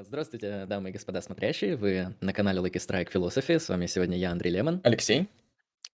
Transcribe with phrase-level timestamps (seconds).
[0.00, 1.74] Здравствуйте, дамы и господа смотрящие.
[1.74, 3.58] Вы на канале Lucky Strike Philosophy.
[3.58, 4.80] С вами сегодня я, Андрей Лемон.
[4.84, 5.28] Алексей.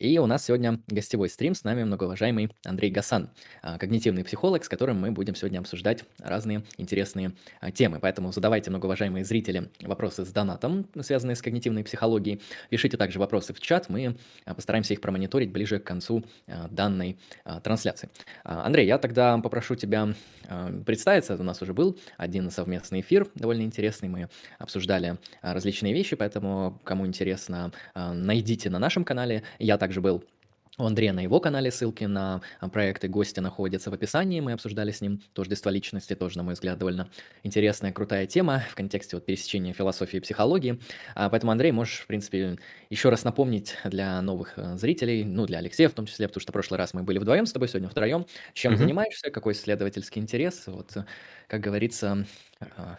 [0.01, 3.31] И у нас сегодня гостевой стрим, с нами многоуважаемый Андрей Гасан,
[3.63, 8.01] а, когнитивный психолог, с которым мы будем сегодня обсуждать разные интересные а, темы.
[8.01, 12.43] Поэтому задавайте, многоуважаемые зрители, вопросы с донатом, связанные с когнитивной психологией.
[12.71, 16.25] Пишите также вопросы в чат, мы а, постараемся их промониторить ближе к концу
[16.71, 17.17] данной
[17.63, 18.09] трансляции.
[18.43, 20.15] Андрей, я тогда попрошу тебя
[20.85, 21.37] представиться.
[21.37, 24.09] У нас уже был один совместный эфир, довольно интересный.
[24.09, 29.43] Мы обсуждали различные вещи, поэтому, кому интересно, найдите на нашем канале.
[29.59, 30.25] Я также был
[30.79, 34.41] у Андрея на его канале ссылки на а, проекты гостя находятся в описании.
[34.41, 37.11] Мы обсуждали с ним тождество личности, тоже, на мой взгляд, довольно
[37.43, 40.81] интересная, крутая тема в контексте вот пересечения философии и психологии.
[41.15, 45.59] А, поэтому, Андрей, можешь, в принципе, еще раз напомнить для новых э, зрителей, ну, для
[45.59, 47.91] Алексея в том числе, потому что в прошлый раз мы были вдвоем с тобой, сегодня
[47.91, 48.25] втроем.
[48.55, 48.79] Чем mm-hmm.
[48.79, 50.97] занимаешься, какой исследовательский интерес, вот,
[51.47, 52.25] как говорится,
[52.79, 52.97] а,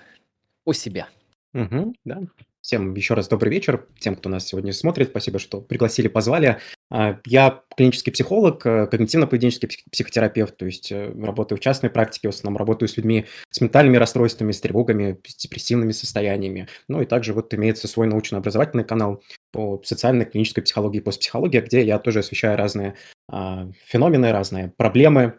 [0.65, 1.07] о себе.
[1.55, 2.21] Угу, да.
[2.65, 5.09] Всем еще раз добрый вечер, тем, кто нас сегодня смотрит.
[5.09, 6.57] Спасибо, что пригласили, позвали.
[6.89, 12.33] А, я клинический психолог, э, когнитивно-поведенческий психотерапевт, то есть э, работаю в частной практике, в
[12.33, 16.67] основном работаю с людьми с ментальными расстройствами, с тревогами, с депрессивными состояниями.
[16.87, 21.85] Ну и также вот имеется свой научно-образовательный канал по социальной клинической психологии и постпсихологии, где
[21.85, 22.95] я тоже освещаю разные
[23.31, 25.35] а, феномены, разные проблемы,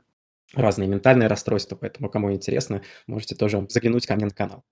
[0.55, 4.62] разные ментальные расстройства, поэтому кому интересно, можете тоже заглянуть ко мне на канал.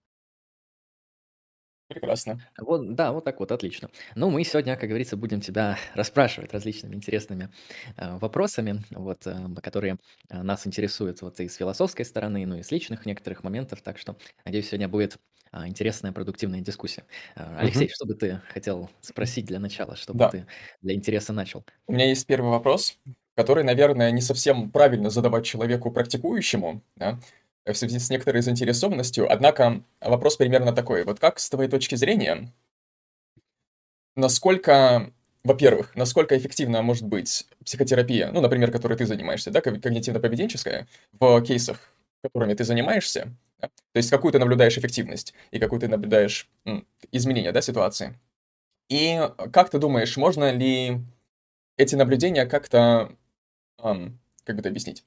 [1.89, 2.41] Прекрасно.
[2.59, 3.91] Вот, да, вот так вот, отлично.
[4.15, 7.51] Ну, мы сегодня, как говорится, будем тебя расспрашивать различными интересными
[7.97, 9.99] э, вопросами, вот, э, которые
[10.31, 13.99] э, нас интересуют вот и с философской стороны, ну и с личных некоторых моментов, так
[13.99, 15.19] что, надеюсь, сегодня будет
[15.53, 17.05] э, интересная, продуктивная дискуссия.
[17.37, 20.31] Э, Алексей, что бы ты хотел спросить для начала, чтобы Да.
[20.31, 20.47] ты
[20.81, 21.65] для интереса начал?
[21.87, 22.99] У меня есть первый вопрос,
[23.37, 27.21] который, наверное, не совсем правильно задавать человеку практикующему, да,
[27.67, 29.31] в связи с некоторой заинтересованностью.
[29.31, 31.05] Однако вопрос примерно такой.
[31.05, 32.53] Вот как с твоей точки зрения,
[34.17, 35.13] насколько,
[35.43, 41.95] во-первых, насколько эффективна может быть психотерапия, ну, например, которой ты занимаешься, да, когнитивно-поведенческая, в кейсах,
[42.23, 43.69] которыми ты занимаешься, да?
[43.69, 46.49] то есть какую ты наблюдаешь эффективность и какую ты наблюдаешь
[47.13, 48.19] изменения, да, ситуации.
[48.89, 49.19] И
[49.53, 51.01] как ты думаешь, можно ли
[51.77, 53.15] эти наблюдения как-то,
[53.79, 55.05] ам, как бы это объяснить,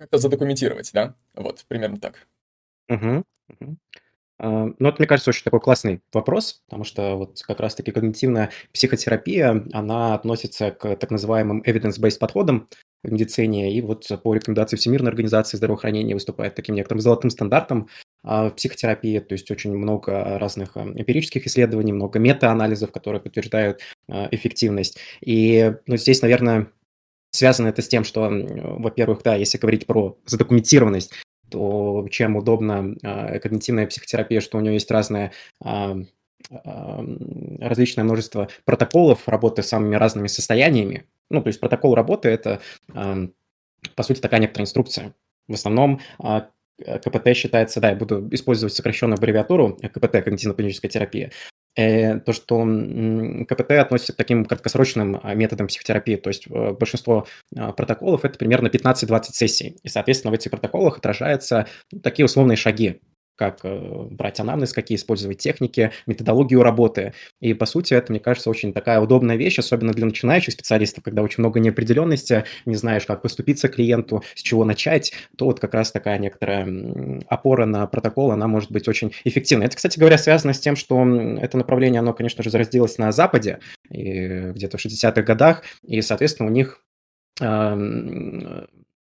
[0.00, 1.14] как-то задокументировать, да?
[1.34, 2.26] Вот, примерно так.
[2.88, 3.76] Угу, угу.
[4.42, 9.66] Ну, это, мне кажется, очень такой классный вопрос, потому что вот как раз-таки когнитивная психотерапия,
[9.74, 12.66] она относится к так называемым evidence-based подходам
[13.02, 17.90] в медицине, и вот по рекомендации Всемирной организации здравоохранения выступает таким некоторым золотым стандартом
[18.22, 23.82] а, в психотерапии, то есть очень много разных а, эмпирических исследований, много мета-анализов, которые подтверждают
[24.08, 24.98] эффективность.
[25.20, 26.68] И ну, здесь, наверное,
[27.30, 31.12] Связано это с тем, что, во-первых, да, если говорить про задокументированность,
[31.50, 35.32] то чем удобна э, когнитивная психотерапия, что у нее есть разное
[35.64, 36.04] э,
[36.50, 36.56] э,
[37.60, 41.06] различное множество протоколов работы с самыми разными состояниями.
[41.28, 42.60] Ну, то есть протокол работы– это,
[42.94, 43.28] э,
[43.94, 45.14] по сути, такая некоторая инструкция.
[45.48, 46.42] В основном э,
[46.84, 51.30] КПТ считается, да, я буду использовать сокращенную аббревиатуру КПТ, когнитивно-поведенческая терапия.
[51.76, 52.64] Э, то, что
[53.48, 57.26] КПТ относится к таким краткосрочным а, методам психотерапии, то есть э, большинство
[57.56, 62.56] а, протоколов– это примерно 15-20 сессий, и, соответственно, в этих протоколах отражаются ну, такие условные
[62.56, 63.00] шаги,
[63.40, 67.14] как э, брать анамнез, какие использовать техники, методологию работы.
[67.40, 71.22] И, по сути, это, мне кажется, очень такая удобная вещь, особенно для начинающих специалистов, когда
[71.22, 75.90] очень много неопределенности, не знаешь, как поступиться клиенту, с чего начать, то вот как раз
[75.90, 79.68] такая некоторая опора на протокол, она может быть очень эффективной.
[79.68, 81.02] Это, кстати говоря, связано с тем, что
[81.40, 86.52] это направление, оно, конечно же, зародилось на Западе, где-то в 60-х годах, и, соответственно, у
[86.52, 86.84] них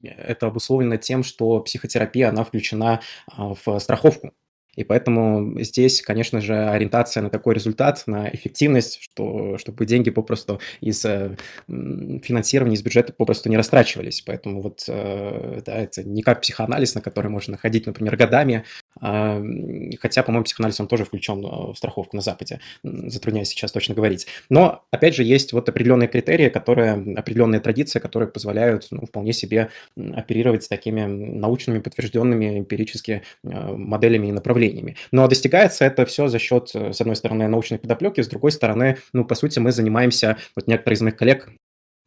[0.03, 4.33] это обусловлено тем, что психотерапия, она включена а, в страховку.
[4.79, 10.61] И поэтому здесь, конечно же, ориентация на такой результат, на эффективность, что, чтобы деньги попросту
[10.81, 14.23] из э, финансирования, из бюджета попросту не растрачивались.
[14.25, 18.65] Поэтому вот, э, да, это не как психоанализ, на который можно ходить, например, годами,
[19.01, 24.27] хотя, по-моему, психоанализ, он тоже включен э, в страховку на Западе, затрудняюсь сейчас точно говорить.
[24.49, 29.71] Но, опять же, есть вот определенные критерии, которые, определенные традиции, которые позволяют ну, вполне себе
[29.97, 34.97] оперировать такими научными, подтвержденными эмпирически моделями и направлениями.
[35.13, 38.99] Но достигается это все за счет, э, с одной стороны, научной подоплеки, с другой стороны,
[39.13, 41.51] ну, по сути, мы занимаемся, вот некоторые из моих коллег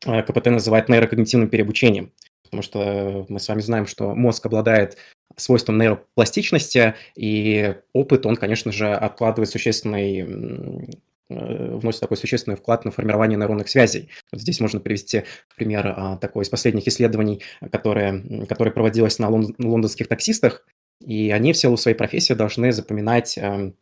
[0.06, 2.12] э, КПТ называют нейрокогнитивным переобучением,
[2.44, 4.98] потому что мы с вами знаем, что мозг обладает
[5.38, 10.90] свойством нейропластичности, и опыт, он, конечно же, откладывает существенный
[11.30, 14.10] э, вносит такой существенный вклад на формирование нейронных связей.
[14.32, 15.24] Вот здесь можно привести
[15.56, 17.42] пример а, такой из последних исследований,
[17.72, 20.66] которое, которое проводилось на лондонских таксистах,
[21.00, 23.76] И они в силу своей профессии должны запоминать эм,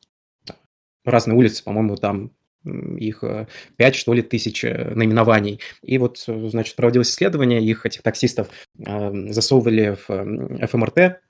[1.03, 2.31] разные улицы, по-моему, там
[2.65, 3.23] их
[3.77, 5.59] 5, что ли, тысяч э, наименований.
[5.81, 11.21] И вот, значит, проводилось исследование, их, этих таксистов, засовывали в ФМРТ,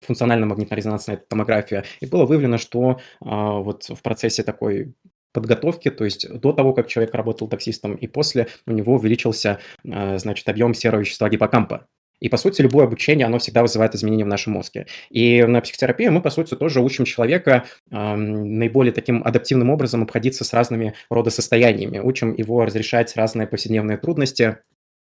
[0.00, 4.94] функциональная магнитно-резонансная томография, и было выявлено, что а, вот в процессе такой
[5.32, 10.18] подготовки, то есть до того, как человек работал таксистом и после, у него увеличился, а,
[10.18, 11.86] значит, объем серого вещества гиппокампа.
[12.20, 14.86] И, по сути, любое обучение, оно всегда вызывает изменения в нашем мозге.
[15.10, 20.44] И на психотерапии мы, по сути, тоже учим человека э, наиболее таким адаптивным образом обходиться
[20.44, 21.98] с разными рода состояниями.
[21.98, 24.58] Учим его разрешать разные повседневные трудности,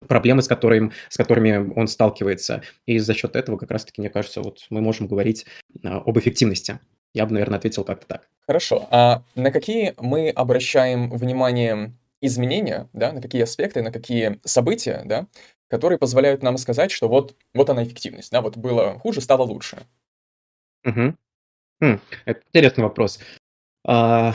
[0.09, 2.63] проблемы, с, которым, с которыми он сталкивается.
[2.87, 5.47] И за счет этого, как раз-таки, мне кажется, вот мы можем говорить
[5.85, 6.81] а, об эффективности.
[7.15, 8.29] Я бы, наверное, ответил как-то так.
[8.47, 8.89] Хорошо.
[8.91, 15.27] А на какие мы обращаем внимание изменения, да, на какие аспекты, на какие события, да,
[15.69, 19.79] которые позволяют нам сказать, что вот, вот она эффективность, да, вот было хуже, стало лучше.
[20.85, 21.15] Угу.
[21.81, 23.19] Хм, это интересный вопрос.
[23.85, 24.35] А,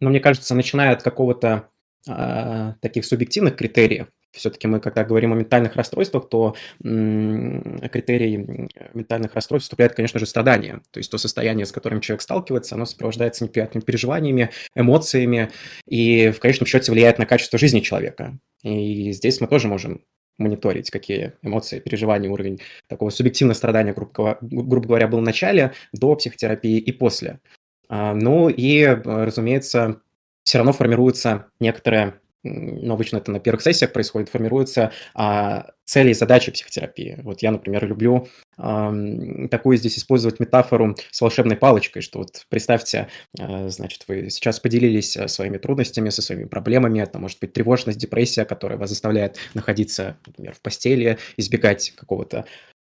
[0.00, 1.68] но мне кажется, начиная от какого-то
[2.08, 9.66] а, таких субъективных критериев, все-таки мы, когда говорим о ментальных расстройствах, то критерий ментальных расстройств
[9.66, 10.80] вступляет, конечно же, страдание.
[10.90, 15.50] То есть то состояние, с которым человек сталкивается, оно сопровождается неприятными переживаниями, эмоциями
[15.86, 18.38] и в конечном счете влияет на качество жизни человека.
[18.62, 20.02] И здесь мы тоже можем
[20.38, 26.78] мониторить, какие эмоции, переживания, уровень такого субъективного страдания, грубо, говоря, был в начале, до психотерапии
[26.78, 27.40] и после.
[27.88, 30.00] А, ну и, разумеется,
[30.42, 36.14] все равно формируется некоторая ну, обычно это на первых сессиях происходит, формируются а, цели и
[36.14, 37.18] задачи психотерапии.
[37.22, 38.92] Вот я, например, люблю а,
[39.50, 43.08] такую здесь использовать метафору с волшебной палочкой, что вот представьте,
[43.40, 47.98] а, значит, вы сейчас поделились э, своими трудностями, со своими проблемами, это может быть тревожность,
[47.98, 52.44] депрессия, которая вас заставляет находиться, например, в постели, избегать какого-то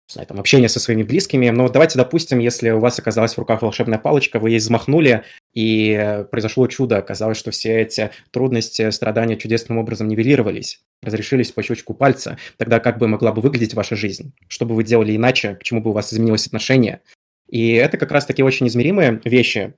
[0.07, 1.49] знаю, там, общение со своими близкими.
[1.49, 6.25] Но давайте допустим, если у вас оказалась в руках волшебная палочка, вы ей взмахнули, и
[6.31, 6.97] произошло чудо.
[6.97, 12.37] Оказалось, что все эти трудности, страдания чудесным образом нивелировались, разрешились по щелчку пальца.
[12.57, 14.33] Тогда как бы могла бы выглядеть ваша жизнь?
[14.47, 15.55] Что бы вы делали иначе?
[15.55, 17.01] К чему бы у вас изменилось отношение?
[17.49, 19.73] И это как раз-таки очень измеримые вещи,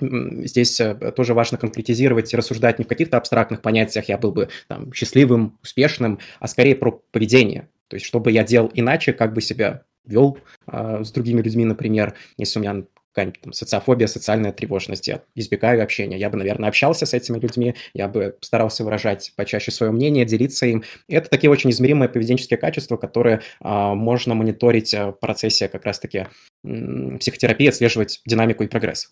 [0.00, 4.48] Здесь э, тоже важно конкретизировать и рассуждать не в каких-то абстрактных понятиях, я был бы
[4.66, 7.68] там, счастливым, успешным, а скорее про поведение.
[7.86, 11.64] То есть, что бы я делал иначе, как бы себя вел э, с другими людьми,
[11.64, 12.84] например, если у меня
[13.14, 17.76] какая-нибудь там, социофобия, социальная тревожность, я избегаю общения, я бы, наверное, общался с этими людьми,
[17.94, 20.82] я бы старался выражать почаще свое мнение, делиться им.
[21.08, 26.26] Это такие очень измеримые поведенческие качества, которые а, можно мониторить в процессе как раз-таки
[26.62, 29.10] психотерапии, отслеживать динамику и прогресс.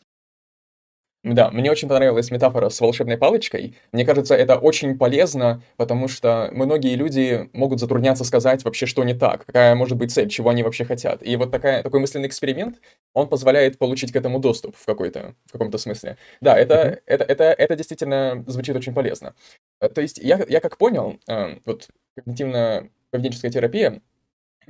[1.24, 3.76] Да, мне очень понравилась метафора с волшебной палочкой.
[3.92, 9.14] Мне кажется, это очень полезно, потому что многие люди могут затрудняться сказать вообще, что не
[9.14, 11.24] так, какая может быть цель, чего они вообще хотят.
[11.24, 12.80] И вот такая, такой мысленный эксперимент,
[13.14, 16.16] он позволяет получить к этому доступ в, какой-то, в каком-то смысле.
[16.40, 17.02] Да, это, mm-hmm.
[17.06, 19.34] это, это, это действительно звучит очень полезно.
[19.80, 21.86] Э, то есть я, я как понял, э, вот
[22.18, 24.02] когнитивно-поведенческая терапия,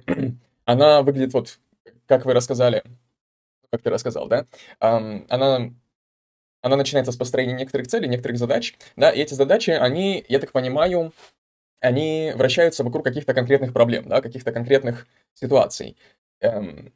[0.66, 1.60] она выглядит вот,
[2.06, 2.82] как вы рассказали,
[3.70, 4.46] как ты рассказал, да?
[4.80, 5.72] Она
[6.62, 10.52] она начинается с построения некоторых целей, некоторых задач, да, и эти задачи, они, я так
[10.52, 11.12] понимаю,
[11.80, 15.96] они вращаются вокруг каких-то конкретных проблем, да, каких-то конкретных ситуаций.
[16.40, 16.92] Эм,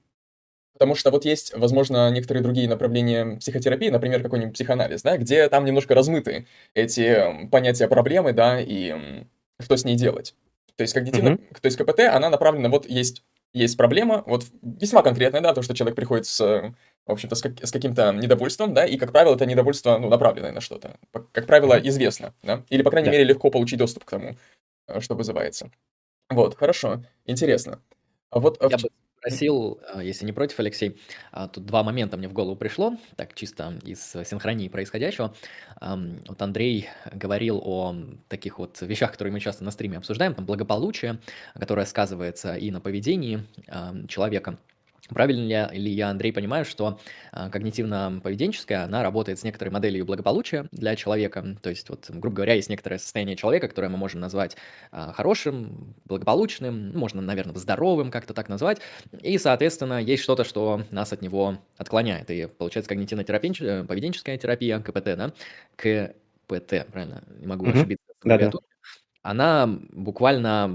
[0.73, 5.65] потому что вот есть, возможно, некоторые другие направления психотерапии, например, какой-нибудь психоанализ, да, где там
[5.65, 9.25] немножко размыты эти эм, понятия проблемы, да, и
[9.61, 10.35] что с ней делать.
[10.77, 11.61] То есть когнитивно, mm-hmm.
[11.61, 13.25] то есть КПТ, она направлена, вот есть,
[13.59, 16.75] есть проблема, вот весьма конкретная, да, то, что человек приходит с
[17.07, 20.53] в общем-то, с, как, с каким-то недовольством, да, и, как правило, это недовольство, ну, направленное
[20.53, 20.99] на что-то.
[21.33, 23.13] Как правило, известно, да, или, по крайней да.
[23.13, 24.37] мере, легко получить доступ к тому,
[24.89, 25.71] э, что вызывается.
[26.29, 27.81] Вот, хорошо, интересно.
[28.31, 28.61] А вот...
[28.61, 31.01] А Я бы спросил, э, если не против, Алексей,
[31.33, 35.35] а, тут два момента мне в голову пришло, так чисто из синхронии происходящего.
[35.81, 37.95] Вот Андрей говорил о
[38.29, 41.19] таких вот вещах, которые мы часто на стриме обсуждаем, там благополучие,
[41.55, 43.45] которое сказывается и на поведении
[44.09, 44.59] человека,
[45.09, 46.99] Правильно ли я, Андрей, понимаю, что
[47.33, 52.55] а, когнитивно-поведенческая, она работает с некоторой моделью благополучия для человека, то есть, вот, грубо говоря,
[52.55, 54.57] есть некоторое состояние человека, которое мы можем назвать
[54.91, 58.81] а, хорошим, благополучным, ну, можно, наверное, здоровым как-то так назвать,
[59.21, 65.33] и, соответственно, есть что-то, что нас от него отклоняет, и получается когнитивно-поведенческая терапия, КПТ, да,
[65.77, 67.79] КПТ, правильно, не могу mm-hmm.
[67.79, 68.07] ошибиться.
[68.25, 68.51] Да-да.
[69.23, 70.69] Она буквально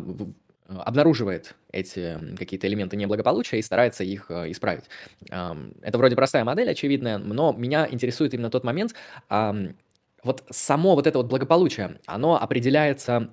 [0.79, 4.85] обнаруживает эти какие-то элементы неблагополучия и старается их э, исправить.
[5.29, 8.95] Это вроде простая модель, очевидная, но меня интересует именно тот момент,
[10.23, 13.29] вот само вот это вот благополучие, оно определяется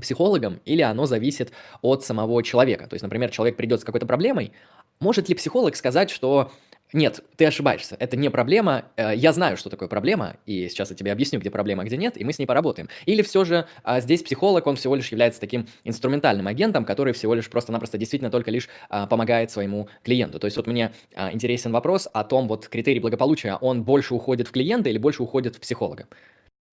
[0.00, 1.52] психологом или оно зависит
[1.82, 2.86] от самого человека.
[2.86, 4.52] То есть, например, человек придет с какой-то проблемой,
[5.00, 6.52] Может ли психолог сказать, что
[6.92, 10.96] нет, ты ошибаешься, это не проблема, э, я знаю, что такое проблема, и сейчас я
[10.96, 12.88] тебе объясню, где проблема, а где нет, и мы с ней поработаем.
[13.04, 17.34] Или все же а, здесь психолог, он всего лишь является таким инструментальным агентом, который всего
[17.34, 20.38] лишь просто-напросто действительно только лишь а, помогает своему клиенту.
[20.38, 20.92] То есть вот мне
[21.32, 25.56] интересен вопрос о том, вот критерий благополучия, он больше уходит в клиента или больше уходит
[25.56, 26.06] в психолога?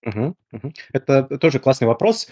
[0.06, 0.74] Угу, угу.
[0.94, 2.28] Это тоже классный вопрос.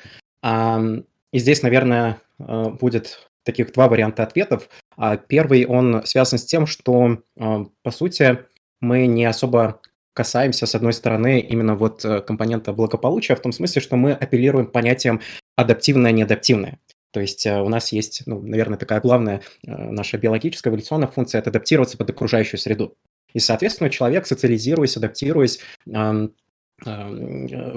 [1.34, 4.70] И здесь, наверное, э, будет таких два варианта ответов.
[4.98, 8.40] А первый, он связан с тем, что, а, по сути,
[8.82, 9.82] мы не особо
[10.14, 14.68] касаемся, с одной стороны, именно вот э, компонента благополучия, в том смысле, что мы апеллируем
[14.68, 15.22] понятием
[15.58, 16.80] адаптивное-неадаптивное.
[17.12, 21.40] То есть э, у нас есть, ну, наверное, такая главная э, наша биологическая эволюционная функция–
[21.42, 22.96] это адаптироваться под окружающую среду.
[23.34, 26.30] И, соответственно, человек, социализируясь, адаптируясь в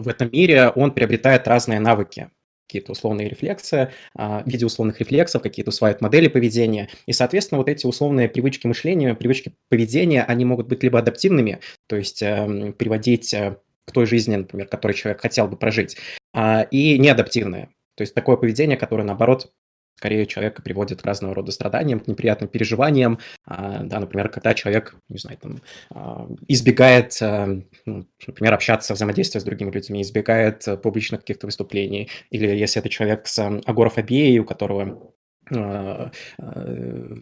[0.08, 2.30] этом мире, он приобретает разные навыки
[2.66, 6.88] какие-то условные рефлексы, а, в виде условных рефлексов, какие-то усваивают модели поведения.
[7.06, 11.96] И, соответственно, вот эти условные привычки мышления, привычки поведения, они могут быть либо адаптивными, то
[11.96, 15.96] есть эм, приводить э, к той жизни, например, которую человек хотел бы прожить,
[16.34, 17.70] а, и неадаптивные.
[17.94, 19.52] То есть такое поведение, которое, наоборот,
[19.96, 23.18] скорее человека приводит к разного рода страданиям, к неприятным переживаниям.
[23.46, 27.46] А, да, например, когда человек, не знаю, там, а, избегает, а,
[27.86, 33.26] ну, например, общаться, взаимодействовать с другими людьми, избегает публичных каких-то выступлений, или если это человек
[33.26, 35.12] с агорафобией, у которого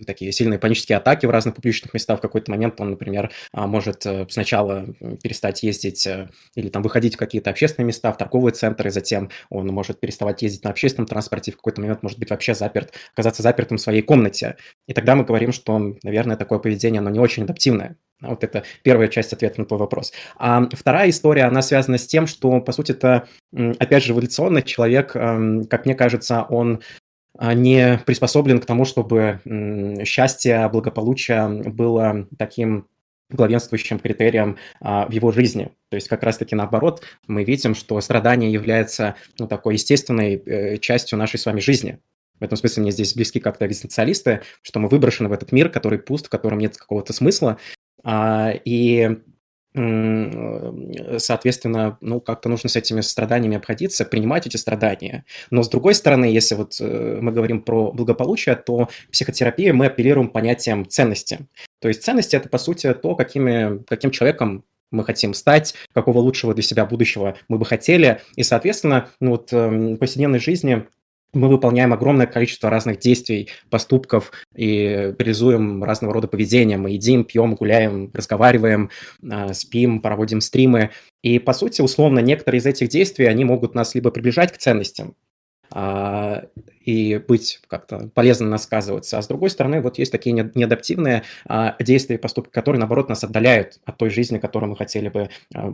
[0.06, 2.18] такие сильные панические атаки в разных публичных местах.
[2.18, 4.86] В какой-то момент он, например, а, может э, сначала
[5.22, 9.66] перестать ездить э, или там выходить в какие-то общественные места, в торговые центры, затем он
[9.68, 13.76] может переставать ездить на общественном транспорте, в какой-то момент может быть вообще заперт, оказаться запертым
[13.76, 14.56] в своей комнате.
[14.86, 17.96] И тогда мы говорим, что, наверное, такое поведение, оно не очень адаптивное.
[18.20, 20.12] Вот это первая часть ответа на твой вопрос.
[20.36, 25.12] А вторая история, она связана с тем, что, по сути, это, опять же, эволюционно человек,
[25.12, 27.03] как мне кажется, он а,
[27.40, 29.40] не приспособлен к тому, чтобы
[30.04, 32.86] счастье, благополучие было таким
[33.30, 35.70] главенствующим критерием а, в его жизни.
[35.88, 41.18] То есть как раз-таки наоборот, мы видим, что страдание является ну, такой естественной э, частью
[41.18, 41.98] нашей с вами жизни.
[42.38, 45.98] В этом смысле мне здесь близки как-то экзистенциалисты, что мы выброшены в этот мир, который
[45.98, 47.58] пуст, в котором нет какого-то смысла.
[48.02, 49.18] А, и
[49.74, 55.24] соответственно, ну, как-то нужно с этими страданиями обходиться, принимать эти страдания.
[55.50, 59.86] Но с другой стороны, если вот э, мы говорим про благополучие, то в психотерапии мы
[59.86, 61.48] апеллируем понятием ценности.
[61.80, 66.54] То есть ценности– это, по сути, то, какими, каким человеком мы хотим стать, какого лучшего
[66.54, 68.20] для себя будущего мы бы хотели.
[68.36, 70.86] И, соответственно, ну вот эм, в повседневной жизни
[71.34, 76.76] мы выполняем огромное количество разных действий, поступков и реализуем разного рода поведения.
[76.76, 78.90] Мы едим, пьем, гуляем, разговариваем,
[79.30, 80.90] а, спим, проводим стримы.
[81.22, 85.14] И, по сути, условно, некоторые из этих действий, они могут нас либо приближать к ценностям,
[85.76, 86.44] а,
[86.80, 89.18] и быть как-то полезно сказываться.
[89.18, 93.24] А с другой стороны, вот есть такие неадаптивные а, действия и поступки, которые, наоборот, нас
[93.24, 95.30] отдаляют от той жизни, которую мы хотели бы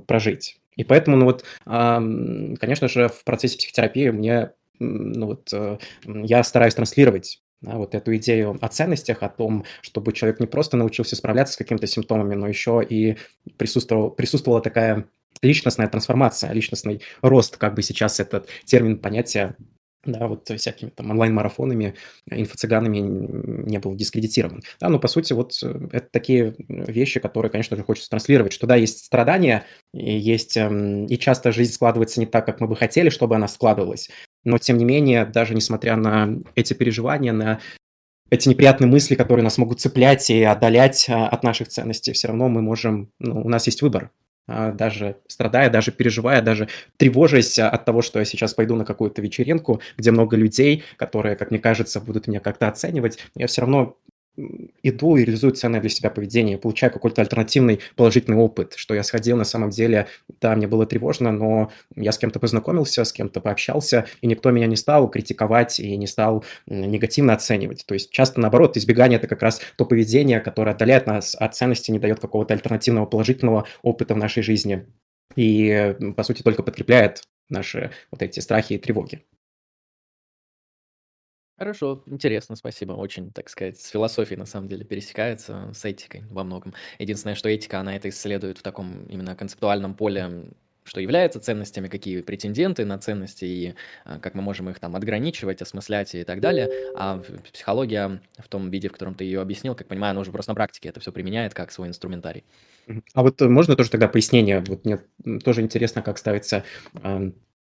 [0.07, 0.59] прожить.
[0.76, 6.75] И поэтому, ну вот, конечно же, в процессе психотерапии мне ну вот, э, я стараюсь
[6.75, 11.55] транслировать да, вот эту идею о ценностях, о том, чтобы человек не просто научился справляться
[11.55, 13.17] с какими-то симптомами, но еще и
[13.59, 15.07] присутствовал, присутствовала такая
[15.43, 19.57] личностная трансформация, личностный рост, как бы сейчас этот термин, понятие
[20.05, 21.95] да, вот всякими там онлайн-марафонами,
[22.31, 24.63] инфо-цыганами не был дискредитирован.
[24.81, 28.67] Да, но по сути вот э, это такие вещи, которые, конечно же, хочется транслировать, что
[28.67, 32.77] да, есть страдания, и есть, эм, и часто жизнь складывается не так, как мы бы
[32.77, 34.09] хотели, чтобы она складывалась,
[34.45, 37.61] но, тем не менее, даже несмотря на эти переживания, на
[38.31, 42.49] эти неприятные мысли, которые нас могут цеплять и отдалять а, от наших ценностей, все равно
[42.49, 44.11] мы можем, ну, у нас есть выбор.
[44.47, 49.21] А, даже страдая, даже переживая, даже тревожась от того, что я сейчас пойду на какую-то
[49.21, 53.97] вечеринку, где много людей, которые, как мне кажется, будут меня как-то оценивать, я все равно
[54.83, 59.37] иду и реализую ценное для себя поведение, получаю какой-то альтернативный положительный опыт, что я сходил
[59.37, 60.09] на самом деле,
[60.41, 64.67] да, мне было тревожно, но я с кем-то познакомился, с кем-то пообщался, и никто меня
[64.67, 67.85] не стал критиковать и не стал негативно оценивать.
[67.87, 71.91] То есть часто наоборот, избегание– это как раз то поведение, которое отдаляет нас от ценности,
[71.91, 74.87] не дает какого-то альтернативного положительного опыта в нашей жизни
[75.37, 79.25] и, по сути, только подкрепляет наши вот эти страхи и тревоги.
[81.61, 82.93] Хорошо, интересно, спасибо.
[82.93, 86.73] Очень, так сказать, с философией на самом деле пересекается, с этикой во многом.
[86.99, 90.47] Единственное, что этика, она это исследует в таком именно концептуальном поле,
[90.85, 93.75] что является ценностями, какие претенденты на ценности и
[94.07, 96.71] а, как мы можем их там отграничивать, осмыслять и так далее.
[96.97, 100.52] А психология в том виде, в котором ты ее объяснил, как понимаю, она уже просто
[100.52, 102.43] на практике это все применяет как свой инструментарий.
[103.12, 104.64] А вот можно тоже тогда пояснение?
[104.67, 104.99] Вот мне
[105.45, 106.64] тоже интересно, как ставится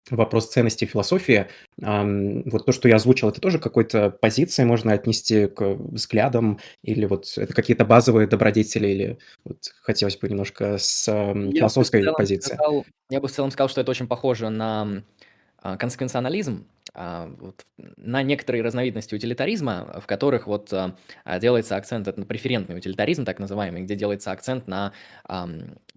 [0.09, 1.47] вопрос ценности философии.
[1.77, 7.33] Вот то, что я озвучил, это тоже какой-то позиции можно отнести к взглядам, или вот
[7.37, 12.55] это какие-то базовые добродетели, или вот хотелось бы немножко с Я философской бы позиции.
[12.55, 15.03] сказал, я бы в целом сказал, что это очень похоже на
[15.59, 17.65] а, консеквенционализм, вот,
[17.97, 20.95] на некоторые разновидности утилитаризма, в которых вот а,
[21.39, 24.93] делается акцент на преферентный утилитаризм, так называемый, где делается акцент на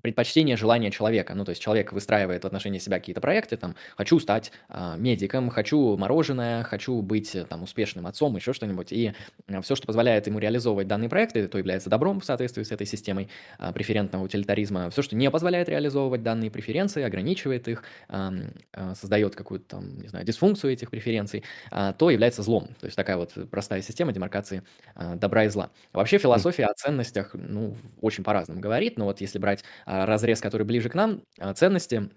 [0.05, 1.35] предпочтение желания человека.
[1.35, 5.49] Ну, то есть человек выстраивает в отношении себя какие-то проекты, там, хочу стать э, медиком,
[5.49, 8.93] хочу мороженое, хочу быть там успешным отцом, еще что-нибудь.
[8.93, 9.15] И
[9.49, 12.87] э, все, что позволяет ему реализовывать данные проекты, то является добром в соответствии с этой
[12.87, 14.91] системой э, преферентного утилитаризма.
[14.91, 18.31] Все, что не позволяет реализовывать данные преференции, ограничивает их, э,
[18.75, 22.69] э, создает какую-то там, не знаю, дисфункцию этих преференций, э, то является злом.
[22.81, 24.63] То есть такая вот простая система демаркации
[24.97, 25.71] э, добра и зла.
[25.93, 30.65] Вообще философия о ценностях, ну, очень по-разному говорит, но вот если брать а, разрез, который
[30.65, 32.11] ближе к нам, а, ценности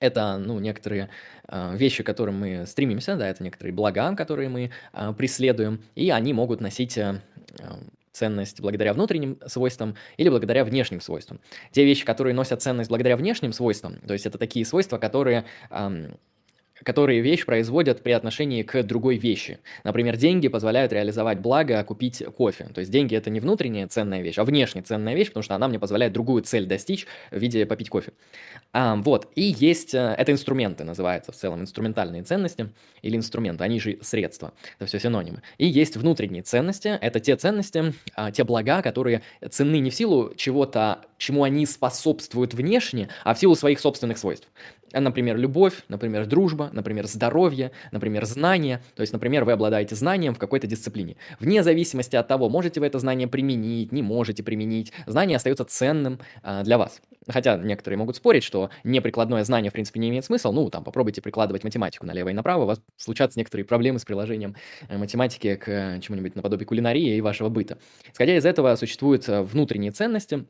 [0.00, 1.10] это, ну, некоторые
[1.48, 6.10] э, вещи, к которым мы стремимся, да, это некоторые блага, которые мы э, преследуем, и
[6.10, 7.20] они могут носить э,
[8.12, 11.40] ценность благодаря внутренним свойствам или благодаря внешним свойствам.
[11.72, 16.10] Те вещи, которые носят ценность благодаря внешним свойствам, то есть это такие свойства, которые э,
[16.84, 19.58] которые вещь производят при отношении к другой вещи.
[19.84, 22.68] Например, деньги позволяют реализовать благо, купить кофе.
[22.74, 25.68] То есть деньги это не внутренняя ценная вещь, а внешняя ценная вещь, потому что она
[25.68, 28.12] мне позволяет другую цель достичь в виде попить кофе.
[28.72, 32.70] А, вот, и есть, э, это инструменты называются в целом, инструментальные ценности
[33.02, 35.42] или инструменты, они же средства, это все синонимы.
[35.56, 40.34] И есть внутренние ценности, это те ценности, а, те блага, которые ценны не в силу
[40.36, 44.48] чего-то, чему они способствуют внешне, а в силу своих собственных свойств.
[44.92, 48.82] А, например, любовь, например, дружба, например, здоровье, например, знание.
[48.94, 51.16] То есть, например, вы обладаете знанием в какой-то дисциплине.
[51.40, 56.20] Вне зависимости от того, можете вы это знание применить, не можете применить, знание остается ценным
[56.42, 57.00] а, для вас.
[57.28, 60.50] Хотя некоторые могут спорить, что неприкладное знание, в принципе, не имеет смысла.
[60.50, 64.56] Ну, там, попробуйте прикладывать математику налево и направо, у вас случатся некоторые проблемы с приложением
[64.88, 67.78] э, математики к э, чему-нибудь наподобие кулинарии и вашего быта.
[68.12, 70.46] Исходя из этого, существуют э, внутренние ценности,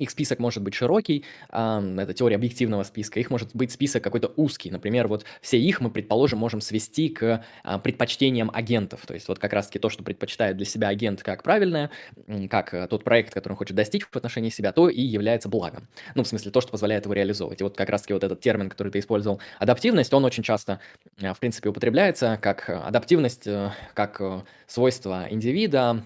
[0.00, 4.70] их список может быть широкий, это теория объективного списка, их может быть список какой-то узкий.
[4.70, 9.06] Например, вот все их мы, предположим, можем свести к а, предпочтениям агентов.
[9.06, 11.90] То есть вот как раз-таки то, что предпочитает для себя агент как правильное,
[12.48, 15.88] как э, тот проект, который он хочет достичь в отношении себя, то и является благом.
[16.14, 17.60] Ну, в смысле, то, что позволяет его реализовывать.
[17.60, 20.80] И вот как раз-таки вот этот термин, который ты использовал, адаптивность, он очень часто,
[21.20, 24.20] э, в принципе, употребляется как адаптивность, э, как
[24.66, 26.02] свойство индивида, а,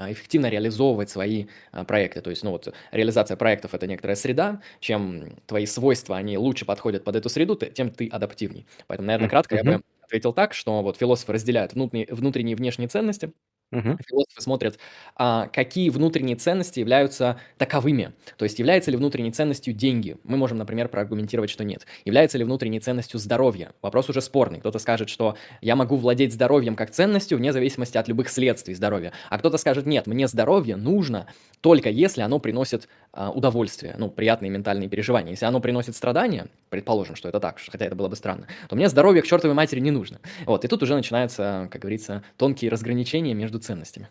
[0.00, 2.20] эффективно реализовывать свои а, проекты.
[2.20, 4.60] То есть, ну вот, реализация проектов– это некоторая среда.
[4.80, 8.66] Чем твои свойства, они лучше подходят под эту среду, тем ты адаптивней.
[8.86, 9.70] Поэтому, наверное, кратко mm-hmm.
[9.70, 13.32] я бы ответил так, что вот философы разделяют внутренние, внутренние и внешние ценности–
[13.70, 13.98] Угу.
[14.08, 14.78] Философы смотрят,
[15.14, 18.12] а, какие внутренние ценности являются таковыми.
[18.38, 20.16] То есть является ли внутренней ценностью деньги?
[20.24, 21.86] Мы можем, например, проаргументировать, что нет.
[22.06, 23.72] Является ли внутренней ценностью здоровье?
[23.82, 24.60] Вопрос уже спорный.
[24.60, 29.12] Кто-то скажет, что я могу владеть здоровьем как ценностью вне зависимости от любых следствий здоровья.
[29.28, 31.26] А кто-то скажет, нет, мне здоровье нужно
[31.60, 35.30] только если оно приносит а, удовольствие, ну, приятные ментальные переживания.
[35.32, 38.88] Если оно приносит страдания, предположим, что это так, хотя это было бы странно, то мне
[38.88, 40.20] здоровье к чертовой матери не нужно.
[40.46, 44.08] Вот, и тут уже начинаются, как говорится, тонкие разграничения между ценностями.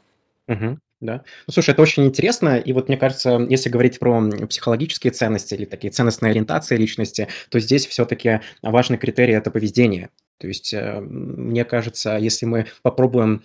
[0.48, 1.24] Угу, да.
[1.48, 2.58] Ну, слушай, это очень интересно.
[2.58, 7.60] И вот мне кажется, если говорить про психологические ценности или такие ценностные ориентации личности, то
[7.60, 10.10] здесь все-таки важный критерий– это поведение.
[10.40, 13.44] То есть, э, мне кажется, если мы попробуем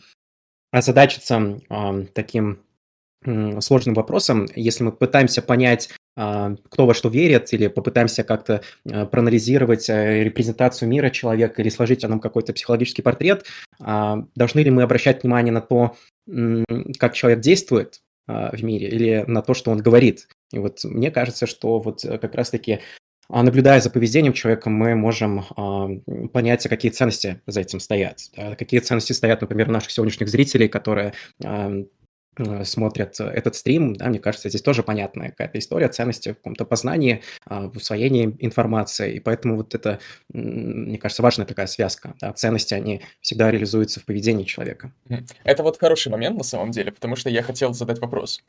[0.71, 1.61] озадачиться
[2.15, 2.63] таким
[3.61, 9.07] сложным вопросом, если мы пытаемся понять, а, кто во что верит, или попытаемся как-то а,
[9.07, 13.47] проанализировать э, репрезентацию мира человека или сложить о нем какой-то психологический портрет,
[13.81, 15.97] а, должны ли мы обращать внимание на то,
[16.99, 20.29] как человек действует в мире, или на то, что он говорит.
[20.53, 22.81] И вот мне кажется, что вот э, как раз-таки
[23.29, 25.45] наблюдая за поведением человека, мы можем
[26.33, 28.19] понять, какие ценности за этим стоят.
[28.59, 31.85] Какие ценности стоят, например, наших сегодняшних зрителей, которые Э,
[32.65, 37.23] смотрят этот стрим, да, мне кажется, здесь тоже понятная какая-то история ценности в каком-то познании,
[37.45, 39.99] а, в усвоении информации, и поэтому вот это,
[40.33, 42.15] мне кажется, важная такая связка.
[42.21, 44.93] Да, ценности, они всегда реализуются в поведении человека.
[45.45, 48.43] Это вот хороший момент на самом деле, потому что я хотел задать вопрос.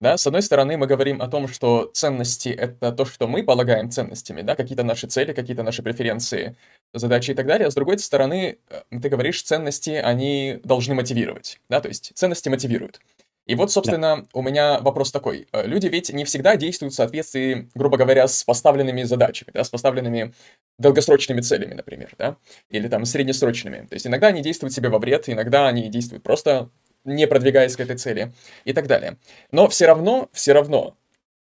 [0.00, 3.90] Да, с одной стороны, мы говорим о том, что ценности— это то, что мы полагаем
[3.90, 6.56] ценностями, да, какие-то наши цели, какие-то наши преференции,
[6.94, 7.68] задачи и так далее.
[7.68, 12.48] А с другой стороны, э, ты говоришь, ценности, они должны мотивировать, да, то есть ценности
[12.48, 13.00] мотивируют.
[13.46, 14.26] И вот, собственно, да.
[14.32, 15.48] у меня вопрос такой.
[15.52, 19.68] Э, люди ведь не всегда действуют в соответствии, грубо говоря, с поставленными задачами, да, с
[19.68, 20.32] поставленными
[20.78, 22.36] долгосрочными целями, например, да,
[22.70, 23.86] или там среднесрочными.
[23.86, 26.70] То есть иногда они действуют себе во вред, иногда они действуют просто
[27.04, 28.32] не продвигаясь к этой цели
[28.64, 29.16] и так далее.
[29.52, 30.96] Но все равно, все равно,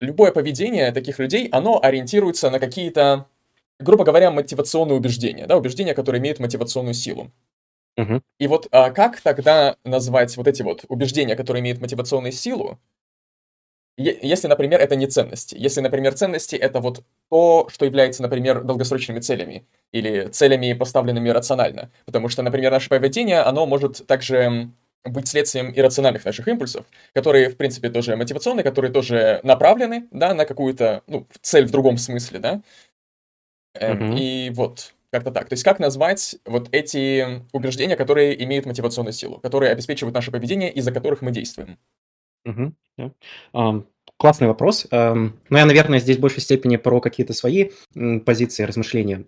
[0.00, 3.26] любое поведение таких людей, оно ориентируется на какие-то
[3.80, 7.30] грубо говоря, мотивационные убеждения, да, убеждения, которые имеют мотивационную силу.
[7.96, 8.22] Мгм.
[8.38, 12.78] И вот а, как тогда назвать вот эти вот убеждения, которые имеют мотивационную силу,
[13.96, 15.54] если, например, это не ценности?
[15.56, 21.92] Если, например, ценности это вот то, что является, например, долгосрочными целями или целями, поставленными рационально.
[22.04, 24.70] Потому что, например, наше поведение, оно может также
[25.04, 30.44] быть следствием иррациональных наших импульсов, которые, в принципе, тоже мотивационные, которые тоже направлены, да, на
[30.46, 32.62] какую-то, ну, цель в другом смысле, да.
[33.80, 34.16] Мгм.
[34.16, 35.48] И вот, как-то так.
[35.48, 40.72] То есть как назвать вот эти убеждения, которые имеют мотивационную силу, которые обеспечивают наше поведение,
[40.72, 41.78] из-за которых мы действуем?
[42.44, 42.76] Мгм.
[42.96, 43.10] Да.
[43.52, 43.86] Ам,
[44.16, 44.86] Классный вопрос.
[44.90, 47.70] Но я, наверное, здесь в большей степени про какие-то свои
[48.24, 49.24] позиции, размышления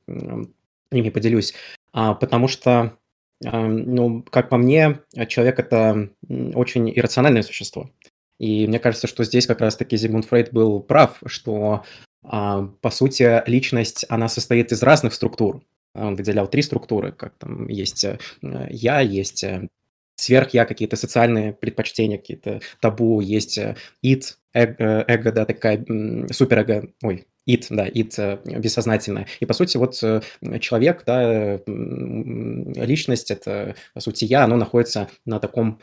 [0.93, 1.55] ими поделюсь.
[1.93, 2.97] А, Потому что,
[3.42, 7.90] ну, как по мне, человек– это очень иррациональное существо.
[8.38, 11.85] И мне кажется, что здесь как раз-таки Зигмунд Фрейд был прав, что,
[12.22, 15.62] а, по сути, личность, она состоит из разных структур.
[15.94, 19.68] Он выделял три структуры, как там есть э, я, есть э,
[20.16, 25.85] сверх-я, какие-то социальные предпочтения, какие-то табу, есть э, id, эго, да, такая
[26.31, 29.27] суперэго, ой, id, да, id э, бессознательное.
[29.41, 30.21] И, по сути, вот э,
[30.61, 35.81] человек, да, м, личность, это, по сути, я, оно находится на таком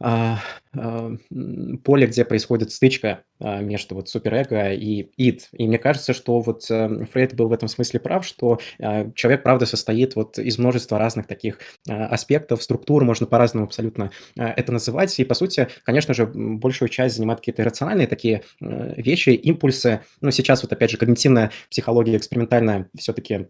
[0.00, 5.48] поле, где происходит стычка а, между вот суперэго и ид.
[5.52, 9.42] И мне кажется, что вот э, Фрейд был в этом смысле прав, что а, человек,
[9.42, 14.72] правда, состоит вот из множества разных таких а, аспектов, структур, можно по-разному абсолютно а, это
[14.72, 15.18] называть.
[15.18, 20.00] И, по сути, конечно же, большую часть занимают какие-то рациональные такие э, вещи, импульсы.
[20.20, 23.48] Но сейчас вот, опять же, когнитивная психология экспериментальная все-таки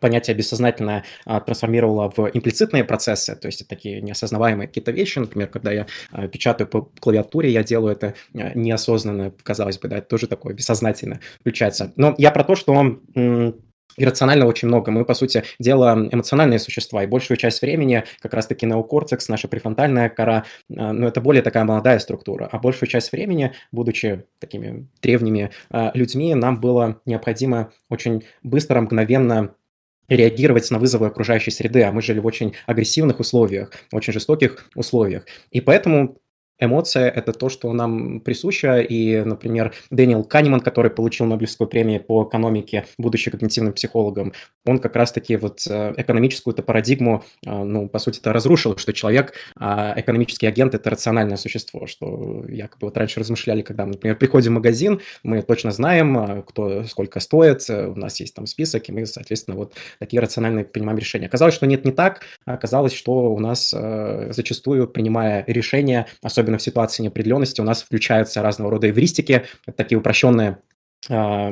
[0.00, 5.72] понятие бессознательное а, трансформировало в имплицитные процессы, то есть такие неосознаваемые какие-то вещи, например, когда
[5.72, 10.26] я а, печатаю по клавиатуре, я делаю это а, неосознанно, казалось бы, да, это тоже
[10.26, 11.92] такое бессознательно включается.
[11.96, 13.54] Но я про то, что м,
[13.98, 14.90] Иррационально очень много.
[14.90, 20.10] Мы, по сути дела, эмоциональные существа, и большую часть времени как раз-таки неокортекс, наша префронтальная
[20.10, 20.44] кора,
[20.76, 25.50] а, ну, это более такая молодая структура, а большую часть времени, будучи такими древними
[25.94, 29.54] людьми, нам было необходимо очень быстро, мгновенно
[30.08, 35.24] реагировать на вызовы окружающей среды, а мы жили в очень агрессивных условиях, очень жестоких условиях.
[35.50, 36.18] И поэтому
[36.58, 42.24] эмоция– это то, что нам присуще, и, например, Дэниел Канеман, который получил Нобелевскую премию по
[42.24, 44.32] экономике, будучи когнитивным психологом,
[44.64, 49.94] он как раз-таки вот э, экономическую-то парадигму, э, ну, по сути-то разрушил, что человек, а
[49.96, 54.54] экономический агент– это рациональное существо, что якобы вот раньше размышляли, когда мы, например, приходим в
[54.56, 59.06] магазин, мы точно знаем, э, кто сколько стоит, у нас есть там список, и мы,
[59.06, 61.26] соответственно, вот такие рациональные принимаем решения.
[61.26, 66.62] Оказалось, что нет, не так, оказалось, что у нас зачастую, принимая решения, особенно особенно в
[66.62, 70.58] ситуации неопределенности, у нас включаются разного рода эвристики, такие упрощенные
[71.08, 71.50] а,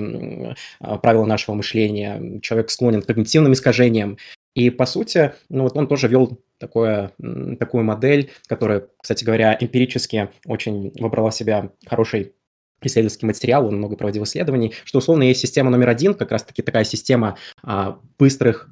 [1.03, 2.41] правила нашего мышления.
[2.41, 4.19] Человек склонен к когнитивным искажениям.
[4.55, 7.11] И, по сути, ну вот он тоже вел такое,
[7.59, 12.35] такую модель, которая, кстати говоря, эмпирически очень выбрала в себя хороший
[12.81, 16.85] исследовательский материал, он много проводил исследований, что условно есть система номер один, как раз-таки такая
[16.85, 18.69] система а, быстрых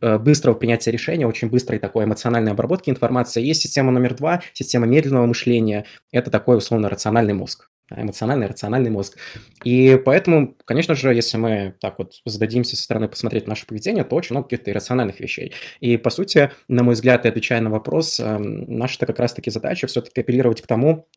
[0.00, 3.42] быстрого принятия решения, очень быстрой такой эмоциональной обработки информации.
[3.42, 5.86] Есть система номер два, система медленного мышления.
[6.12, 9.16] Это такой условно рациональный мозг эмоциональный, рациональный мозг.
[9.64, 14.16] И поэтому, конечно же, если мы так вот зададимся со стороны посмотреть наше поведение, то
[14.16, 15.52] очень много каких-то иррациональных вещей.
[15.80, 19.86] И, по сути, на мой взгляд, и отвечая на вопрос, эм, наша как раз-таки задача
[19.86, 21.08] все-таки апеллировать к тому,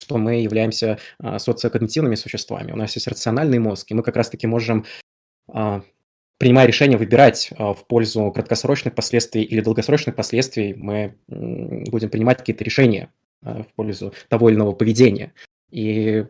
[0.00, 2.72] что мы являемся а, социокогнитивными существами.
[2.72, 4.84] У нас есть рациональный мозг, и мы как раз-таки можем
[5.50, 5.82] а,
[6.38, 12.64] принимая решение выбирать а, в пользу краткосрочных последствий или долгосрочных последствий, мы будем принимать какие-то
[12.64, 15.34] решения а, в пользу того или иного поведения.
[15.70, 16.24] И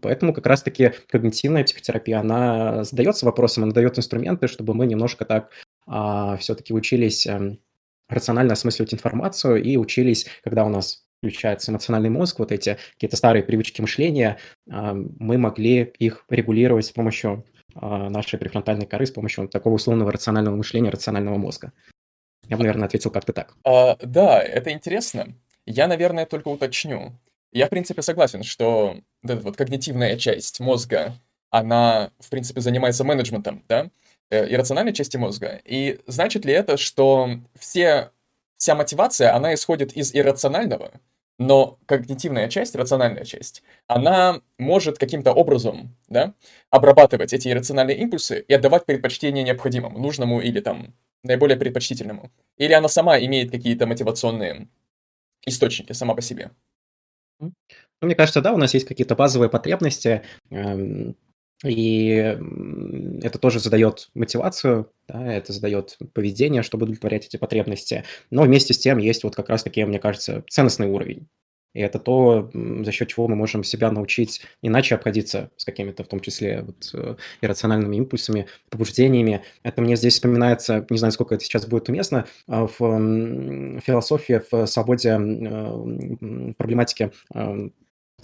[0.00, 5.50] поэтому как раз-таки когнитивная психотерапия, она задается вопросом, она дает инструменты, чтобы мы немножко так
[5.86, 7.56] а, все-таки учились а,
[8.08, 13.42] рационально осмысливать информацию и учились, когда у нас включается эмоциональный мозг, вот эти какие-то старые
[13.42, 14.38] привычки мышления,
[14.70, 17.44] а, мы могли их регулировать с помощью
[17.74, 21.72] нашей префронтальной коры с помощью такого условного рационального мышления, рационального мозга.
[22.48, 23.54] Я бы, наверное, ответил как-то так.
[23.64, 25.34] А, да, это интересно.
[25.66, 27.12] Я, наверное, только уточню.
[27.52, 31.14] Я, в принципе, согласен, что вот эта вот когнитивная часть мозга,
[31.50, 33.90] она, в принципе, занимается менеджментом, да,
[34.30, 35.60] э, иррациональной части мозга.
[35.64, 38.10] И значит ли это, что все,
[38.56, 40.90] вся мотивация, она исходит из иррационального,
[41.38, 46.34] но когнитивная часть, рациональная часть, она может каким-то образом да,
[46.70, 52.30] обрабатывать эти иррациональные импульсы и отдавать предпочтение необходимому, нужному или там наиболее предпочтительному.
[52.58, 54.68] Или она сама имеет какие-то мотивационные
[55.46, 56.50] источники сама по себе.
[57.40, 57.52] Ну,
[58.02, 61.16] мне кажется, да, у нас есть какие-то базовые потребности, эм,
[61.62, 62.36] И
[63.22, 68.04] это тоже задает мотивацию, да, это задает поведение, чтобы удовлетворять эти потребности.
[68.30, 71.28] Но вместе с тем есть вот как раз-таки, мне кажется, ценностный уровень.
[71.74, 76.08] И это то, за счет чего мы можем себя научить иначе обходиться с какими-то, в
[76.08, 79.42] том числе, вот, э, иррациональными импульсами, побуждениями.
[79.64, 84.66] Это мне здесь вспоминается, не знаю, сколько это сейчас будет уместно, а, в философии, в
[84.66, 87.70] свободе, э, проблематике э,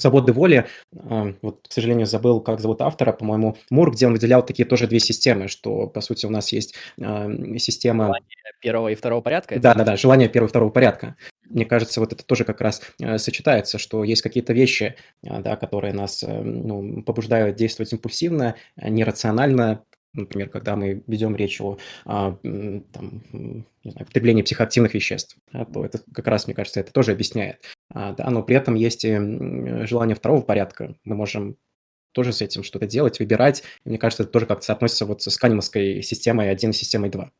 [0.00, 0.66] свободы воли.
[0.92, 5.00] Вот, к сожалению, забыл, как зовут автора, по-моему, Мур, где он выделял такие тоже две
[5.00, 8.06] системы, что, по сути, у нас есть система...
[8.06, 8.26] Желание
[8.60, 9.58] первого и второго порядка?
[9.58, 11.16] Да-да-да, желание первого и второго порядка
[11.50, 15.56] мне кажется, вот это тоже как раз э, сочетается, что есть какие-то вещи, э, да,
[15.56, 22.32] которые нас э, ну, побуждают действовать импульсивно, нерационально, например, когда мы ведем речь о, о
[22.42, 27.12] там, не знаю, потреблении психоактивных веществ, да, то это как раз, мне кажется, это тоже
[27.12, 27.60] объясняет.
[27.92, 29.16] А, да, но при этом есть и
[29.86, 30.94] желание второго порядка.
[31.04, 31.56] Мы можем
[32.12, 33.62] тоже с этим что-то делать, выбирать.
[33.84, 37.30] И мне кажется, это тоже как-то соотносится вот с канемовской системой 1 и системой 2.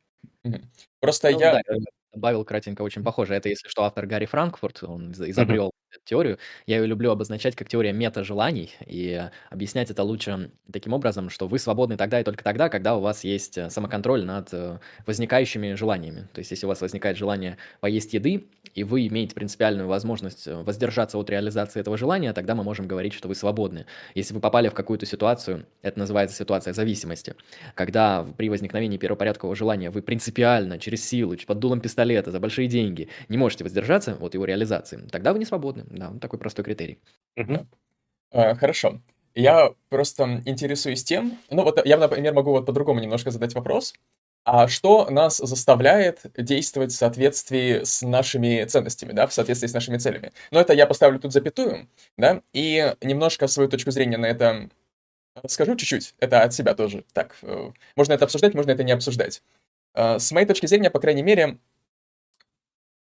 [1.01, 1.53] Просто ну, я...
[1.55, 1.77] Да,
[2.13, 3.35] добавил кратенько, очень похоже.
[3.35, 5.71] Это, если что, автор Гарри Франкфурт, он изобрел
[6.05, 6.39] теорию.
[6.67, 11.59] Я ее люблю обозначать как теория мета-желаний и объяснять это лучше таким образом, что вы
[11.59, 16.29] свободны тогда и только тогда, когда у вас есть э, самоконтроль над э, возникающими желаниями.
[16.33, 20.55] То есть, если у вас возникает желание поесть еды, и вы имеете принципиальную возможность э,
[20.63, 23.87] воздержаться от реализации этого желания, тогда мы можем говорить, что вы свободны.
[24.15, 27.35] Если вы попали в какую-то ситуацию, это называется ситуация зависимости,
[27.75, 33.09] когда при возникновении первопорядкового желания вы принципиально, через силу, под дулом пистолета, за большие деньги
[33.29, 35.99] не можете воздержаться от его реализации, тогда вы не свободны свободны.
[35.99, 36.99] Да, такой простой критерий.
[37.37, 37.67] Угу.
[38.33, 39.01] А, хорошо.
[39.35, 43.95] Я просто интересуюсь тем, ну вот я, например, могу вот по-другому немножко задать вопрос.
[44.45, 49.99] А что нас заставляет действовать в соответствии с нашими ценностями, да, в соответствии с нашими
[49.99, 50.33] целями?
[50.51, 54.71] Но это я поставлю тут запятую, да, и немножко свою точку зрения на это
[55.47, 56.15] скажу чуть-чуть.
[56.19, 57.05] Это от себя тоже.
[57.13, 59.43] Так, э, можно это обсуждать, можно это не обсуждать.
[59.95, 61.59] А, с моей точки зрения, по крайней мере,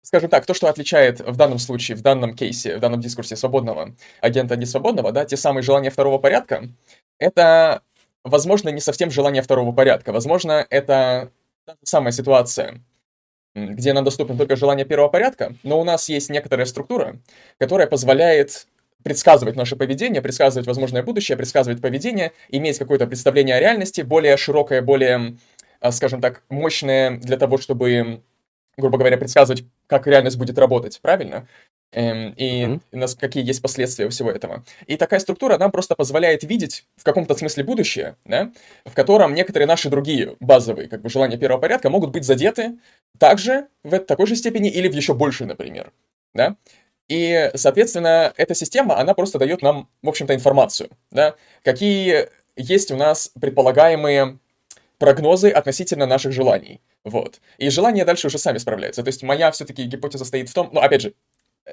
[0.03, 3.95] скажем так, то, что отличает в данном случае, в данном кейсе, в данном дискурсе свободного
[4.21, 6.69] агента от несвободного, да, те самые желания второго порядка,
[7.19, 7.83] это,
[8.25, 10.13] возможно, не совсем желание второго порядка.
[10.13, 11.31] Возможно, это
[11.65, 12.81] та же самая ситуация,
[13.55, 17.21] где нам доступно только желание первого порядка, но у нас есть некоторая структура,
[17.59, 18.67] которая позволяет
[19.03, 24.83] предсказывать наше поведение, предсказывать возможное будущее, предсказывать поведение, иметь какое-то представление о реальности, более широкое,
[24.83, 25.37] более,
[25.81, 28.23] а, скажем так, мощное для того, чтобы
[28.79, 31.47] грубо говоря, предсказывать, как реальность будет работать, правильно?
[31.93, 32.81] Эм, и mm-hmm.
[32.93, 34.65] нас какие есть последствия у всего этого.
[34.87, 38.53] И такая структура нам просто позволяет видеть в каком-то смысле будущее, да,
[38.85, 42.79] в котором некоторые наши другие базовые как бы, желания первого порядка могут быть задеты
[43.19, 45.93] также в такой же степени или в еще большей, например.
[46.35, 46.57] Да?
[47.09, 52.97] И, соответственно, эта система, она просто дает нам, в общем-то, информацию, да, какие есть у
[52.97, 54.39] нас предполагаемые
[54.99, 56.83] прогнозы относительно наших желаний.
[57.05, 57.41] Вот.
[57.59, 59.03] И желания дальше уже сами справляются.
[59.03, 61.15] То есть моя все-таки гипотеза стоит в том, ну, опять же,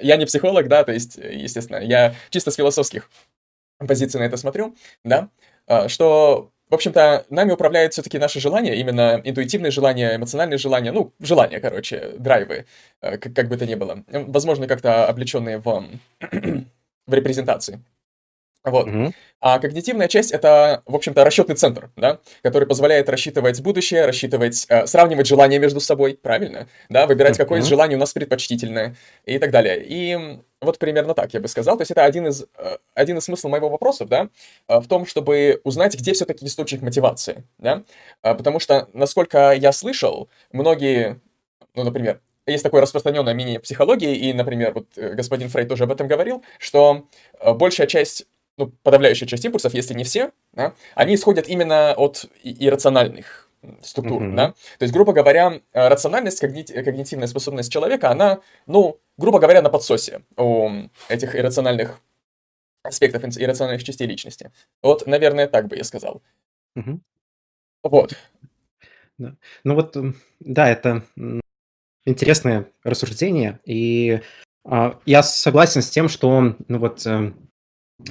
[0.00, 3.10] я не психолог, да, то есть, естественно, я чисто с философских
[3.78, 5.28] позиций на это смотрю, да,
[5.66, 11.12] а, что, в общем-то, нами управляют все-таки наши желания, именно интуитивные желания, эмоциональные желания, ну,
[11.20, 12.66] желания, короче, драйвы,
[13.00, 14.04] как, как бы то ни было.
[14.08, 15.84] Возможно, как-то облеченные в,
[17.06, 17.80] в репрезентации.
[18.66, 18.88] Вот.
[18.88, 19.14] Mm-hmm.
[19.40, 24.86] А когнитивная часть это, в общем-то, расчетный центр, да, который позволяет рассчитывать будущее, рассчитывать, э,
[24.86, 29.50] сравнивать желания между собой, правильно, да, выбирать, какое из желаний у нас предпочтительное и так
[29.50, 29.82] далее.
[29.86, 31.76] И вот примерно так я бы сказал.
[31.76, 34.28] То есть это один из, э, один из смыслов моего вопроса, да,
[34.68, 37.82] э, в том, чтобы узнать, где все-таки источник мотивации, да,
[38.22, 41.20] э, потому что, насколько я слышал, многие,
[41.74, 46.06] ну, например, есть такое распространенное мнение психологии, и, например, вот господин Фрейд тоже об этом
[46.06, 47.08] говорил, что
[47.44, 48.26] большая часть
[48.56, 53.50] ну, подавляющая часть импульсов, если не все, да, они исходят именно от иррациональных
[53.82, 54.34] структур, mm-hmm.
[54.34, 54.48] да.
[54.78, 59.70] То есть, грубо говоря, э, рациональность, когнити- когнитивная способность человека, она, ну, грубо говоря, на
[59.70, 60.70] подсосе у
[61.08, 62.00] этих иррациональных
[62.82, 64.52] аспектов, иррациональных частей личности.
[64.82, 66.22] Вот, наверное, так бы я сказал.
[66.78, 67.00] Mm-hmm.
[67.82, 68.14] Вот.
[69.18, 69.34] Да.
[69.64, 69.96] Ну вот,
[70.40, 71.02] да, это
[72.04, 74.20] интересное рассуждение, и
[74.64, 77.32] а, я согласен с тем, что, ну вот, э,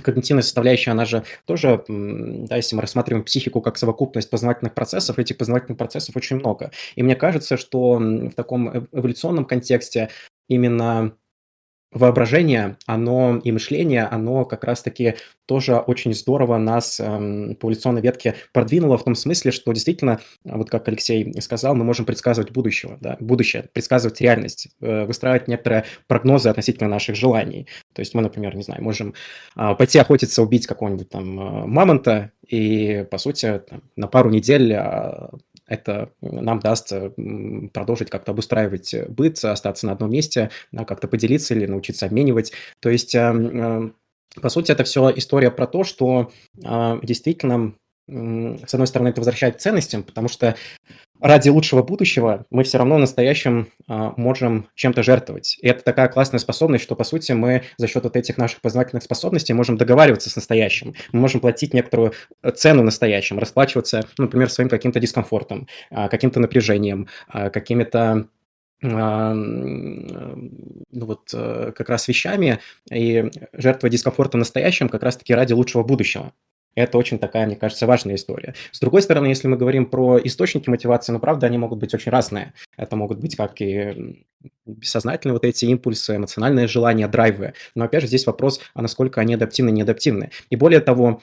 [0.04, 5.38] когнитивная составляющая, она же тоже, да, если мы рассматриваем психику как совокупность познавательных процессов, этих
[5.38, 6.72] познавательных процессов очень много.
[6.96, 10.10] И мне кажется, что в таком эволюционном контексте
[10.48, 11.16] именно
[11.96, 18.36] воображение, оно и мышление, оно как раз-таки тоже очень здорово нас эм, по эволюционной ветке
[18.52, 23.16] продвинуло в том смысле, что действительно, вот как Алексей сказал, мы можем предсказывать будущего, да,
[23.20, 27.68] будущее, предсказывать реальность, э, выстраивать некоторые прогнозы относительно наших желаний.
[27.94, 29.14] То есть мы, например, не знаю, можем
[29.56, 34.74] э, пойти охотиться, убить какого-нибудь там э, мамонта, и, по сути, там, на пару недель
[34.74, 35.30] э,
[35.68, 36.92] это нам даст
[37.74, 42.52] продолжить как-то обустраивать быт, остаться на одном месте, да, как-то поделиться или научиться обменивать.
[42.80, 43.92] То есть, эм, э,
[44.42, 46.32] по сути, это все история про то, что
[46.64, 47.74] э, действительно,
[48.08, 50.56] с одной стороны, это возвращает ценностям, потому что
[51.26, 55.58] ради лучшего будущего мы все равно в настоящем а, можем чем-то жертвовать.
[55.60, 59.04] И это такая классная способность, что, по сути, мы за счет вот этих наших познавательных
[59.04, 60.94] способностей можем договариваться с настоящим.
[61.12, 67.08] Мы можем платить некоторую э, цену настоящим, расплачиваться, например, своим каким-то дискомфортом, а, каким-то напряжением,
[67.28, 68.28] а, какими-то
[68.82, 68.92] ну
[70.92, 72.60] вот э, как раз вещами
[72.92, 76.34] и жертва дискомфорта настоящим как раз-таки ради лучшего будущего.
[76.76, 78.54] Это очень такая, мне кажется, важная история.
[78.72, 82.12] С другой стороны, если мы говорим про источники мотивации, ну, правда, они могут быть очень
[82.12, 82.54] разные.
[82.78, 84.26] Это могут быть как и
[84.66, 87.54] бессознательные вот эти импульсы, эмоциональные желания, драйвы.
[87.76, 90.32] Но, опять же, здесь вопрос, а насколько они адаптивны, неадаптивны.
[90.50, 91.22] И более того,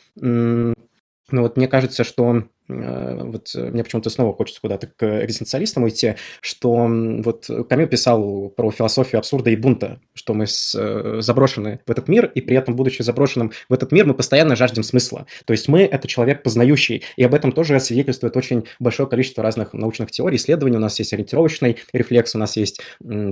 [1.33, 6.15] ну вот мне кажется, что э, вот мне почему-то снова хочется куда-то к экзистенциалистам уйти,
[6.41, 6.89] что
[7.25, 12.09] вот Камил писал про философию абсурда и бунта, что мы с, э, заброшены в этот
[12.09, 15.27] мир, и при этом, будучи заброшенным в этот мир, мы постоянно жаждем смысла.
[15.45, 19.73] То есть мы– это человек познающий, и об этом тоже свидетельствует очень большое количество разных
[19.73, 20.77] научных теорий, исследований.
[20.77, 22.81] У нас есть ориентировочный рефлекс, у нас есть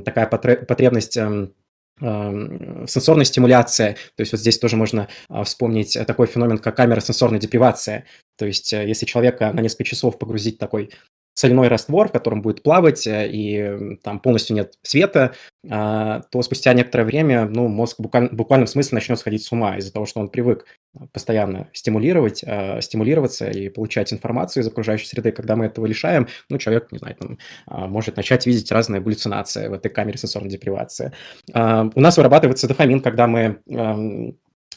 [0.04, 1.52] такая потребность эм,
[2.00, 3.94] сенсорная стимуляция.
[4.16, 8.06] То есть вот здесь тоже можно а, вспомнить такой феномен, как камера сенсорной депривация.
[8.36, 10.90] То есть э, если человека на несколько часов погрузить такой
[11.34, 15.32] соляной раствор, в котором будет плавать, э, и там полностью нет света,
[15.68, 19.76] а, то спустя некоторое время ну, мозг в буквально, буквальном смысле начнет сходить с ума
[19.76, 20.66] из-за того, что он привык
[21.12, 25.32] постоянно стимулировать, а, стимулироваться и получать информацию из окружающей среды.
[25.32, 29.68] Когда мы этого лишаем, ну, человек, не знаю, там, а, может начать видеть разные галлюцинации
[29.68, 31.12] в этой камере сенсорной депривации.
[31.52, 33.60] У нас вырабатывается дофамин, когда мы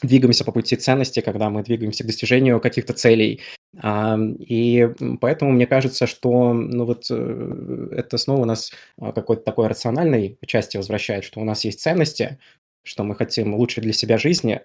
[0.02, 3.40] двигаемся по пути ценности, когда мы двигаемся к достижению каких-то целей.
[3.82, 4.88] И
[5.20, 10.76] поэтому мне кажется, что ну вот э, это снова нас а, какой-то такой рациональной части
[10.76, 12.38] возвращает, что у нас есть ценности,
[12.84, 14.60] что мы хотим лучше для себя жизни.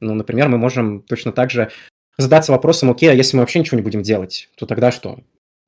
[0.00, 1.70] Ну, например, мы можем точно так же
[2.18, 5.20] задаться вопросом, окей, а если мы вообще ничего не будем делать, то тогда что?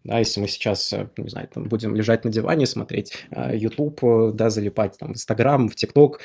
[0.04, 4.34] Да, если мы сейчас, э, не знаю, там, будем лежать на диване, смотреть э, YouTube,
[4.34, 6.18] да, залипать там, в Instagram, в TikTok,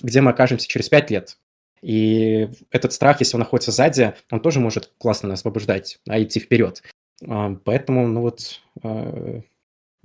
[0.00, 1.36] где мы окажемся через пять лет?
[1.82, 6.40] И этот страх, если он находится сзади, он тоже может классно нас побуждать, а идти
[6.40, 6.82] вперед.
[7.26, 9.40] А, поэтому, ну вот, а,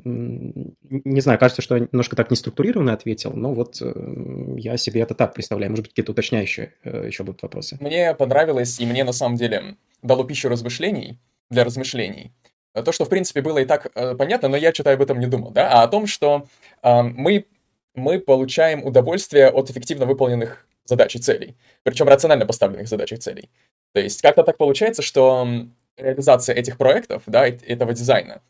[0.03, 5.15] не знаю, кажется, что я немножко так неструктурированно ответил, но вот э, я себе это
[5.15, 5.71] так представляю.
[5.71, 7.77] Может быть, какие-то уточняющие э, еще будут вопросы.
[7.79, 11.17] Мне понравилось, и мне на самом деле дало пищу размышлений,
[11.49, 12.33] для размышлений.
[12.73, 15.27] То, что, в принципе, было и так э, понятно, но я что-то об этом не
[15.27, 16.45] думал, да, а о том, что
[16.83, 17.45] э, мы,
[17.93, 23.49] мы получаем удовольствие от эффективно выполненных задач и целей, причем рационально поставленных задач и целей.
[23.93, 25.47] То есть как-то так получается, что
[25.97, 28.41] реализация этих проектов, да, этого дизайна,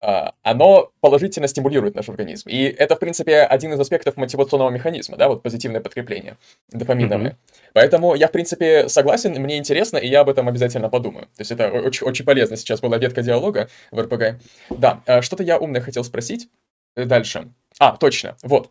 [0.00, 2.48] а, оно положительно стимулирует наш организм.
[2.48, 6.36] И это, в принципе, один из аспектов мотивационного механизма, да, вот позитивное подкрепление
[6.68, 7.30] дофаминовое.
[7.30, 7.70] Mm-hmm.
[7.72, 11.26] Поэтому я, в принципе, согласен, мне интересно, и я об этом обязательно подумаю.
[11.36, 12.56] То есть это очень, очень полезно.
[12.56, 14.40] Сейчас была ветка диалога в РПГ.
[14.70, 16.48] Да, а, что-то я умное хотел спросить
[16.94, 17.48] дальше.
[17.80, 18.70] А, точно, вот.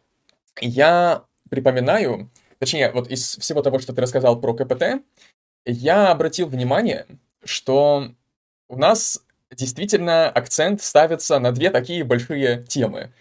[0.62, 5.04] Я припоминаю, точнее, вот из всего того, что ты рассказал про КПТ,
[5.66, 7.06] я обратил внимание,
[7.44, 8.12] что
[8.70, 13.12] у нас действительно акцент ставится на две такие большие темы.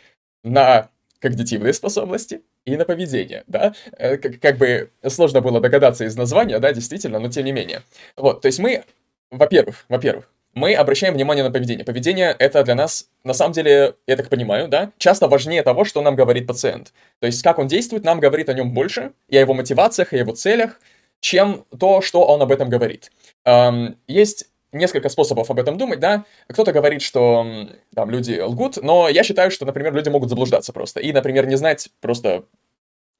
[0.43, 6.17] На когнитивные способности и на поведение, да, э, как, как бы сложно было догадаться из
[6.17, 7.83] названия, да, действительно, но тем не менее.
[8.17, 8.85] Вот, то есть мы,
[9.31, 11.85] во-первых, во-первых, мы обращаем внимание на поведение.
[11.85, 16.01] Поведение— это для нас, на самом деле, я так понимаю, да, часто важнее того, что
[16.01, 16.95] нам говорит пациент.
[17.21, 20.17] То есть как он действует, нам говорит о нем больше, и о его мотивациях, и
[20.17, 20.81] о его целях,
[21.21, 23.13] чем то, что он об этом говорит.
[23.45, 26.25] Эм, есть несколько способов об этом думать, да.
[26.49, 27.47] Кто-то говорит, что
[27.95, 31.01] там люди лгут, но я считаю, что, например, люди могут заблуждаться просто.
[31.01, 32.45] И, например, не знать просто,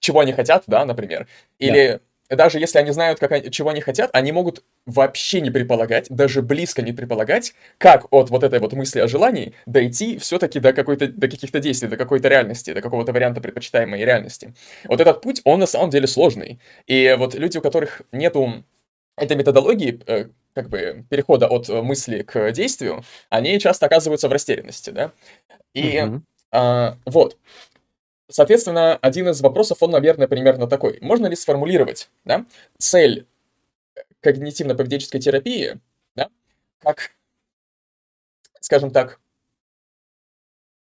[0.01, 1.29] чего они хотят, да, например.
[1.59, 6.07] Или даже если они знают, как они, чего они хотят, они могут вообще не предполагать,
[6.11, 10.73] даже близко не предполагать, как от вот этой вот мысли о желании дойти все-таки до
[10.73, 14.55] какой-то, до каких-то действий, до какой-то реальности, до какого-то варианта предпочитаемой реальности.
[14.85, 16.61] Вот этот путь, он на самом деле сложный.
[16.87, 18.65] И вот люди, у которых нету
[19.17, 24.91] этой методологии, э, как бы, перехода от мысли к действию, они часто оказываются в растерянности,
[24.91, 25.13] да.
[25.75, 26.21] И mm-hmm.
[26.53, 27.37] а, вот.
[28.29, 30.99] Соответственно, один из вопросов, он, наверное, примерно такой.
[31.01, 32.45] Можно ли сформулировать да,
[32.79, 33.27] цель
[34.23, 35.81] когнитивно-поведенческой терапии
[36.17, 36.31] да,
[36.81, 37.13] как,
[38.61, 39.21] скажем так,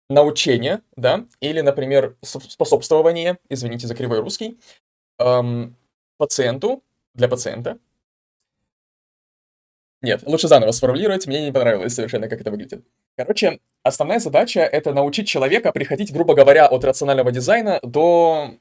[0.09, 4.57] научение, да, или, например, способствование, извините за кривой русский,
[5.19, 5.75] эм,
[6.17, 7.80] пациенту, для пациента.
[10.02, 12.84] Нет, лучше заново сформулировать, мне не понравилось совершенно, как это выглядит.
[13.16, 18.52] Короче, основная задача— это научить человека приходить, грубо говоря, от рационального дизайна до,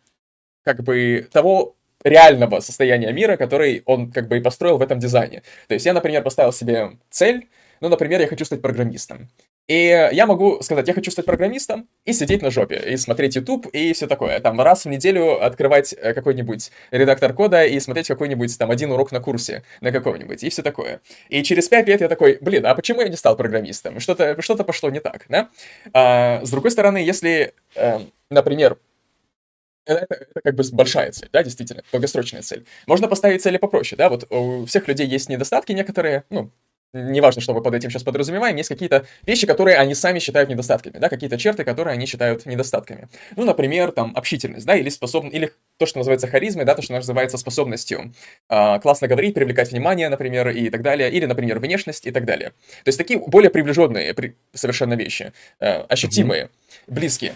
[0.65, 5.43] как бы, того реального состояния мира, который он, как бы, и построил в этом дизайне.
[5.69, 7.49] То есть я, например, поставил себе цель,
[7.81, 9.29] ну, например, я хочу стать программистом.
[9.69, 13.67] И я могу сказать, я хочу стать программистом и сидеть на жопе, и смотреть YouTube,
[13.67, 14.39] и все такое.
[14.39, 19.11] Там раз в неделю открывать э, какой-нибудь редактор кода и смотреть какой-нибудь там один урок
[19.11, 21.01] на курсе на каком-нибудь, и все такое.
[21.31, 23.99] И через пять лет я такой, блин, а почему я не стал программистом?
[23.99, 25.51] Что-то что пошло не так, да?
[25.93, 27.99] А, с другой стороны, если, э,
[28.31, 28.79] например,
[29.85, 32.67] это, это как бы большая цель, да, действительно, долгосрочная цель.
[32.87, 36.51] Можно поставить цели попроще, да, вот у всех людей есть недостатки некоторые, ну,
[36.93, 40.99] неважно, что мы под этим сейчас подразумеваем, есть какие-то вещи, которые они сами считают недостатками,
[40.99, 43.09] да, какие-то черты, которые они считают недостатками.
[43.37, 46.95] Ну, например, там, общительность, да, или способность, или то, что называется харизмой, да, то, что
[46.95, 48.13] называется способностью
[48.49, 52.51] э, классно говорить, привлекать внимание, например, и так далее, или, например, внешность и так далее.
[52.85, 56.95] То есть такие более приближенные при, совершенно вещи, э, ощутимые, mm-hmm.
[56.95, 57.35] близкие.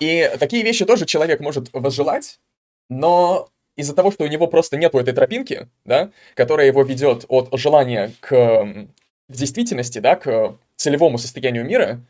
[0.00, 2.40] И такие вещи тоже человек может возжелать,
[2.88, 7.48] но из-за того, что у него просто нету этой тропинки, да, которая его ведет от
[7.52, 8.86] желания к, к
[9.28, 12.00] действительности, да, к целевому состоянию мира,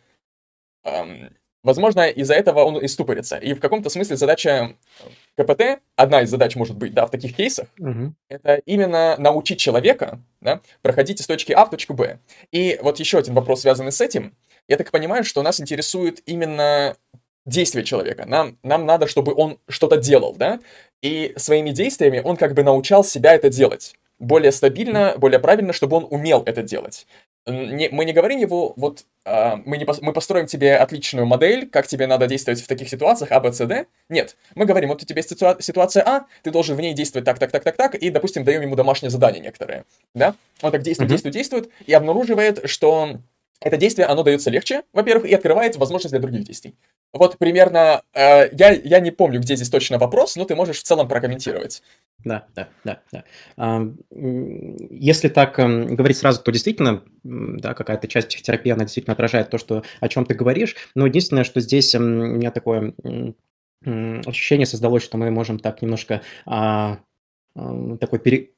[0.85, 1.31] эм,
[1.63, 3.37] возможно, из-за этого он и ступорится.
[3.37, 4.77] И в каком-то смысле задача
[5.37, 8.15] КПТ, одна из задач может быть, да, в таких кейсах, угу.
[8.29, 12.21] это именно научить человека, да, проходить из точки А в точку Б.
[12.53, 14.35] И вот еще один вопрос, связанный с этим.
[14.69, 16.97] Я так понимаю, что нас интересует именно
[17.47, 18.27] действие человека.
[18.27, 20.61] Нам, нам надо, чтобы он что-то делал, да?
[21.01, 23.95] И своими действиями он как бы научал себя это делать.
[24.19, 27.07] Более стабильно, более правильно, чтобы он умел это делать.
[27.47, 31.87] Не, мы не говорим его, вот э, мы, не, мы построим тебе отличную модель, как
[31.87, 33.87] тебе надо действовать в таких ситуациях А, Б, С, Д.
[34.09, 37.25] Нет, мы говорим, вот у тебя есть ситуа- ситуация А, ты должен в ней действовать
[37.25, 39.85] так, так, так, так, так, и, допустим, даем ему домашнее задание некоторое.
[40.13, 40.35] Да?
[40.61, 41.13] Он так действует, mm-hmm.
[41.13, 43.19] действует, действует, и обнаруживает, что
[43.61, 46.75] это действие, оно дается легче, во-первых, и открывает возможность для других действий.
[47.13, 50.83] Вот примерно, э, я, я не помню, где здесь точно вопрос, но ты можешь в
[50.83, 51.83] целом прокомментировать.
[52.25, 53.25] Да, да, да, да.
[53.57, 53.89] А,
[54.91, 59.59] если так эм, говорить сразу, то действительно, да, какая-то часть психотерапии, она действительно отражает то,
[59.59, 62.95] что, о чем ты говоришь, но единственное, что здесь эм, у меня такое
[63.85, 66.99] ощущение создалось, что мы можем так немножко а,
[68.01, 68.51] такой, пере...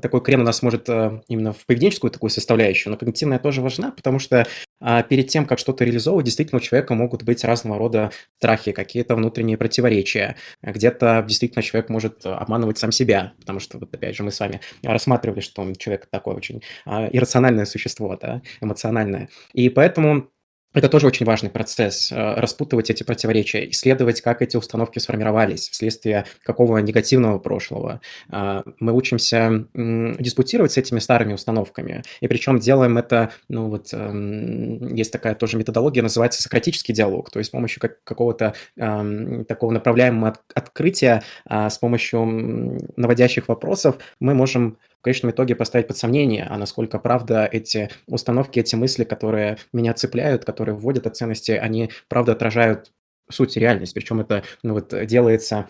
[0.00, 3.90] такой крем у нас может э, именно в поведенческую такую составляющую, но когнитивная тоже важна,
[3.90, 4.46] потому что
[4.80, 9.16] а, перед тем, как что-то реализовывать, действительно у человека могут быть разного рода страхи, какие-то
[9.16, 10.36] внутренние противоречия.
[10.62, 14.60] Где-то действительно человек может обманывать сам себя, потому что, вот опять же, мы с вами
[14.82, 19.28] рассматривали, что человек такое очень а, иррациональное существо, да, эмоциональное.
[19.52, 20.30] И поэтому
[20.72, 26.26] это тоже очень важный процесс, э, распутывать эти противоречия, исследовать, как эти установки сформировались, вследствие
[26.44, 28.00] какого негативного прошлого.
[28.28, 34.94] А, мы учимся диспутировать с этими старыми установками, и причем делаем это, ну вот, эм,
[34.94, 40.36] есть такая тоже методология, называется сократический диалог, то есть с помощью какого-то эм, такого направляемого
[40.54, 46.58] открытия, а, с помощью наводящих вопросов мы можем в конечном итоге поставить под сомнение, а
[46.58, 52.32] насколько правда эти установки, эти мысли, которые меня цепляют, которые вводят от ценности, они правда
[52.32, 52.92] отражают
[53.30, 53.94] суть реальность.
[53.94, 55.68] Причем это ну, вот, делается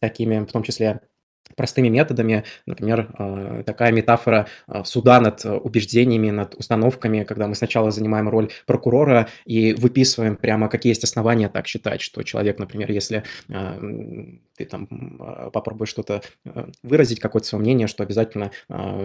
[0.00, 1.00] такими, в том числе
[1.56, 2.44] простыми методами.
[2.66, 8.50] Например, э, такая метафора э, суда над убеждениями, над установками, когда мы сначала занимаем роль
[8.66, 13.80] прокурора и выписываем прямо, какие есть основания так считать, что человек, например, если э,
[14.56, 14.86] ты там
[15.52, 16.22] попробуешь что-то
[16.82, 18.50] выразить, какое-то свое мнение, что обязательно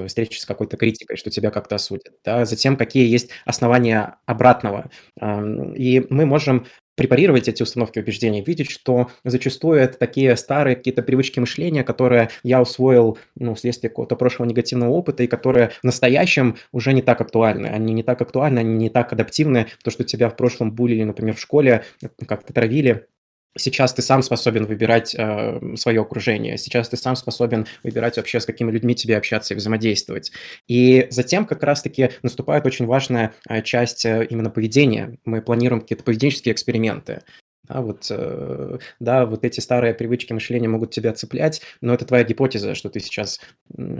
[0.07, 2.13] встретишься с какой-то критикой, что тебя как-то осудят.
[2.25, 2.45] Да?
[2.45, 4.89] Затем, какие есть основания обратного.
[5.21, 6.65] И мы можем
[6.95, 12.61] препарировать эти установки убеждений, видеть, что зачастую это такие старые какие-то привычки мышления, которые я
[12.61, 17.67] усвоил ну, вследствие какого-то прошлого негативного опыта, и которые в настоящем уже не так актуальны.
[17.67, 19.67] Они не так актуальны, они не так адаптивны.
[19.83, 21.83] То, что тебя в прошлом булили, например, в школе,
[22.27, 23.07] как-то травили,
[23.57, 28.45] Сейчас ты сам способен выбирать э, свое окружение, сейчас ты сам способен выбирать вообще, с
[28.45, 30.31] какими людьми тебе общаться и взаимодействовать.
[30.67, 35.17] И затем как раз-таки наступает очень важная э, часть э, именно поведения.
[35.23, 37.21] Мы планируем какие-то поведенческие эксперименты.
[37.67, 42.23] Да, вот, э, да, вот эти старые привычки мышления могут тебя цеплять, но это твоя
[42.25, 43.39] гипотеза, что ты сейчас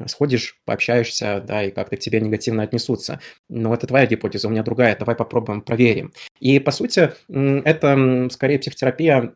[0.08, 3.22] сходишь, пообщаешься, да, и как-то к тебе негативно отнесутся.
[3.50, 6.12] Но это твоя гипотеза, у меня другая, давай попробуем, проверим.
[6.40, 9.34] И, по сути, это скорее психотерапия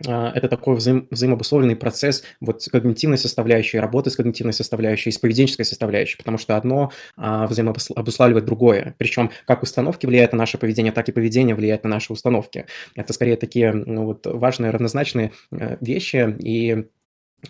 [0.00, 6.16] это такой взаим, взаимообусловленный процесс вот когнитивной составляющей, работы с когнитивной составляющей, с поведенческой составляющей,
[6.16, 8.94] потому что одно а, взаимообуславливает другое.
[8.98, 12.66] Причем как установки влияют на наше поведение, так и поведение влияет на наши установки.
[12.96, 16.84] Это скорее такие ну, вот, важные, равнозначные э, вещи, и а,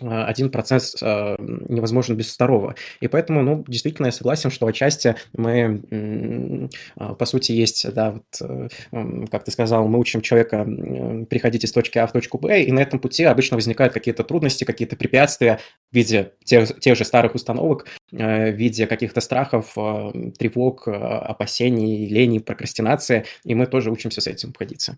[0.01, 2.75] один процесс а, невозможен без второго.
[2.99, 8.23] И поэтому, ну, действительно, я согласен, что отчасти мы, а, по сути, есть, да, вот,
[8.41, 10.65] э, как ты сказал, мы учим человека
[11.29, 14.63] приходить из точки А в точку Б, и на этом пути обычно возникают какие-то трудности,
[14.63, 15.59] какие-то препятствия
[15.91, 19.73] в виде тех, тех же старых установок, э, в виде каких-то страхов,
[20.37, 24.97] тревог, опасений, лени, прокрастинации, и мы тоже учимся с этим обходиться.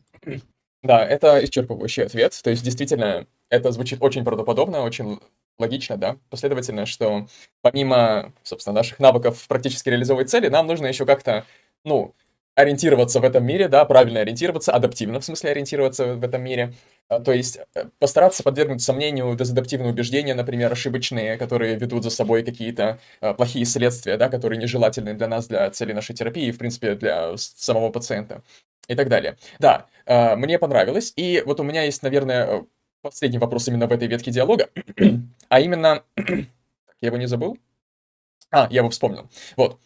[0.84, 2.39] Да, это исчерпывающий ответ.
[2.43, 5.19] То есть, действительно, это звучит очень правдоподобно, очень
[5.57, 7.28] логично, да, последовательно, что
[7.61, 11.45] помимо, собственно, наших навыков практически реализовывать цели, нам нужно еще как-то,
[11.84, 12.13] ну,
[12.55, 16.73] ориентироваться в этом мире, да, правильно ориентироваться, адаптивно, в смысле ориентироваться в этом мире.
[17.10, 22.43] А, то есть э, постараться подвергнуть сомнению дезадаптивные убеждения, например, ошибочные, которые ведут за собой
[22.43, 26.95] какие-то а, плохие следствия, да, которые нежелательны для нас, для цели нашей терапии в принципе,
[26.95, 28.43] для самого пациента
[28.88, 29.38] и так далее.
[29.60, 32.66] Да, а, мне понравилось, и вот у меня есть, наверное,
[33.01, 34.70] последний вопрос именно в этой ветке диалога,
[35.49, 36.03] а именно...
[36.99, 37.60] Я его не забыл?
[38.49, 39.30] А, я его вспомнил.
[39.55, 39.80] Вот.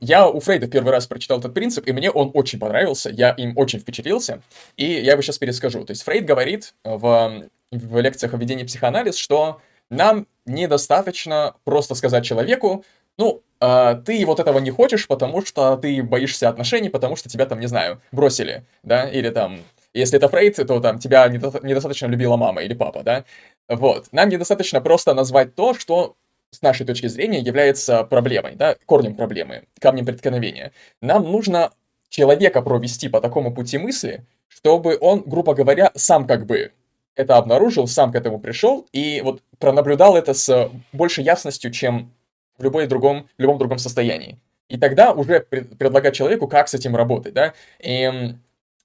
[0.00, 3.30] Я у Фрейда в первый раз прочитал этот принцип, и мне он очень понравился, я
[3.30, 4.40] им очень впечатлился,
[4.76, 5.84] и я его сейчас перескажу.
[5.84, 12.24] То есть Фрейд говорит в, в лекциях о ведении психоанализ, что нам недостаточно просто сказать
[12.24, 12.84] человеку,
[13.18, 17.44] ну, э, ты вот этого не хочешь, потому что ты боишься отношений, потому что тебя
[17.44, 19.58] там, не знаю, бросили, да, или там,
[19.92, 23.24] если это Фрейд, то там тебя недостаточно любила мама или папа, да,
[23.68, 24.08] вот.
[24.12, 26.16] Нам недостаточно просто назвать то, что
[26.50, 30.72] с нашей точки зрения является проблемой, да, корнем проблемы, камнем преткновения.
[31.00, 31.72] Нам нужно
[32.08, 36.72] человека провести по такому пути мысли, чтобы он, грубо говоря, сам как бы
[37.14, 42.12] это обнаружил, сам к этому пришел и вот пронаблюдал это с большей ясностью, чем
[42.58, 44.38] в любой другом, любом другом состоянии.
[44.68, 47.54] И тогда уже предлагать человеку, как с этим работать, да.
[47.80, 48.34] И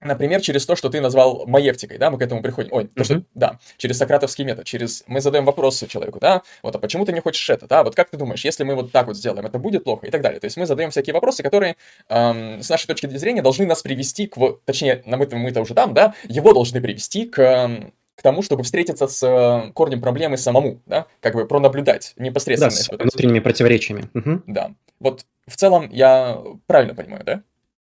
[0.05, 2.71] Например, через то, что ты назвал маевтикой, да, мы к этому приходим.
[2.71, 5.03] Ой, то, что, да, через сократовский метод, через...
[5.07, 8.09] Мы задаем вопросы человеку, да, вот, а почему ты не хочешь это, да, вот как
[8.09, 10.39] ты думаешь, если мы вот так вот сделаем, это будет плохо и так далее.
[10.39, 11.75] То есть мы задаем всякие вопросы, которые
[12.09, 15.93] эм, с нашей точки зрения должны нас привести к, точнее, на мы-то, мы-то уже там,
[15.93, 20.81] да, его должны привести к, эм, к тому, чтобы встретиться с э, корнем проблемы самому,
[20.85, 22.71] да, как бы пронаблюдать непосредственно.
[22.71, 24.09] Да, с внутренними противоречиями.
[24.13, 24.43] Угу.
[24.47, 24.71] Да.
[24.99, 27.41] Вот в целом я правильно понимаю, да?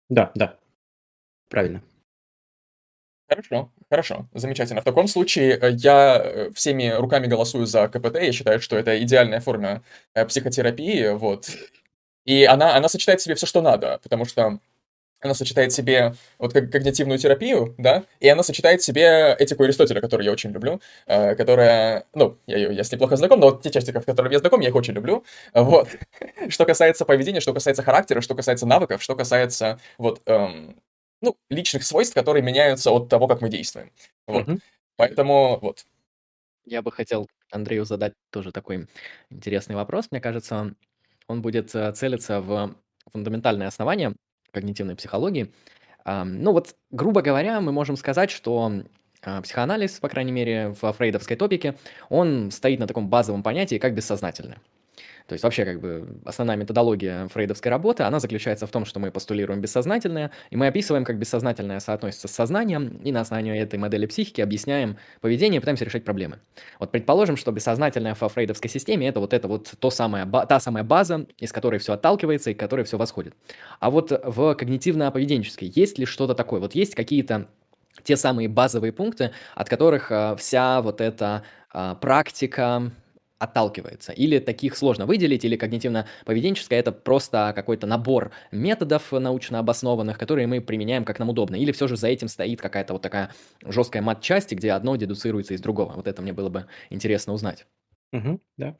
[0.08, 0.56] Да, да.
[1.48, 1.82] Правильно.
[3.30, 4.80] Хорошо, хорошо, замечательно.
[4.80, 8.16] В таком случае э, я э, всеми руками голосую за КПТ.
[8.16, 9.82] Я считаю, что это идеальная форма
[10.14, 11.48] э, психотерапии, вот.
[12.26, 14.58] И она, она сочетает в себе все, что надо, потому что
[15.22, 19.64] она сочетает в себе вот как когнитивную терапию, да, и она сочетает в себе этику
[19.64, 23.62] Аристотеля, которую я очень люблю, которая, ну, я, я с ней плохо знаком, но вот
[23.62, 25.24] те части, в которых я знаком, я их очень люблю,
[25.54, 25.88] вот.
[26.50, 30.76] Что касается поведения, что касается характера, что касается навыков, что касается вот эм,
[31.20, 33.92] ну, личных свойств, которые меняются от того, как мы действуем.
[34.26, 34.48] Вот.
[34.48, 34.58] Угу.
[34.96, 35.86] Поэтому вот.
[36.64, 38.86] Я бы хотел Андрею задать тоже такой
[39.30, 40.08] интересный вопрос.
[40.10, 40.74] Мне кажется,
[41.26, 42.74] он будет э, целиться в
[43.10, 44.14] фундаментальное основание
[44.52, 45.52] когнитивной психологии.
[46.04, 48.72] Ну вот, грубо говоря, мы можем сказать, что
[49.22, 51.76] а, психоанализ, по крайней мере, в фрейдовской топике,
[52.08, 54.60] он стоит на таком базовом понятии, как бессознательное.
[55.30, 59.12] То есть вообще как бы основная методология фрейдовской работы, она заключается в том, что мы
[59.12, 64.06] постулируем бессознательное, и мы описываем, как бессознательное соотносится с сознанием, и на основании этой модели
[64.06, 66.40] психики объясняем поведение пытаемся решать проблемы.
[66.80, 70.82] Вот предположим, что бессознательное во фрейдовской системе это вот это вот то самое, та самая
[70.82, 73.34] база, из которой все отталкивается и к которой все восходит.
[73.78, 76.58] А вот в когнитивно-поведенческой есть ли что-то такое?
[76.58, 77.46] Вот есть какие-то
[78.02, 82.90] те самые базовые пункты, от которых э, вся вот эта э, практика,
[83.40, 84.12] отталкивается.
[84.12, 90.60] Или таких сложно выделить, или когнитивно-поведенческое это просто какой-то набор методов научно обоснованных, которые мы
[90.60, 91.56] применяем как нам удобно.
[91.56, 93.32] Или все же за этим стоит какая-то вот такая
[93.64, 95.94] жесткая мат-часть, где одно дедуцируется из другого.
[95.94, 97.66] Вот это мне было бы интересно узнать.
[98.12, 98.76] Угу, да.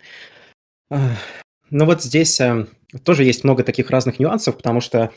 [1.71, 2.67] Ну вот здесь э,
[3.05, 5.11] тоже есть много таких разных нюансов, потому что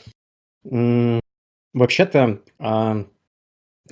[0.64, 1.20] м-
[1.72, 3.04] вообще-то э,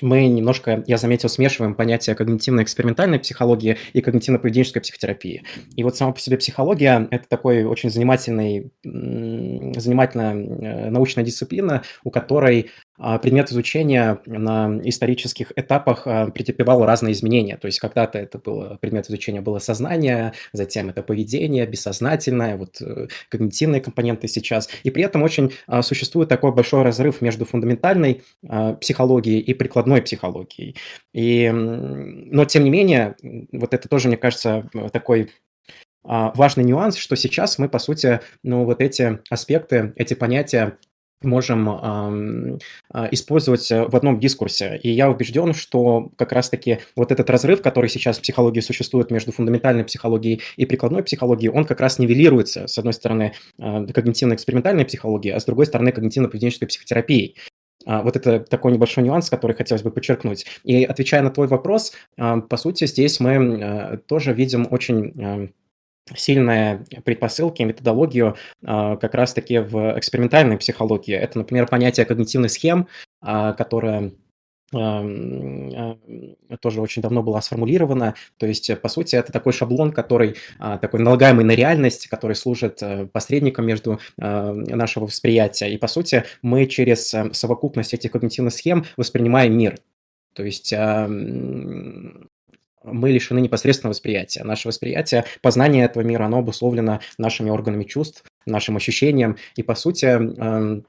[0.01, 5.43] мы немножко, я заметил, смешиваем понятия когнитивно-экспериментальной психологии и когнитивно-поведенческой психотерапии.
[5.76, 12.11] И вот сама по себе психология– это такой очень занимательный, занимательная э, научная дисциплина, у
[12.11, 17.57] которой предмет изучения на исторических этапах а, претерпевал разные изменения.
[17.57, 23.09] То есть когда-то это было, предмет изучения было сознание, затем это поведение, бессознательное, вот э,
[23.28, 24.68] когнитивные компоненты сейчас.
[24.82, 28.22] И при этом очень а, существует такой большой разрыв между фундаментальной
[28.80, 30.76] психологией и прикладной психологией.
[31.12, 33.16] И, но тем не менее,
[33.53, 35.30] вот это тоже, мне кажется, такой
[36.05, 40.78] важный нюанс, что сейчас мы, по сути, ну, вот эти аспекты, эти понятия
[41.25, 42.59] можем э,
[43.11, 44.79] использовать в одном дискурсе.
[44.83, 49.33] И я убежден, что как раз-таки вот этот разрыв, который сейчас в психологии существует между
[49.33, 55.35] фундаментальной психологией и прикладной психологией, он как раз нивелируется, с одной стороны, э, когнитивно-экспериментальной психологией,
[55.35, 57.37] а с другой стороны, когнитивно-поведенческой психотерапией.
[57.85, 60.47] Вот это такой небольшой нюанс, который хотелось бы подчеркнуть.
[60.62, 65.53] И отвечая на твой вопрос, по сути, здесь мы тоже видим очень
[66.14, 71.14] сильные предпосылки, методологию а, как раз-таки в экспериментальной психологии.
[71.14, 72.88] Это, например, понятие когнитивных схем,
[73.20, 74.12] а, которое
[74.74, 75.96] а,
[76.61, 78.14] тоже очень давно была сформулирована.
[78.38, 83.07] То есть, по сути, это такой шаблон, который такой налагаемый на реальность, который служит э,
[83.07, 85.70] посредником между нашего восприятия.
[85.72, 89.76] И, по сути, мы через э, совокупность этих когнитивных схем воспринимаем мир.
[90.34, 90.72] То есть
[92.85, 94.45] мы лишены непосредственного восприятия.
[94.45, 99.37] Наше восприятие, познание этого мира, оно обусловлено нашими органами чувств, нашим ощущением.
[99.57, 100.85] И, по сути, эм,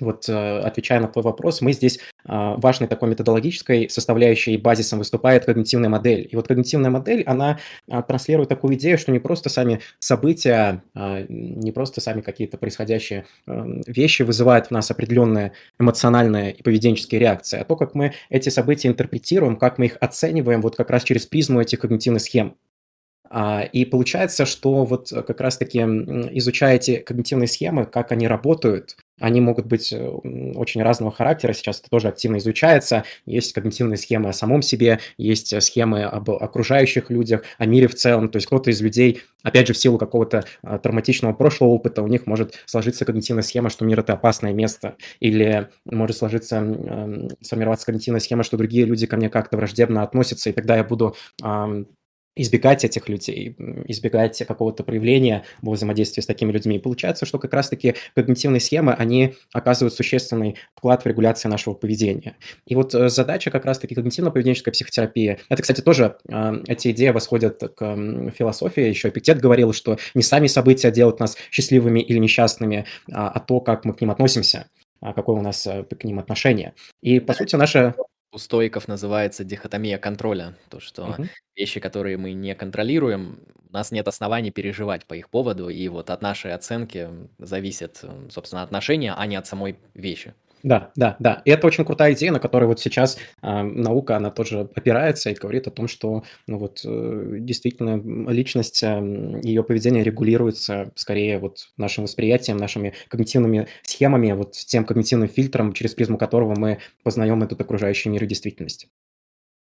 [0.00, 5.46] вот э, отвечая на твой вопрос, мы здесь а, важной такой методологической составляющей базисом выступает
[5.46, 6.28] когнитивная модель.
[6.30, 7.58] И вот когнитивная модель, она
[7.90, 13.24] а, транслирует такую идею, что не просто сами события, а, не просто сами какие-то происходящие
[13.46, 18.50] эм, вещи вызывают в нас определенные эмоциональные и поведенческие реакции, а то, как мы эти
[18.50, 22.56] события интерпретируем, как мы их оцениваем вот как раз через призму этих когнитивных схем.
[23.72, 29.66] И получается, что вот как раз-таки изучая эти когнитивные схемы, как они работают, они могут
[29.66, 33.04] быть э, очень разного характера, сейчас это тоже активно изучается.
[33.26, 37.94] Есть когнитивные схемы о самом себе, есть э, схемы об окружающих людях, о мире в
[37.94, 38.28] целом.
[38.28, 42.08] То есть кто-то из людей, опять же, в силу какого-то а, травматичного прошлого опыта, у
[42.08, 44.96] них может сложиться когнитивная схема, что мир– это опасное место.
[45.20, 46.58] Или может сложиться,
[47.40, 51.14] сформироваться когнитивная схема, что другие люди ко мне как-то враждебно относятся, и тогда я буду
[52.38, 53.54] избегать этих людей,
[53.86, 56.76] избегать какого-то проявления во взаимодействии с такими людьми.
[56.76, 62.36] И получается, что как раз-таки когнитивные схемы, они оказывают существенный вклад в регуляцию нашего поведения.
[62.66, 67.58] И вот э, задача как раз-таки когнитивно-поведенческой психотерапии, это, кстати, тоже э, эти идеи восходят
[67.76, 68.82] к философии.
[68.82, 73.60] Еще Эпиктет говорил, что не сами события делают нас счастливыми или несчастными, а, а то,
[73.60, 74.68] как мы к ним относимся
[75.00, 76.74] а какое у нас э, к ним отношение.
[77.02, 77.94] И, по сути, наша
[78.32, 80.56] у стоиков называется дихотомия контроля.
[80.68, 81.26] То, что угу.
[81.56, 86.10] вещи, которые мы не контролируем, у нас нет оснований переживать по их поводу, и вот
[86.10, 87.08] от нашей оценки
[87.38, 90.34] зависит, собственно, отношения, а не от самой вещи.
[90.62, 91.42] Да, да, да.
[91.44, 95.34] И это очень крутая идея, на которой вот сейчас э, наука, она тоже опирается и
[95.34, 101.68] говорит о том, что ну вот э, действительно личность, э, ее поведение регулируется скорее вот
[101.76, 107.60] нашим восприятием, нашими когнитивными схемами, вот тем когнитивным фильтром, через призму которого мы познаем этот
[107.60, 108.88] окружающий мир и действительность.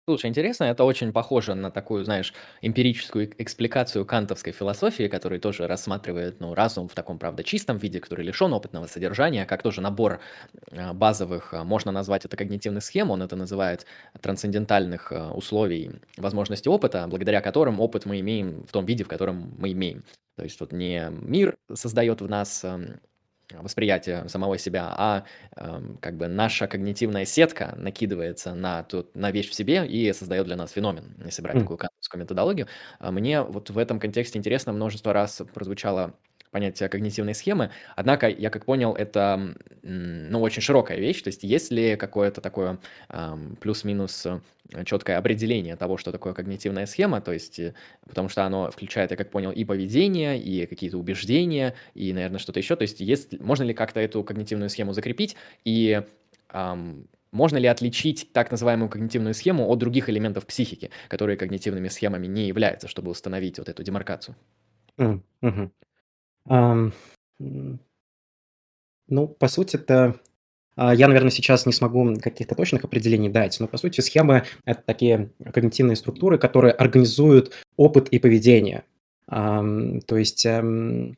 [0.08, 6.40] Слушай, интересно, это очень похоже на такую, знаешь, эмпирическую экспликацию кантовской философии, который тоже рассматривает,
[6.40, 10.18] ну, разум в таком, правда, чистом виде, который лишен опытного содержания, как тоже набор
[10.72, 13.86] а, базовых, а, можно назвать это когнитивных схем, он это называет
[14.20, 19.54] трансцендентальных а, условий возможности опыта, благодаря которым опыт мы имеем в том виде, в котором
[19.56, 20.02] мы имеем.
[20.36, 22.64] То есть вот не мир создает в нас
[23.60, 25.24] восприятие самого себя, а
[25.56, 30.46] э, как бы наша когнитивная сетка накидывается на, ту, на вещь в себе и создает
[30.46, 31.60] для нас феномен, если брать mm.
[31.60, 32.66] такую кантовскую методологию.
[33.00, 36.14] Мне вот в этом контексте интересно, множество раз прозвучало
[36.52, 37.70] понятие когнитивной схемы.
[37.96, 41.22] Однако, я как понял, это ну, очень широкая вещь.
[41.22, 42.78] То есть, есть ли какое-то такое
[43.60, 47.74] плюс-минус э, четкое определение того, что такое когнитивная схема, то есть, э,
[48.06, 52.60] потому что оно включает, я как понял, и поведение, и какие-то убеждения, и, наверное, что-то
[52.60, 52.76] еще.
[52.76, 56.02] То есть, есть, можно ли как-то эту когнитивную схему закрепить, и
[56.52, 62.26] эм, можно ли отличить так называемую когнитивную схему от других элементов психики, которые когнитивными схемами
[62.26, 64.36] не являются, чтобы установить вот эту демаркацию?
[64.98, 65.70] Mm-hmm.
[69.08, 70.16] Ну, по сути это,
[70.76, 74.82] а, я, наверное, сейчас не смогу каких-то точных определений дать, но, по сути, схемы- это
[74.86, 78.84] такие когнитивные структуры, которые организуют опыт и поведение.
[79.28, 81.16] То есть, эм,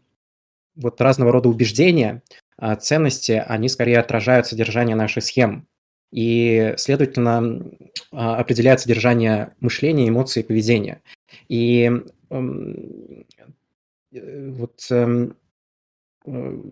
[0.77, 2.23] вот разного рода убеждения,
[2.59, 5.67] а, ценности, они скорее отражают содержание наших схем.
[6.13, 7.71] И, следовательно,
[8.13, 11.03] а, определяют содержание мышления, эмоций и поведения.
[11.49, 11.91] И,
[12.31, 13.25] эм,
[14.15, 15.37] вот эм,
[16.27, 16.63] э,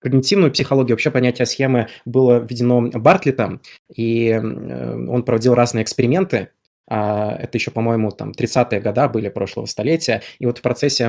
[0.00, 3.60] когнитивную психологию, вообще понятие схемы было введено Бартлетом,
[3.94, 6.48] и он проводил разные эксперименты,
[6.90, 10.22] а, это еще, по-моему, там 30-е годы были прошлого столетия.
[10.40, 11.08] И вот в процессе,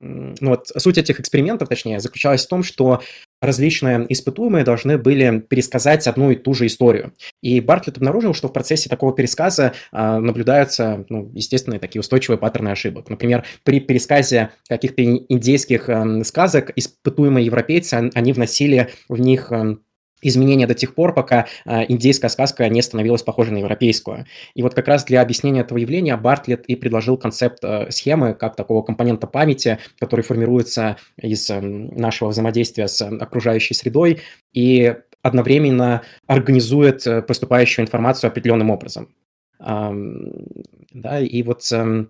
[0.00, 3.00] ну вот суть этих экспериментов, точнее, заключалась в том, что
[3.40, 7.12] различные испытуемые должны были пересказать одну и ту же историю.
[7.42, 12.68] И Бартлетт обнаружил, что в процессе такого пересказа а, наблюдаются, ну, естественные такие устойчивые паттерны
[12.68, 13.10] ошибок.
[13.10, 19.76] Например, при пересказе каких-то индейских э, сказок испытуемые европейцы, они вносили в них э,
[20.22, 24.26] изменения до тех пор, пока э, индейская сказка не становилась похожей на европейскую.
[24.54, 28.56] И вот как раз для объяснения этого явления Бартлетт и предложил концепт э, схемы как
[28.56, 34.20] такого компонента памяти, который формируется из э, нашего взаимодействия с окружающей средой
[34.52, 39.14] и одновременно организует э, поступающую информацию определенным образом.
[39.60, 42.06] Да, и вот э,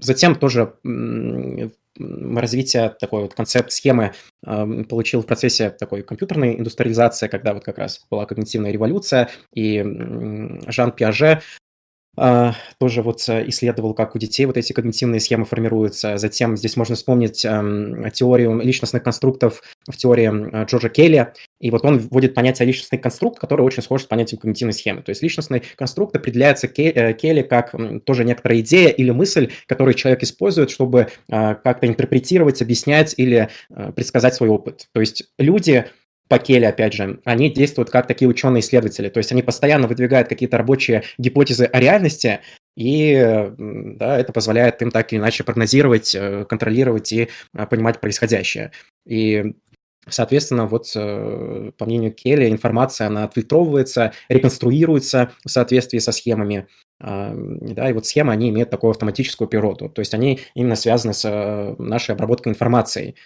[0.00, 0.74] затем тоже
[1.98, 4.12] развитие такой вот концепт схемы
[4.46, 9.82] э, получил в процессе такой компьютерной индустриализации, когда вот как раз была когнитивная революция, и
[10.66, 11.42] Жан Пиаже
[12.78, 16.16] тоже вот э, исследовал, как у детей вот эти когнитивные схемы формируются.
[16.16, 21.32] Затем здесь можно вспомнить эм, теорию личностных конструктов в теории Джорджа Келли.
[21.60, 25.02] И вот он вводит понятие личностный конструкт, который очень схож с понятием когнитивной схемы.
[25.02, 30.22] То есть личностный конструкт определяется э, Келли как тоже некоторая идея или мысль, которую человек
[30.22, 33.48] использует, чтобы э, как-то интерпретировать, объяснять или
[33.94, 34.88] предсказать свой опыт.
[34.92, 35.86] То есть люди
[36.28, 40.58] по Келли, опять же, они действуют как такие ученые-исследователи, то есть они постоянно выдвигают какие-то
[40.58, 42.40] рабочие гипотезы о реальности,
[42.76, 48.72] и да, это позволяет им так или иначе прогнозировать, э, контролировать и э, понимать происходящее.
[49.06, 49.54] И
[50.08, 56.68] Соответственно, вот э, по мнению Келли, информация, она отфильтровывается, реконструируется в соответствии со схемами.
[57.00, 59.88] А, да, и вот схемы, они имеют такую автоматическую природу.
[59.88, 63.16] То есть они именно связаны с нашей обработкой информации.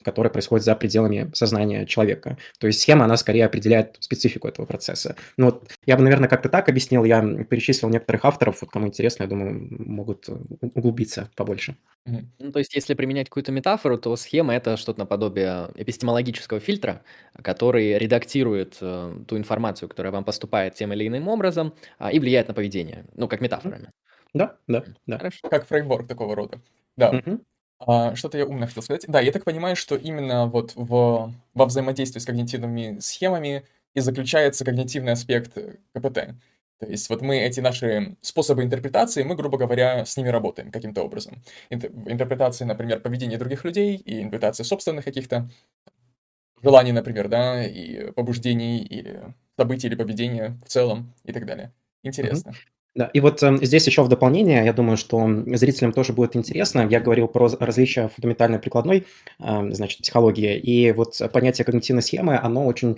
[0.00, 2.38] Э, которая происходит за пределами сознания человека.
[2.58, 5.16] То есть схема, она скорее определяет специфику этого процесса.
[5.36, 9.24] Ну вот я бы, наверное, как-то так объяснил, я перечислил некоторых авторов, вот кому интересно,
[9.24, 10.28] я думаю, могут
[10.60, 11.76] углубиться побольше.
[12.06, 17.02] Ну, то есть, если применять какую-то метафору, то схема это что-то наподобие эпистемологического фильтра,
[17.42, 22.48] который редактирует э, ту информацию, которая вам поступает тем или иным образом, а, и влияет
[22.48, 23.04] на поведение.
[23.14, 23.90] Ну, как метафорами.
[24.32, 25.18] Да, да, да.
[25.18, 25.48] Хорошо.
[25.50, 26.60] Как фреймворк такого рода.
[26.96, 27.10] Да.
[27.10, 27.40] Угу.
[27.80, 29.04] А, что-то я умно хотел сказать.
[29.08, 33.64] Да, я так понимаю, что именно вот в, во взаимодействии с когнитивными схемами
[33.94, 36.34] и заключается когнитивный аспект э, КПТ.
[36.78, 41.02] То есть вот мы эти наши способы интерпретации, мы, грубо говоря, с ними работаем каким-то
[41.02, 41.42] образом.
[41.70, 45.50] Интерпретации, например, поведения других людей и интерпретации собственных каких-то
[46.62, 51.72] желаний, например, да, и побуждений, или событий, или поведения в целом и так далее.
[52.04, 52.50] Интересно.
[52.50, 52.77] Mm-hmm.
[52.94, 56.86] Да, и вот э, здесь еще в дополнение, я думаю, что зрителям тоже будет интересно.
[56.90, 59.06] Я говорил про различия фундаментальной прикладной,
[59.38, 60.58] э, значит, психологии.
[60.58, 62.96] И вот понятие когнитивной схемы, оно очень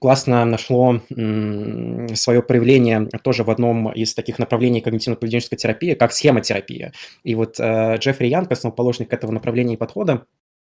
[0.00, 6.92] классно нашло свое проявление тоже в одном из таких направлений когнитивно-поведенческой терапии, как схемотерапия.
[7.22, 10.26] И вот э, Джеффри Янг, основоположник этого направления и подхода,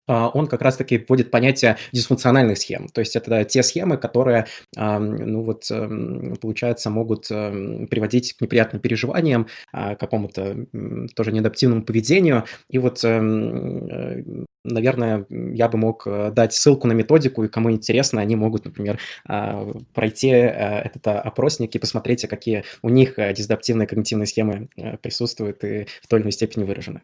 [0.08, 2.88] он как раз-таки вводит понятие дисфункциональных схем.
[2.88, 4.46] То есть это те схемы, которые,
[4.76, 10.66] ну вот, эм, получается, могут эм, приводить к неприятным переживаниям, а, к какому-то
[11.14, 12.44] тоже неадаптивному поведению.
[12.70, 17.70] И вот, эм, э, наверное, я бы мог э, дать ссылку на методику, и кому
[17.70, 23.86] интересно, они могут, например, а, пройти э, этот опросник и посмотреть, какие у них дисадаптивные
[23.86, 24.68] когнитивные схемы
[25.02, 27.02] присутствуют и в той или иной степени выражены.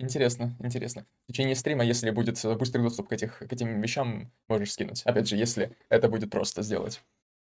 [0.00, 1.06] Интересно, интересно.
[1.26, 5.02] В течение стрима, если будет э, быстрый доступ к, этих, к этим вещам, можешь скинуть.
[5.02, 7.02] Опять же, если это будет просто сделать.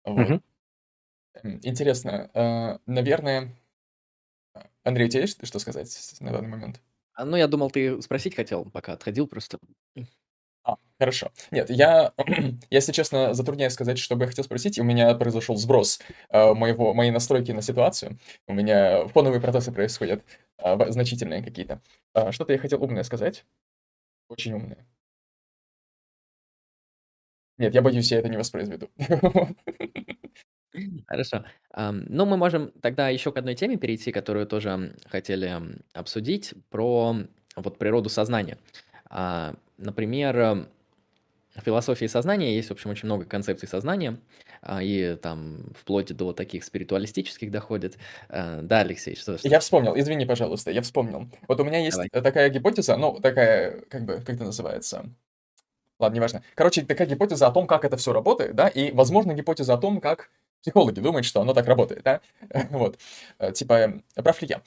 [0.03, 0.29] Вот.
[0.29, 0.41] Угу.
[1.63, 2.29] Интересно.
[2.33, 3.51] Э, наверное,
[4.83, 6.81] Андрей, у тебя есть что сказать на данный момент?
[7.13, 9.57] А, ну, я думал, ты спросить хотел, пока отходил просто.
[10.63, 11.31] А, хорошо.
[11.51, 12.13] Нет, я,
[12.69, 14.79] если честно, затрудняюсь сказать, что бы я хотел спросить.
[14.79, 18.19] У меня произошел сброс э, моего, моей настройки на ситуацию.
[18.47, 20.23] У меня фоновые процессы происходят
[20.89, 21.81] значительные какие-то.
[22.13, 23.45] Э, что-то я хотел умное сказать.
[24.29, 24.87] Очень умное.
[27.57, 28.89] Нет, я боюсь, я это не воспроизведу.
[31.07, 31.45] Хорошо.
[31.73, 35.61] Ну, мы можем тогда еще к одной теме перейти, которую тоже хотели
[35.93, 37.15] обсудить, про
[37.55, 38.57] вот природу сознания.
[39.09, 40.67] А, например,
[41.61, 44.19] философии сознания есть, в общем, очень много концепций сознания,
[44.61, 47.97] а, и там вплоть до таких спиритуалистических доходит.
[48.29, 49.47] Э, да, Алексей, что, что?
[49.47, 51.29] Я вспомнил, извини, пожалуйста, я вспомнил.
[51.47, 52.09] Вот у меня есть Давай.
[52.09, 55.09] такая гипотеза, ну, такая, как бы, как это называется?
[55.99, 56.43] Ладно, неважно.
[56.55, 60.01] Короче, такая гипотеза о том, как это все работает, да, и, возможно, гипотеза о том,
[60.01, 60.29] как
[60.61, 62.21] психологи думают, что оно так работает, да,
[62.69, 62.99] вот,
[63.39, 64.61] э, типа, прав ли я?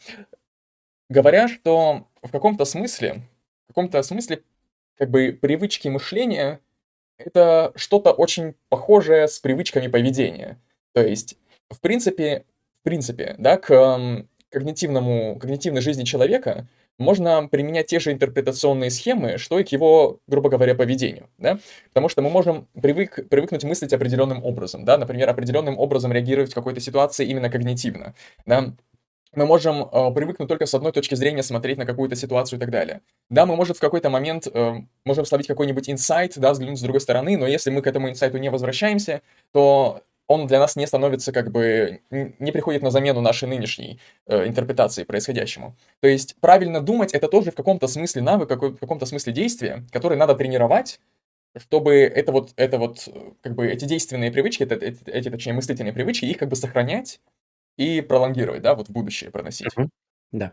[1.10, 3.22] Говоря, что в каком-то смысле
[3.64, 4.42] в каком-то смысле
[4.96, 6.60] как бы привычки мышления—
[7.18, 10.60] это что-то очень похожее с привычками поведения.
[10.94, 11.36] То есть,
[11.70, 12.44] в принципе,
[12.80, 16.66] в принципе, да, к когнитивному, когнитивной жизни человека
[16.98, 21.58] можно применять те же интерпретационные схемы, что и к его, грубо говоря, поведению, да,
[21.88, 26.54] потому что мы можем привык, привыкнуть мыслить определенным образом, да, например, определенным образом реагировать в
[26.54, 28.14] какой-то ситуации именно когнитивно,
[28.46, 28.74] да,
[29.34, 32.70] мы можем э, привыкнуть только с одной точки зрения смотреть на какую-то ситуацию и так
[32.70, 33.00] далее.
[33.30, 34.74] Да, мы, может, в какой-то момент э,
[35.04, 38.38] можем словить какой-нибудь инсайт, да, взглянуть с другой стороны, но если мы к этому инсайту
[38.38, 39.22] не возвращаемся,
[39.52, 44.46] то он для нас не становится как бы, не приходит на замену нашей нынешней э,
[44.46, 45.74] интерпретации происходящему.
[46.00, 50.16] То есть правильно думать это тоже в каком-то смысле навык, в каком-то смысле действие, которое
[50.16, 51.00] надо тренировать,
[51.56, 53.08] чтобы это вот, это вот,
[53.42, 57.20] как бы эти действенные привычки, это, эти, точнее, мыслительные привычки, их как бы сохранять
[57.78, 59.68] и пролонгировать, да, вот в будущее проносить.
[59.76, 59.88] Угу.
[60.32, 60.52] Да.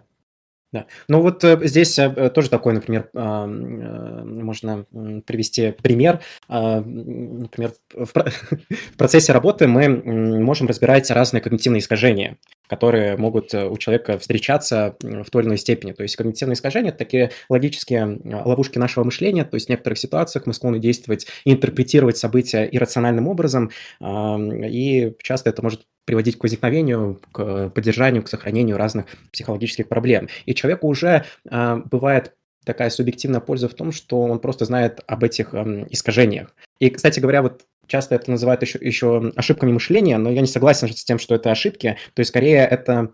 [0.76, 0.88] Да.
[1.08, 4.84] Ну вот э, здесь э, тоже такой, например, э, можно
[5.26, 6.20] привести пример.
[6.50, 8.12] А, например, в
[8.98, 12.38] процессе работы мы можем разбирать разные когнитивные искажения,
[12.68, 15.92] которые могут у человека встречаться в той или иной степени.
[15.92, 20.46] То есть когнитивные искажения– это такие логические ловушки нашего мышления, то есть в некоторых ситуациях
[20.46, 27.70] мы склонны действовать, интерпретировать события иррациональным образом, и часто это может приводить к возникновению, к
[27.70, 30.30] поддержанию, к сохранению разных психологических проблем.
[30.46, 35.24] И человеку уже э, бывает такая субъективная польза в том, что он просто знает об
[35.24, 36.56] этих э, искажениях.
[36.80, 40.88] И, кстати говоря, вот часто это называют еще, еще ошибками мышления, но я не согласен
[40.90, 41.98] с тем, что это ошибки.
[42.14, 43.14] То есть, скорее, это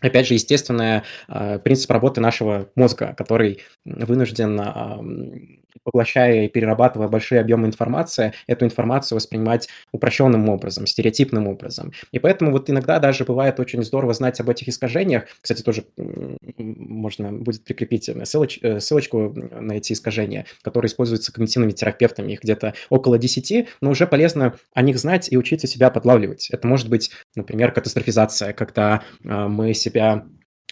[0.00, 7.66] опять же, естественный э, принцип работы нашего мозга, который вынужден поглощая и перерабатывая большие объемы
[7.66, 11.92] информации, эту информацию воспринимать упрощенным образом, стереотипным образом.
[12.12, 15.24] И поэтому вот иногда даже бывает очень здорово знать об этих искажениях.
[15.40, 15.84] Кстати, тоже
[16.58, 22.42] можно будет прикрепить э, ссылоч, э, ссылочку на эти искажения, которые используются когнитивными терапевтами, их
[22.42, 26.50] где-то около 10, но уже полезно о них знать и учиться себя подлавливать.
[26.50, 30.26] Это может быть, например, катастрофизация, когда э, мы себя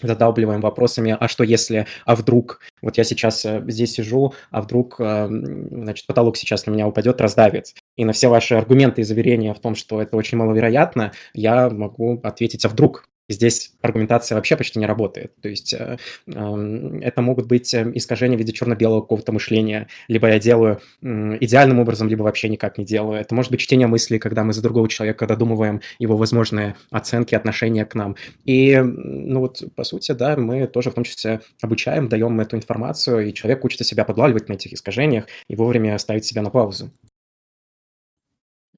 [0.06, 4.96] задалбливаем вопросами, а что если, а вдруг, вот я сейчас э, здесь сижу, а вдруг,
[4.98, 7.74] э, значит, потолок сейчас на меня упадет, раздавит.
[7.96, 12.20] И на все ваши аргументы и заверения в том, что это очень маловероятно, я могу
[12.22, 13.08] ответить, а вдруг?
[13.30, 15.34] Здесь аргументация вообще почти не работает.
[15.42, 19.88] То есть э, э, это могут быть э, искажения в виде черно-белого какого-то мышления.
[20.08, 23.20] Либо я делаю э, идеальным образом, либо вообще никак не делаю.
[23.20, 27.84] Это может быть чтение мыслей, когда мы за другого человека додумываем его возможные оценки, отношения
[27.84, 28.16] к нам.
[28.46, 33.28] И, ну вот, по сути, да, мы тоже в том числе обучаем, даем эту информацию,
[33.28, 36.90] и человек учится себя подлавливать на этих искажениях и вовремя ставить себя на паузу.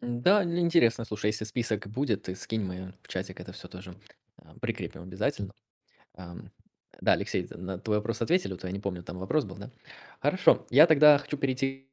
[0.01, 3.95] Да, интересно, слушай, если список будет, скинь мы в чатик это все тоже
[4.61, 5.53] прикрепим обязательно.
[7.01, 9.71] Да, Алексей, на твой вопрос ответили, вот я не помню, там вопрос был, да?
[10.21, 11.91] Хорошо, я тогда хочу перейти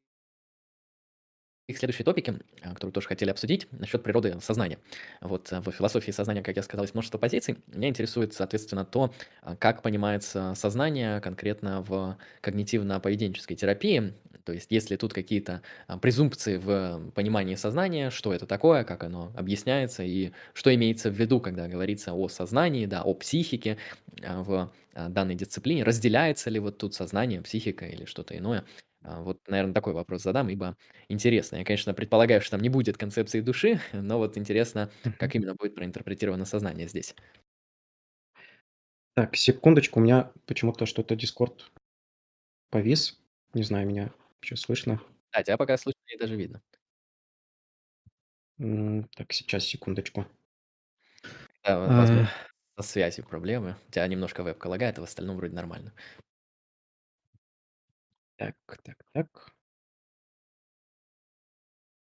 [1.74, 4.80] к следующей топике, а, которую тоже хотели обсудить, насчет природы сознания.
[5.20, 7.58] Вот э, в философии сознания, как я сказал, есть множество позиций.
[7.68, 14.14] Меня интересует, соответственно, то, а, как понимается сознание конкретно в когнитивно-поведенческой терапии,
[14.48, 19.34] то есть, если тут какие-то а, презумпции в понимании сознания, что это такое, как оно
[19.36, 23.78] объясняется и что имеется в виду, когда говорится о сознании, да, о психике
[24.24, 28.64] а, в а, данной дисциплине, разделяется ли вот тут сознание, психика или что-то иное.
[29.02, 30.78] Вот, наверное, такой вопрос задам, ибо
[31.10, 31.58] интересно.
[31.58, 34.90] Я, конечно, предполагаю, что там не будет концепции души, но вот интересно,
[35.20, 37.14] как именно будет проинтерпретировано сознание здесь.
[39.14, 41.64] Так, секундочку, у меня почему-то что-то Discord
[42.70, 43.20] повис.
[43.54, 44.12] Не знаю, меня
[44.42, 45.00] что слышно?
[45.34, 46.62] Да, тебя пока слышно и даже видно.
[49.16, 50.26] Так, сейчас, секундочку.
[51.64, 52.30] Да, возможно,
[52.78, 53.76] А, со связью проблемы.
[53.88, 55.94] У тебя немножко вебка лагает, а в остальном вроде нормально.
[58.36, 59.54] Так, так, так.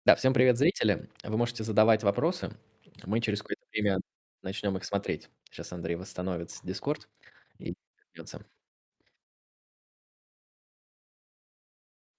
[0.06, 1.10] Да, всем привет, зрители.
[1.24, 2.52] Вы можете задавать вопросы.
[3.04, 3.98] Мы через какое-то время
[4.44, 5.30] начнем их смотреть.
[5.50, 7.08] Сейчас Андрей восстановит Discord
[7.60, 7.74] и
[8.14, 8.46] вернется.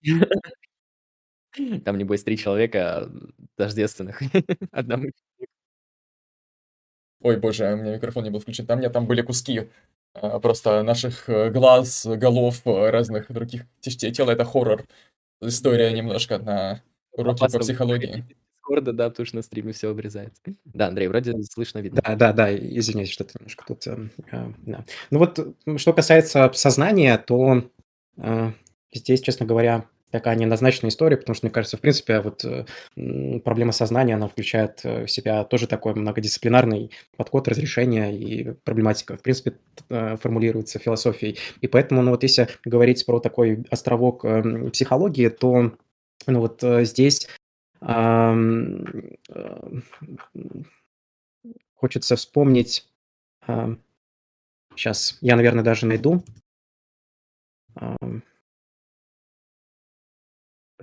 [1.84, 3.10] Там, небось, три человека
[3.56, 4.20] тождественных
[4.72, 5.06] одному
[7.22, 8.66] Ой, боже, у меня микрофон не был включен.
[8.66, 9.68] Там, у меня там были куски
[10.14, 14.32] а, просто наших э, глаз, голов, э, разных других частей тела.
[14.32, 14.84] Это хоррор.
[15.40, 16.82] История немножко на
[17.12, 18.24] уроке по психологии.
[18.56, 20.42] Дискорда, да, потому что на стриме все обрезается.
[20.64, 22.02] Да, Андрей, вроде слышно, видно.
[22.04, 23.86] Да, да, да, извиняюсь, что-то немножко тут...
[23.86, 24.84] Э, э, да.
[25.10, 25.38] Ну вот,
[25.78, 27.64] что касается сознания, то
[28.18, 28.52] э,
[28.92, 32.44] здесь, честно говоря, такая неоднозначная история, потому что, мне кажется, в принципе, вот
[33.42, 39.58] проблема сознания, она включает в себя тоже такой многодисциплинарный подход разрешения и проблематика, в принципе,
[39.88, 41.38] формулируется философией.
[41.60, 44.24] И поэтому, ну вот если говорить про такой островок
[44.72, 45.72] психологии, то
[46.28, 47.28] ну вот здесь
[51.74, 52.88] хочется вспомнить,
[54.74, 56.22] сейчас я, наверное, даже найду,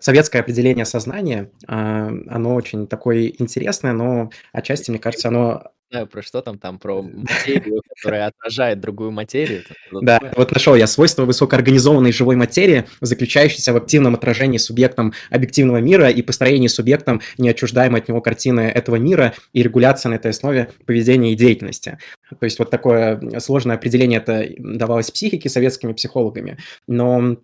[0.04, 6.42] советское определение сознания, оно очень такое интересное, но отчасти, мне кажется, оно знаю, про что
[6.42, 9.64] там, там про материю, которая отражает другую материю.
[9.92, 16.10] Да, вот нашел я свойство высокоорганизованной живой материи, заключающейся в активном отражении субъектом объективного мира
[16.10, 21.34] и построении субъектом неотчуждаемой от него картины этого мира и регуляция на этой основе поведения
[21.34, 22.00] и деятельности.
[22.30, 27.38] То есть вот такое сложное определение это давалось психике советскими психологами, но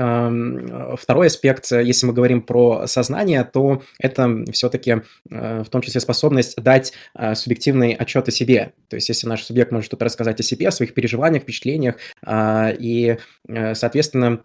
[0.00, 6.56] Второй аспект, если мы говорим про сознание, то это все-таки э, в том числе способность
[6.56, 8.72] дать э, субъективный отчет о себе.
[8.88, 12.70] То есть если наш субъект может что-то рассказать о себе, о своих переживаниях, впечатлениях, а,
[12.70, 14.42] и, э, соответственно,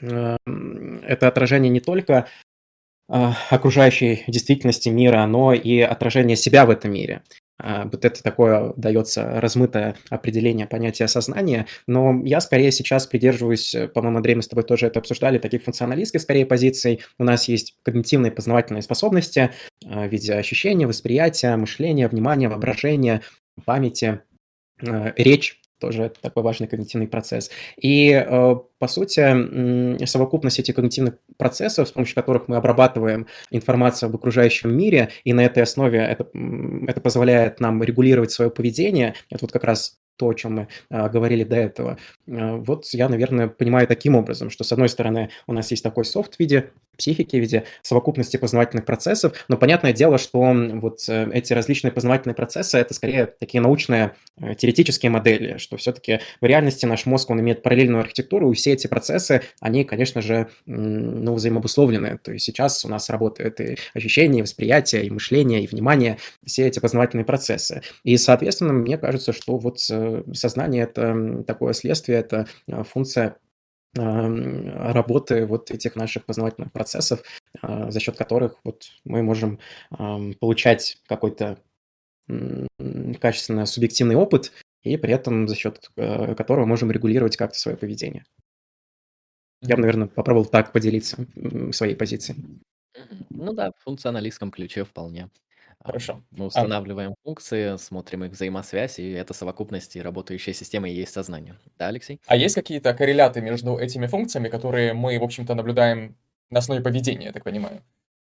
[0.00, 2.26] это отражение не только
[3.06, 7.22] окружающей действительности мира, но и отражение себя в этом мире.
[7.56, 13.86] А, вот это такое дается размытое определение понятия сознания, но я скорее сейчас придерживаюсь, э,
[13.86, 17.02] по-моему, Андрей, мы с тобой тоже это обсуждали, таких функционалистских скорее позиций.
[17.18, 19.50] У нас есть когнитивные познавательные способности
[19.86, 23.22] а, в виде ощущения, восприятия, мышления, внимания, воображения,
[23.64, 24.20] памяти,
[24.82, 27.50] э, речь тоже такой важный когнитивный процесс.
[27.76, 34.16] И, э, по сути, совокупность этих когнитивных процессов, с помощью которых мы обрабатываем информацию об
[34.16, 36.26] окружающем мире, и на этой основе это,
[36.86, 41.08] это позволяет нам регулировать свое поведение, это вот как раз то, о чем мы а,
[41.08, 41.98] говорили до этого.
[42.28, 46.04] А, вот я, наверное, понимаю таким образом, что, с одной стороны, у нас есть такой
[46.04, 51.28] софт в виде психики, в виде совокупности познавательных процессов, но понятное дело, что вот э,
[51.32, 56.86] эти различные познавательные процессы– это скорее такие научные э, теоретические модели, что все-таки в реальности
[56.86, 62.18] наш мозг, он имеет параллельную архитектуру, и все эти процессы, они, конечно же, ну, взаимообусловлены.
[62.22, 66.66] То есть сейчас у нас работают и ощущения, и восприятие, и мышление, и внимание, все
[66.66, 67.82] эти познавательные процессы.
[68.04, 73.36] И, соответственно, мне кажется, что вот э, сознание– это такое следствие, это а, функция
[73.96, 77.22] работы вот этих наших познавательных процессов,
[77.62, 79.60] а, за счет которых вот мы можем
[80.40, 81.58] получать какой-то
[83.20, 84.50] качественно субъективный опыт,
[84.82, 88.24] и при этом за счет которого можем регулировать как-то свое поведение.
[89.60, 91.26] Я бы, наверное, попробовал так поделиться
[91.70, 92.38] своей позицией.
[93.30, 95.30] Ну да, в функционалистском ключе вполне.
[95.84, 96.22] Хорошо.
[96.30, 101.12] Мы А, устанавливаем функции, смотрим их взаимосвязь, и это совокупность и работающая система и есть
[101.12, 101.56] сознание.
[101.78, 102.20] Да, Алексей?
[102.26, 106.16] а есть какие-то корреляты между этими функциями, которые мы, в общем-то, наблюдаем
[106.50, 107.82] на основе поведения, я так понимаю?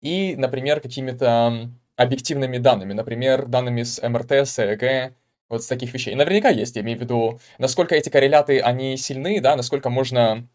[0.02, 5.14] И, например, какими-то объективными данными, например, данными с МРТ, с ЭЭГ,
[5.48, 6.16] вот с таких вещей.
[6.16, 10.48] Наверняка есть, я имею в виду, насколько эти корреляты, они сильны, да, насколько можно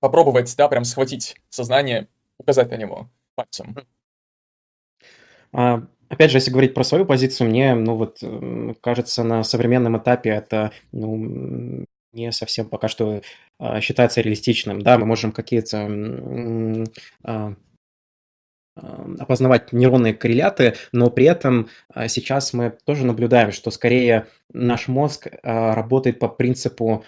[0.00, 2.08] попробовать, да, прям схватить сознание,
[2.38, 3.76] указать на него пальцем.
[5.52, 8.18] А, Опять же, если говорить про свою позицию, мне, ну вот,
[8.82, 13.22] кажется, на современном этапе это, ну, не совсем пока что
[13.58, 14.82] а, считается реалистичным.
[14.82, 15.88] Да, мы можем какие-то
[17.24, 17.54] а,
[18.74, 25.28] опознавать нейронные корреляты, но при этом а, сейчас мы тоже наблюдаем, что скорее наш мозг
[25.42, 27.04] а, работает по принципу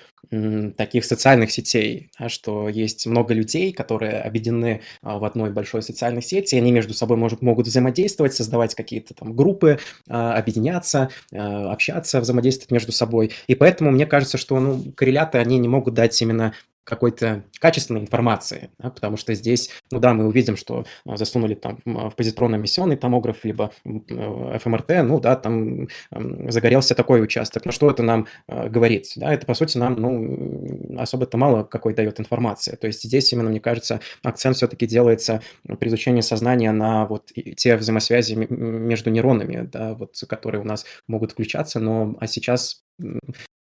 [0.77, 6.57] таких социальных сетей, что есть много людей, которые объединены а, в одной большой социальной сети,
[6.57, 13.33] они между собой может, могут взаимодействовать, создавать какие-то там группы, объединяться, общаться, взаимодействовать между собой.
[13.47, 16.55] И поэтому мне кажется, что ну, корреляты, они не могут дать именно
[16.85, 21.79] какой-то качественной информации, да, потому что здесь, ну да, мы увидим, что а, засунули там
[21.85, 27.65] в позитронно-эмиссионный томограф, либо ФМРТ, ну да, там загорелся такой участок.
[27.65, 29.07] Но что это нам э, говорит?
[29.17, 32.77] Да, это, по сути, нам, ну, особо-то мало какой дает информации.
[32.77, 35.41] То есть здесь именно, мне кажется, акцент все-таки делается
[35.79, 41.33] при изучении сознания на вот те взаимосвязи между нейронами, да, вот, которые у нас могут
[41.33, 42.84] включаться, но а сейчас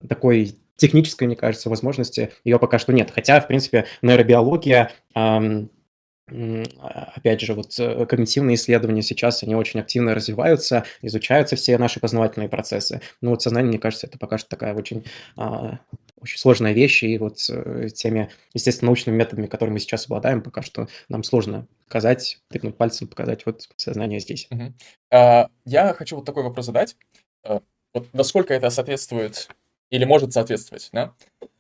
[0.08, 3.12] такой технической, мне кажется, возможности ее пока что нет.
[3.12, 5.72] Хотя, в принципе, нейробиология, эм,
[6.28, 12.50] опять же, вот э, когнитивные исследования сейчас, они очень активно развиваются, изучаются все наши познавательные
[12.50, 13.02] процессы.
[13.22, 15.06] Ну вот сознание, мне кажется, это пока что такая очень,
[15.38, 15.78] э,
[16.20, 20.62] очень сложная вещь, и вот э, теми, естественно, научными методами, которыми мы сейчас обладаем, пока
[20.62, 24.48] что нам сложно показать, тыкнуть пальцем, показать вот сознание здесь.
[24.52, 24.74] Угу.
[25.12, 26.98] А, я хочу вот такой вопрос задать.
[27.46, 27.62] А,
[28.00, 29.50] вот насколько это соответствует
[29.90, 31.14] или может соответствовать, да,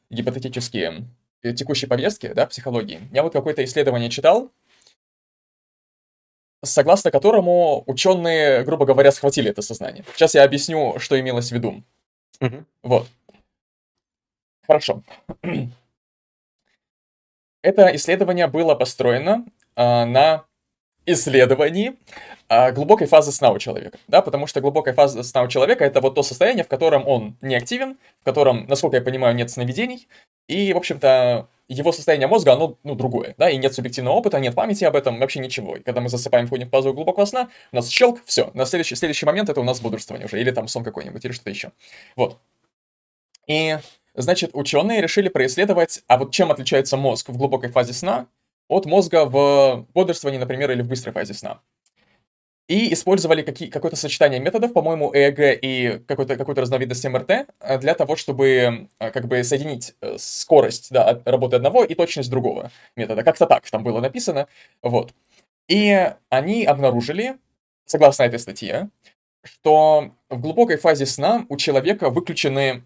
[0.09, 1.05] гипотетически
[1.41, 4.51] текущей повестки, да, психологии, я вот какое-то исследование читал,
[6.63, 10.03] согласно которому ученые, грубо говоря, схватили это сознание.
[10.13, 11.83] Сейчас я объясню, что имелось в виду.
[12.39, 12.65] Мгм.
[12.83, 13.07] Вот.
[14.65, 15.03] Хорошо.
[17.63, 20.45] Это исследование было построено а, на
[21.07, 21.95] исследовании
[22.49, 26.01] а, глубокой фазы сна у человека, да, потому что глубокая фаза сна у человека это
[26.01, 30.07] вот то состояние, в котором он не активен, в котором, насколько я понимаю, нет сновидений,
[30.47, 34.55] и, в общем-то, его состояние мозга, оно, ну, другое, да, и нет субъективного опыта, нет
[34.55, 35.75] памяти об этом, вообще ничего.
[35.75, 38.95] И когда мы засыпаем, входим в фазу глубокого сна, у нас щелк, все, на следующий,
[38.95, 41.71] следующий момент это у нас бодрствование уже, или там сон какой-нибудь, или что-то еще.
[42.15, 42.37] Вот.
[43.47, 43.77] И,
[44.13, 48.27] значит, ученые решили происследовать, а вот чем отличается мозг в глубокой фазе сна
[48.67, 51.61] от мозга в бодрствовании, например, или в быстрой фазе сна.
[52.67, 57.93] И использовали какие, какое-то сочетание методов, по-моему, ЭЭГ и какой-то какой разновидность МРТ э, для
[57.93, 63.23] того, чтобы э, как бы соединить э, скорость да, работы одного и точность другого метода.
[63.23, 64.47] Как-то так там было написано.
[64.81, 65.13] Вот.
[65.69, 67.37] И они обнаружили,
[67.85, 68.89] согласно этой статье,
[69.43, 72.83] что в глубокой фазе сна у человека выключены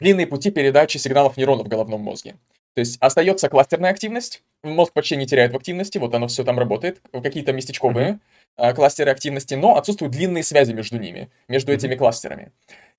[0.00, 2.36] длинные пути передачи сигналов нейронов в головном мозге.
[2.74, 6.58] То есть остается кластерная активность, мозг почти не теряет в активности, вот оно все там
[6.58, 8.20] работает, какие-то местечковые
[8.56, 8.74] mm-hmm.
[8.74, 11.76] кластеры активности, но отсутствуют длинные связи между ними, между mm-hmm.
[11.76, 12.52] этими кластерами.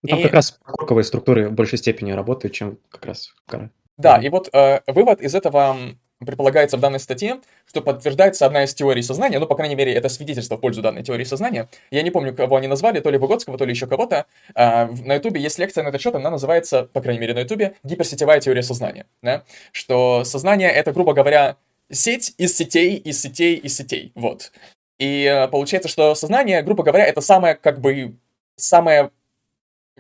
[0.04, 0.24] Ну, там и...
[0.24, 3.70] как раз корковые структуры в большей степени работают, чем как раз кора.
[3.98, 4.26] Да, mm-hmm.
[4.26, 5.78] и вот э, вывод из этого
[6.20, 10.10] предполагается в данной статье, что подтверждается одна из теорий сознания, ну, по крайней мере, это
[10.10, 11.70] свидетельство в пользу данной теории сознания.
[11.92, 14.26] Я не помню, кого они назвали, то ли Выгодского, то ли еще кого-то.
[14.54, 17.76] А, на Ютубе есть лекция на этот счет, она называется, по крайней мере, на Ютубе,
[17.84, 19.06] гиперсетевая теория сознания.
[19.22, 19.44] Да?
[19.72, 21.56] Что сознание— это, грубо говоря,
[21.90, 24.12] сеть из сетей, из сетей, из сетей.
[24.16, 24.52] Вот.
[24.98, 28.16] И э, получается, что сознание, грубо говоря, это самая, как бы,
[28.58, 29.12] самая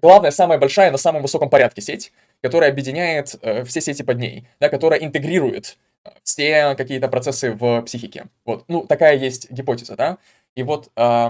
[0.01, 2.11] главная, самая большая на самом высоком порядке сеть,
[2.41, 5.77] которая объединяет э, все сети под ней, да, которая интегрирует
[6.23, 8.27] все какие-то процессы в психике.
[8.45, 10.17] Вот, ну, такая есть гипотеза, да.
[10.55, 11.29] И вот э,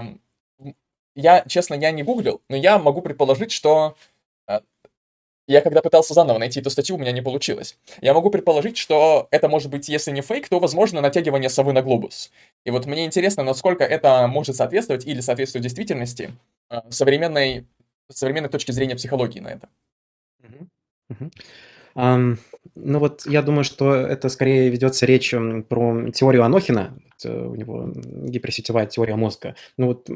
[1.14, 3.96] я, честно, я не гуглил, но я могу предположить, что
[4.48, 4.60] э,
[5.46, 7.78] я когда пытался заново найти эту статью, у меня не получилось.
[8.00, 11.82] Я могу предположить, что это может быть, если не фейк, то, возможно, натягивание совы на
[11.82, 12.30] глобус.
[12.64, 16.32] И вот мне интересно, насколько это может соответствовать или соответствует действительности
[16.70, 17.66] э, современной,
[18.08, 19.68] современной точки зрения психологии на это.
[20.42, 20.66] Mm-hmm.
[21.96, 22.38] Um,
[22.76, 25.34] ну вот я думаю, что это скорее ведется речь
[25.68, 26.96] про теорию Анохина.
[27.18, 29.54] Это у него гиперсетевая теория мозга.
[29.76, 30.08] Ну вот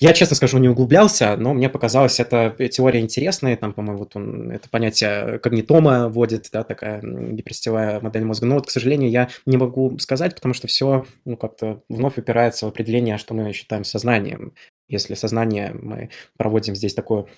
[0.00, 3.56] я, честно скажу, не углублялся, но мне показалось, эта теория интересная.
[3.56, 8.46] Там, по-моему, вот он это понятие когнитома вводит, да, такая гиперсетевая модель мозга.
[8.46, 12.66] Но вот, к сожалению, я не могу сказать, потому что все, ну, как-то вновь упирается
[12.66, 14.54] в определение, что мы считаем сознанием.
[14.88, 17.28] Если сознание, мы проводим здесь такую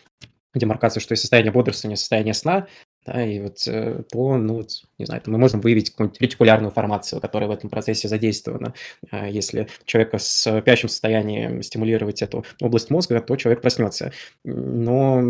[0.59, 2.67] демаркацию, что есть состояние бодрствования, состояние сна,
[3.07, 7.21] да, и вот э, то, ну, вот, не знаю, мы можем выявить какую-нибудь ретикулярную формацию,
[7.21, 8.75] которая в этом процессе задействована.
[9.11, 14.13] А если человека с спящим состоянием стимулировать эту область мозга, то человек проснется.
[14.43, 15.23] Но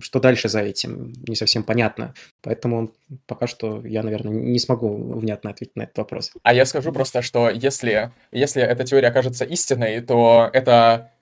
[0.00, 2.14] что дальше за этим, не совсем понятно.
[2.42, 2.92] Поэтому
[3.26, 6.32] пока что я, наверное, не смогу внятно ответить на этот вопрос.
[6.42, 11.12] А я скажу просто, что если, если эта теория окажется истинной, то это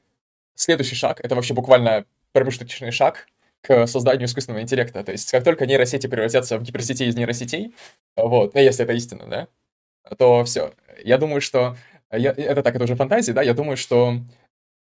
[0.54, 3.26] следующий шаг, это вообще буквально промежуточный шаг
[3.62, 5.02] к созданию искусственного интеллекта.
[5.02, 7.74] То есть, как только нейросети превратятся в гиперсети из нейросетей,
[8.16, 9.48] вот, ну, если это истина, да,
[10.18, 10.74] то все.
[11.02, 11.76] Я думаю, что...
[12.12, 13.42] Я, это так, это уже фантазия, да?
[13.42, 14.16] Я думаю, что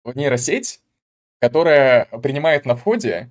[0.04, 0.80] нейросеть,
[1.40, 3.30] которая принимает на входе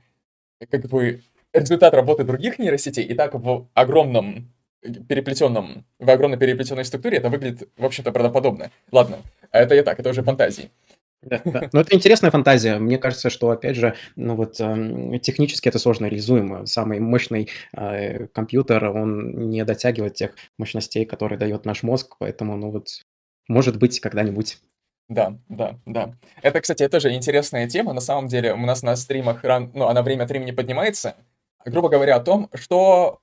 [0.72, 1.22] как бы
[1.54, 4.52] результат работы других нейросетей, и так в огромном
[4.82, 8.72] переплетенном, в огромной переплетенной структуре это выглядит, в общем-то, правдоподобно.
[8.92, 9.20] Ладно,
[9.52, 10.72] это я так, это уже фантазии.
[11.26, 11.70] Да, да.
[11.72, 12.78] Но это интересная фантазия.
[12.80, 16.66] Мне кажется, что, опять же, ну вот э, технически это сложно реализуемо.
[16.66, 22.72] Самый мощный э, компьютер, он не дотягивает тех мощностей, которые дает наш мозг, поэтому, ну
[22.72, 22.88] вот,
[23.48, 24.60] может быть, когда-нибудь.
[25.10, 26.16] Да, да, да.
[26.42, 27.94] Это, кстати, тоже интересная тема.
[27.94, 29.72] На самом деле, у нас на стримах, ран...
[29.74, 31.16] ну, она время от времени поднимается,
[31.66, 33.20] грубо говоря, о том, что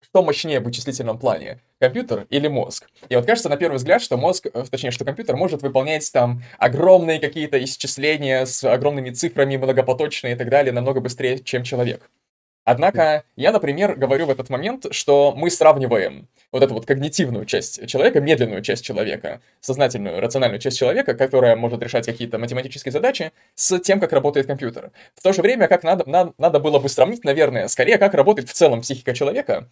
[0.00, 2.88] что мощнее в вычислительном плане, компьютер или мозг?
[3.08, 6.42] И вот кажется на первый взгляд, что мозг, э, точнее, что компьютер может выполнять там
[6.58, 12.10] огромные какие-то исчисления с огромными цифрами, многопоточные и так далее, намного быстрее, чем человек.
[12.68, 17.86] Однако я, например, говорю в этот момент, что мы сравниваем вот эту вот когнитивную часть
[17.86, 23.78] человека, медленную часть человека, сознательную, рациональную часть человека, которая может решать какие-то математические задачи, с
[23.80, 24.92] тем, как работает компьютер.
[25.14, 28.50] В то же время, как надо, надо, надо было бы сравнить, наверное, скорее, как работает
[28.50, 29.70] в целом психика человека,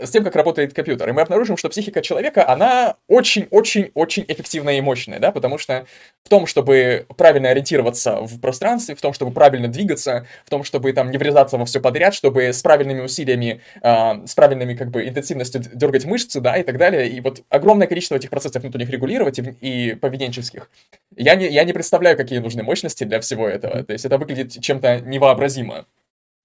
[0.00, 1.08] с тем, как работает компьютер.
[1.08, 5.86] И мы обнаружим, что психика человека, она очень-очень-очень эффективная и мощная, да, потому что
[6.24, 10.92] в том, чтобы правильно ориентироваться в пространстве, в том, чтобы правильно двигаться, в том, чтобы
[10.92, 15.06] там не врезаться во все подряд, чтобы с правильными усилиями, э, с правильными как бы
[15.06, 19.38] интенсивностью дергать мышцы, да, и так далее, и вот огромное количество этих процессов внутренних регулировать
[19.38, 20.70] и, и поведенческих.
[21.16, 23.82] Я не, я не представляю, какие нужны мощности для всего этого.
[23.82, 25.86] То есть это выглядит чем-то невообразимо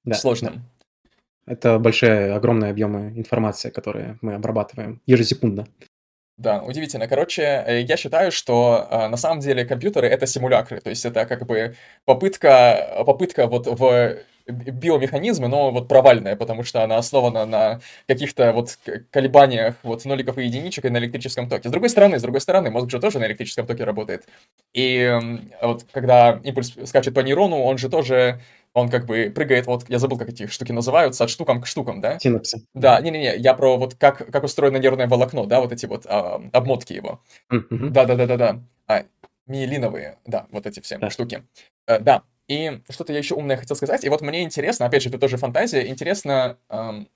[0.03, 0.53] да, сложным.
[0.55, 0.74] Да.
[1.47, 5.67] Это большие, огромные объемы информации, которые мы обрабатываем ежесекундно.
[6.37, 7.07] Да, удивительно.
[7.07, 11.25] Короче, э, я считаю, что э, на самом деле компьютеры это симулякры, то есть это
[11.25, 14.17] как бы попытка, попытка вот в
[14.47, 18.77] биомеханизмы, но вот провальная, потому что она основана на каких-то вот
[19.11, 21.69] колебаниях вот ноликов и единичек и на электрическом токе.
[21.69, 24.27] С другой стороны, с другой стороны, мозг же тоже на электрическом токе работает.
[24.73, 25.17] И
[25.61, 28.41] вот когда импульс скачет по нейрону, он же тоже
[28.75, 32.01] он как бы прыгает, вот я забыл, как эти штуки называются, от штукам к штукам,
[32.01, 32.19] да?
[32.19, 32.65] Синапсы.
[32.73, 36.41] Да, не-не-не, я про вот как, как устроено нервное волокно, да, вот эти вот а,
[36.51, 37.21] обмотки его.
[37.49, 38.61] Да-да-да-да-да.
[38.87, 39.03] А,
[39.47, 41.09] миелиновые, да, вот эти все да.
[41.09, 41.43] штуки.
[41.87, 45.09] А, да, и что-то я еще умное хотел сказать, и вот мне интересно, опять же,
[45.09, 47.07] это тоже фантазия, интересно, эм,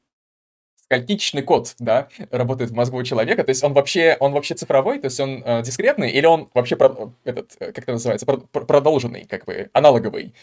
[0.77, 4.99] сколькичный код, да, работает в мозгу у человека, то есть он вообще, он вообще цифровой,
[4.99, 9.25] то есть он э, дискретный, или он вообще, про, этот, как это называется, про, продолженный,
[9.25, 10.33] как бы, аналоговый.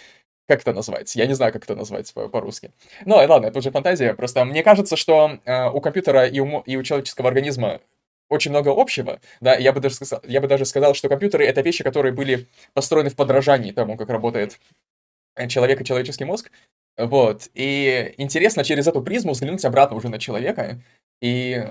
[0.47, 1.18] Как это называется?
[1.18, 2.73] Я не знаю, как это назвать по-русски.
[3.05, 4.14] Ну, ладно, это уже фантазия.
[4.14, 7.81] Просто мне кажется, что э, у компьютера и у, и у человеческого организма
[8.28, 11.60] очень много общего, да, я бы, даже сказал, я бы даже сказал, что компьютеры— это
[11.60, 14.59] вещи, которые были построены в подражании тому, как работает
[15.48, 16.51] человек и человеческий мозг,
[16.97, 20.81] вот, и интересно через эту призму взглянуть обратно уже на человека,
[21.20, 21.66] и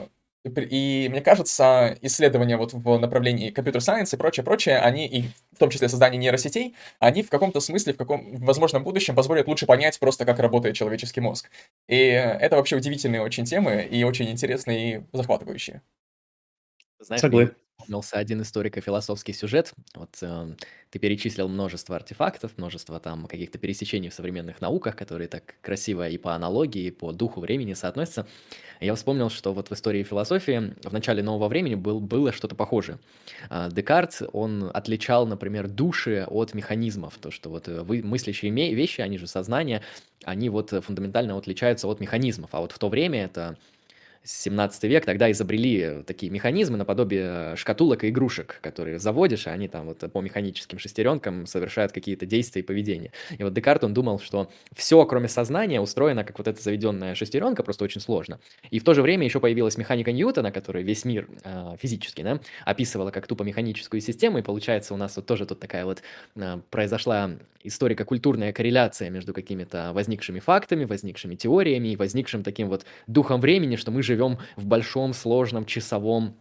[0.46, 5.24] и мне кажется, исследования вот в направлении компьютер-сайенс и прочее, прочее, они, и
[5.54, 9.48] в том числе создание нейросетей, они в каком-то смысле, в каком в возможном будущем позволят
[9.48, 11.50] лучше понять просто, как работает человеческий мозг.
[11.88, 15.82] И это вообще удивительные очень темы, и очень интересные и захватывающие.
[17.00, 17.56] Знаешь, Соглы.
[17.86, 19.74] Вспомнился один историко-философский сюжет.
[19.94, 20.56] Вот э,
[20.90, 26.18] ты перечислил множество артефактов, множество там каких-то пересечений в современных науках, которые так красиво и
[26.18, 28.26] по аналогии, и по духу времени соотносятся.
[28.82, 32.98] Я вспомнил, что вот в истории философии в начале нового времени был, было что-то похожее.
[33.50, 37.18] А, Декарт, он отличал, например, души от механизмов.
[37.22, 39.84] То, что вот э, вы, мыслящие вещи, они же сознание,
[40.24, 42.50] они вот фундаментально отличаются от механизмов.
[42.54, 43.58] А вот в то время это
[44.26, 49.86] 17 век, тогда изобрели такие механизмы наподобие шкатулок и игрушек, которые заводишь, и они там
[49.86, 53.12] вот по механическим шестеренкам совершают какие-то действия и поведения.
[53.38, 57.64] И вот Декарт, он думал, что все, кроме сознания, устроено как вот эта заведенная шестеренка,
[57.64, 58.40] просто очень сложно.
[58.72, 62.40] И в то же время еще появилась механика Ньютона, которая весь мир э, физически, да,
[62.66, 66.02] описывала как тупо механическую систему, и получается у нас вот тоже тут такая вот
[66.36, 67.32] э, произошла
[67.64, 73.92] историко-культурная корреляция между какими-то возникшими фактами, возникшими теориями и возникшим таким вот духом времени, что
[73.92, 76.36] мы же живем в большом, сложном, часовом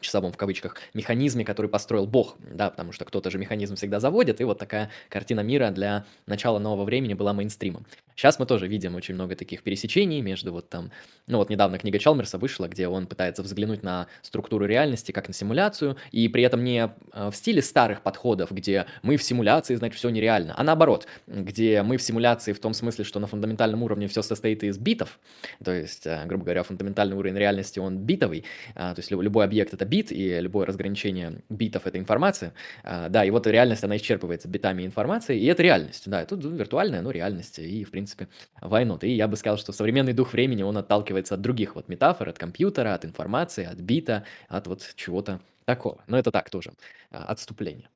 [0.00, 4.40] часовом в кавычках механизме, который построил Бог, да, потому что кто-то же механизм всегда заводит,
[4.40, 7.86] и вот такая картина мира для начала нового времени была мейнстримом.
[8.16, 10.90] Сейчас мы тоже видим очень много таких пересечений между вот там,
[11.26, 15.34] ну вот недавно книга Чалмерса вышла, где он пытается взглянуть на структуру реальности как на
[15.34, 19.96] симуляцию, и при этом не э, в стиле старых подходов, где мы в симуляции, значит,
[19.96, 24.06] все нереально, а наоборот, где мы в симуляции в том смысле, что на фундаментальном уровне
[24.06, 25.18] все состоит из битов,
[25.64, 28.44] то есть, э, грубо говоря, фундаментальный уровень реальности, он битовый,
[28.74, 32.52] а, то есть любой объект— это бит, и любое разграничение битов— это информация,
[32.84, 37.02] а, да, и вот реальность, она исчерпывается битами информации, и это реальность, да, тут виртуальная,
[37.02, 38.28] но реальность, и, в принципе, принципе,
[38.60, 38.98] войну.
[39.02, 42.38] И я бы сказал, что современный дух времени, он отталкивается от других вот метафор, от
[42.38, 46.02] компьютера, от информации, от бита, от вот чего-то такого.
[46.06, 46.72] Но это так тоже,
[47.10, 47.88] а, отступление.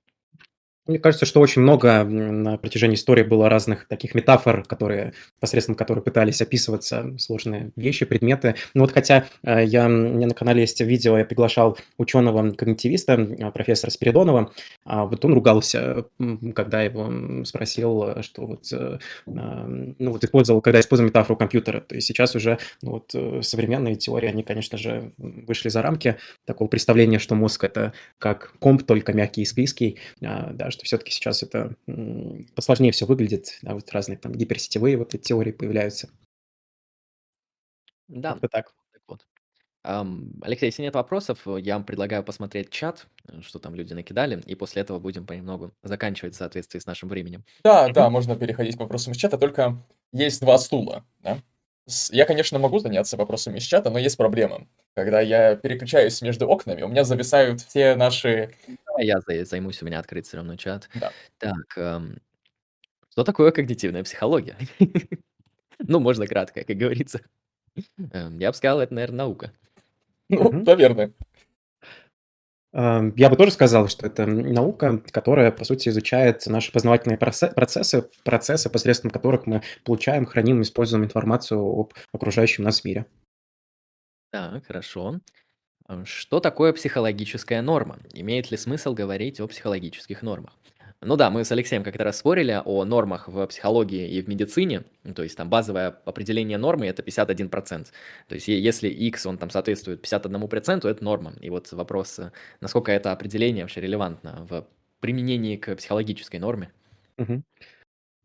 [0.87, 6.05] Мне кажется, что очень много на протяжении истории было разных таких метафор, которые, посредством которых
[6.05, 8.57] пытались описываться сложные вещи, предметы.
[8.75, 13.51] Ну вот хотя э, я, у меня на канале есть видео, я приглашал ученого-когнитивиста, э,
[13.51, 14.53] профессора Спиридонова,
[14.85, 16.05] а вот он ругался,
[16.55, 21.81] когда его спросил, что вот, э, ну вот использовал, когда использовал метафору компьютера.
[21.81, 26.69] То есть сейчас уже ну вот современные теории, они, конечно же, вышли за рамки такого
[26.69, 31.43] представления, что мозг это как комп, только мягкий и склизкий, а, да, что все-таки сейчас
[31.43, 31.75] это
[32.55, 36.11] посложнее все выглядит, да, вот разные там гиперсетевые вот эти теории появляются.
[38.09, 38.75] Да, Как-то так.
[38.93, 39.27] так вот.
[40.43, 44.55] Алексей, если нет вопросов, я вам предлагаю посмотреть чат, э, что там люди накидали, и
[44.55, 47.45] после этого будем понемногу заканчивать в соответствии с нашим временем.
[47.63, 49.83] Да, да, можно переходить к вопросам из чата, только
[50.13, 51.39] есть два стула, да?
[52.11, 54.67] Я, конечно, могу заняться вопросами из чата, но есть проблема.
[54.95, 58.55] Когда я переключаюсь между окнами, у меня зависают все наши...
[58.99, 60.89] Я займусь, у меня открыт все равно чат.
[60.95, 61.11] Да.
[61.39, 62.19] Так, эм,
[63.11, 64.57] что такое когнитивная психология?
[65.89, 67.21] Ну, можно кратко, как говорится.
[68.13, 69.53] Эм, я бы сказал, это, наверное, наука.
[70.29, 70.65] Ну, Мгм.
[70.65, 71.13] наверное.
[72.73, 77.53] Ам, Я бы тоже сказал, что это наука, которая, по сути, изучает наши познавательные проце-
[77.55, 83.07] процессы, процессы, посредством которых мы получаем, храним, используем информацию об окружающем нас мире.
[84.31, 85.21] Так, хорошо.
[85.87, 87.99] А Что такое психологическая норма?
[88.13, 90.55] Имеет ли смысл говорить о психологических нормах?
[91.03, 94.85] Ну да, мы с Алексеем как-то раз спорили о нормах в психологии и в медицине.
[95.15, 97.89] То есть там базовое определение нормы это 51%.
[98.29, 101.35] То есть если x, он там соответствует 51%, это норма.
[101.43, 102.33] И вот вопрос, э,
[102.63, 104.67] насколько это определение вообще релевантно в
[105.01, 106.73] применении к психологической норме.
[107.19, 107.45] Мгм.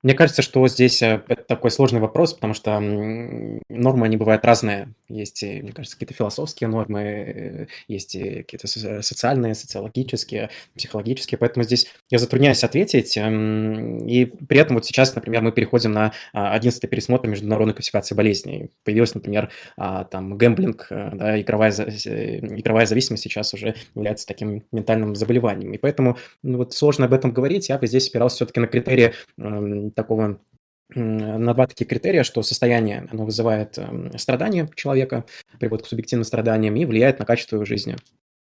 [0.01, 4.93] Мне кажется, что здесь э, это такой сложный вопрос, потому что нормы, они бывают разные.
[5.09, 11.38] Есть, мне кажется, какие-то философские нормы, э, есть какие-то со- социальные, социологические, психологические.
[11.38, 13.17] Поэтому здесь я затрудняюсь ответить.
[13.17, 18.15] эм, И при этом вот сейчас, например, мы переходим на а, 11 пересмотр международной классификации
[18.15, 18.69] болезней.
[18.85, 24.63] Появилась, например, а, там гэмблинг, э, да, игровая, э, игровая зависимость сейчас уже является таким
[24.71, 25.73] ментальным заболеванием.
[25.73, 27.69] И поэтому ну, вот сложно об этом говорить.
[27.69, 30.40] Я бы здесь опирался все-таки на критерии эм, такого
[30.95, 35.26] на два таких критерия, что состояние, оно вызывает эм, страдания человека,
[35.60, 37.95] приводит к субъективным страданиям и влияет на качество его жизни.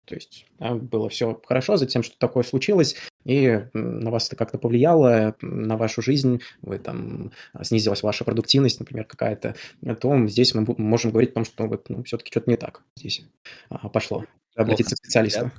[0.06, 2.96] То есть да, было все хорошо, затем что такое случилось,
[3.26, 8.80] и на вас это как-то повлияло, на вашу жизнь, вы там а, снизилась ваша продуктивность,
[8.80, 9.54] например, какая-то,
[10.00, 13.22] то здесь мы можем говорить о том, что вот, ну, все-таки что-то не так здесь
[13.68, 14.24] а, пошло.
[14.56, 15.52] Обратиться к специалисту.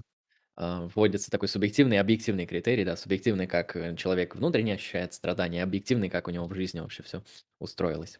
[0.59, 5.63] А, Вводится такой субъективный и объективный критерий, да, субъективный, как э, человек внутренне ощущает страдания,
[5.63, 7.23] объективный, как у него в жизни вообще все
[7.59, 8.19] устроилось.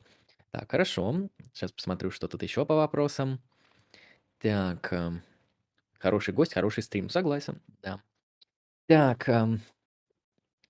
[0.52, 1.30] Так, хорошо.
[1.54, 3.42] Сейчас посмотрю, что тут еще по вопросам.
[4.40, 5.22] Так, эм,
[6.00, 8.02] хороший гость, хороший стрим, согласен, да.
[8.88, 9.62] Так, эм,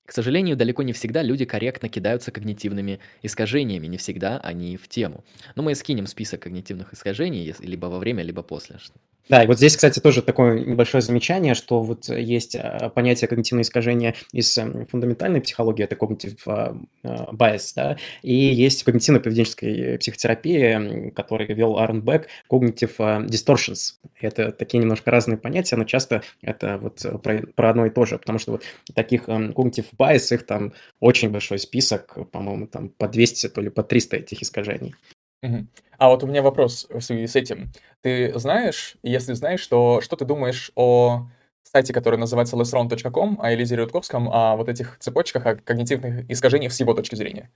[0.06, 5.24] к сожалению, далеко не всегда люди корректно кидаются когнитивными искажениями, не всегда они в тему.
[5.56, 8.80] Но мы скинем список когнитивных искажений, либо во время, либо после.
[9.28, 13.62] Да, и вот здесь, кстати, тоже такое небольшое замечание, что вот есть а, понятие когнитивное
[13.64, 20.62] искажение из эм, фундаментальной психологии, это cognitive а, а, bias, да, и есть когнитивно-поведенческой психотерапии,
[20.64, 23.94] м, который вел Аарон Бек, cognitive а, distortions.
[24.20, 28.06] Это такие немножко разные понятия, но часто это вот э, про, про одно и то
[28.06, 28.64] же, потому что вот
[28.96, 33.70] таких эм, cognitive bias, их там очень большой список, по-моему, там по 200, то ли
[33.70, 34.96] по 300 этих искажений.
[35.41, 35.70] Мгм.
[35.98, 37.72] А вот у меня вопрос в связи с этим.
[38.02, 41.28] Ты знаешь, если знаешь, то что ты думаешь о
[41.64, 46.80] сайте, который называется lessron.com, о Элизе Рудковском, о вот этих цепочках, о когнитивных искажениях с
[46.80, 47.49] его точки зрения?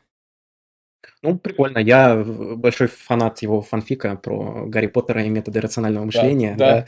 [1.22, 1.78] Ну, прикольно.
[1.80, 6.56] Я в- большой фанат его фанфика про Гарри Поттера и методы рационального мышления.
[6.58, 6.86] да.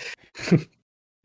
[0.51, 0.57] да.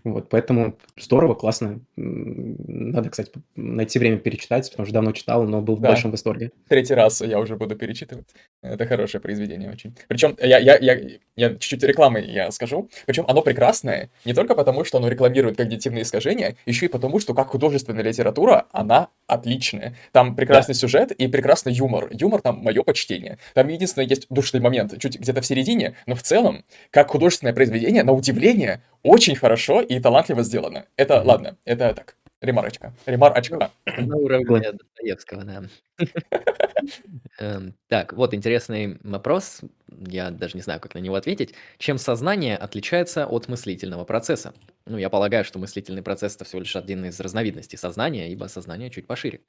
[0.05, 1.81] Вот, поэтому здорово, классно.
[1.97, 5.89] Надо, кстати, найти время перечитать, потому что давно читал, но был в Да.
[5.89, 6.51] большом восторге.
[6.68, 8.27] Третий раз я уже буду перечитывать.
[8.62, 9.94] Это хорошее произведение очень.
[10.09, 10.98] Причем я, я, я,
[11.36, 12.89] я чуть-чуть рекламы я скажу.
[13.06, 17.35] Причем оно прекрасное не только потому, что оно рекламирует когнитивные искажения, еще и потому, что
[17.35, 19.97] как художественная литература, она отличная.
[20.12, 22.09] Там прекрасный сюжет и прекрасный юмор.
[22.10, 23.39] Юмор там мое почтение.
[23.55, 28.02] Там единственное есть душный момент, чуть где-то в середине, но в целом, как художественное произведение,
[28.02, 30.86] на удивление, очень хорошо и талантливо сделано.
[30.96, 32.94] Это, ладно, это так, ремарочка.
[33.06, 33.70] Ремарочка.
[33.98, 35.64] На уровне Достоевского, да.
[37.40, 39.62] Эм, Так, вот интересный вопрос.
[39.88, 41.54] Я даже не знаю, как на него ответить.
[41.78, 44.54] Чем сознание отличается от мыслительного процесса?
[44.86, 48.90] Ну, я полагаю, что мыслительный процесс это всего лишь один из разновидностей сознания, ибо сознание
[48.90, 49.40] чуть пошире.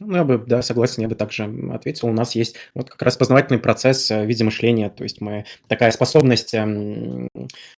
[0.00, 2.08] Ну, я бы, да, согласен, я бы также ответил.
[2.08, 5.44] У нас есть вот как раз познавательный процесс э, в виде мышления, то есть мы
[5.68, 7.28] такая способность эм,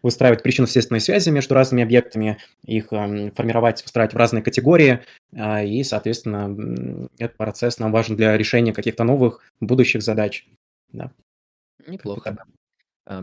[0.03, 5.01] выстраивать причинно-следственные связи между разными объектами, их эм, формировать, выстраивать в разные категории,
[5.37, 10.47] а, и, соответственно, этот процесс нам важен для решения каких-то новых будущих задач.
[10.93, 11.11] Да.
[11.87, 12.39] Неплохо.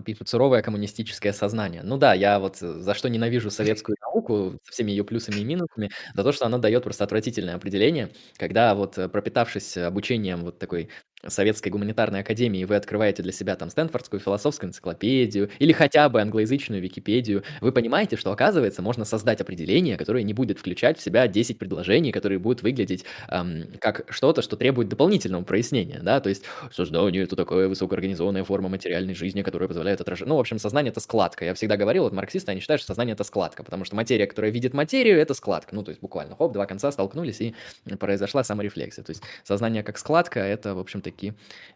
[0.05, 1.81] Пишут суровое коммунистическое сознание.
[1.83, 5.43] Ну да, я вот э, за что ненавижу советскую науку со всеми ее плюсами и
[5.43, 10.57] минусами, за то, что она дает просто отвратительное определение, когда вот э, пропитавшись обучением вот
[10.57, 10.89] такой
[11.27, 16.81] советской гуманитарной академии, вы открываете для себя там Стэнфордскую философскую энциклопедию или хотя бы англоязычную
[16.81, 21.57] Википедию, вы понимаете, что оказывается можно создать определение, которое не будет включать в себя 10
[21.57, 27.23] предложений, которые будут выглядеть эм, как что-то, что требует дополнительного прояснения, да, то есть создание
[27.23, 31.45] это такая высокоорганизованная форма материальной жизни, которая позволяет отражать, ну, в общем, сознание это складка,
[31.45, 34.51] я всегда говорил, вот марксисты, они считают, что сознание это складка, потому что материя, которая
[34.51, 37.55] видит материю, это складка, ну, то есть буквально, хоп, два конца столкнулись и
[37.99, 41.12] произошла саморефлексия, то есть сознание как складка, это, в общем-таки,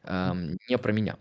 [0.03, 1.17] эм, не про меня.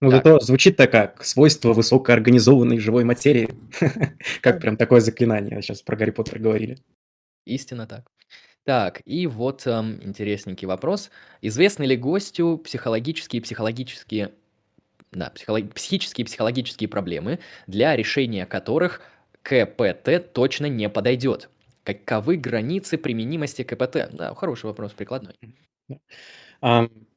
[0.00, 0.24] Ну, Так.
[0.24, 3.48] зато звучит-то как свойство высокоорганизованной живой материи.
[4.42, 5.62] Как прям такое заклинание.
[5.62, 6.76] Сейчас про Гарри Поттера говорили.
[7.46, 8.04] Истинно так.
[8.64, 11.10] Так, и вот эм, интересненький вопрос.
[11.40, 14.32] Известны ли гостю психологические и психологические
[15.12, 19.00] Да, психолог- психические и психологические проблемы, для решения которых
[19.42, 21.48] КПТ точно не подойдет.
[21.84, 24.10] Каковы границы применимости КПТ?
[24.12, 25.36] Да, хороший вопрос, прикладной.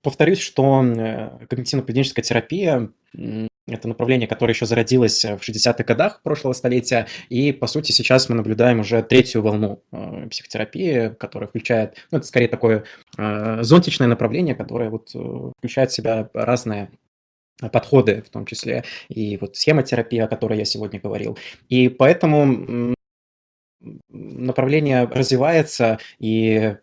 [0.02, 2.90] Повторюсь, что э, когнитивно-поведенческая терапия
[3.68, 8.36] это направление, которое еще зародилось в 60-х годах прошлого столетия, и, по сути, сейчас мы
[8.36, 12.86] наблюдаем уже третью волну э, психотерапии, которая включает, ну, это скорее такое
[13.18, 15.10] э, зонтичное направление, которое вот
[15.58, 16.90] включает в себя разные
[17.74, 21.38] подходы, в том числе и вот схемотерапия, о которой я сегодня говорил.
[21.68, 22.96] И поэтому
[24.10, 26.76] направление развивается, и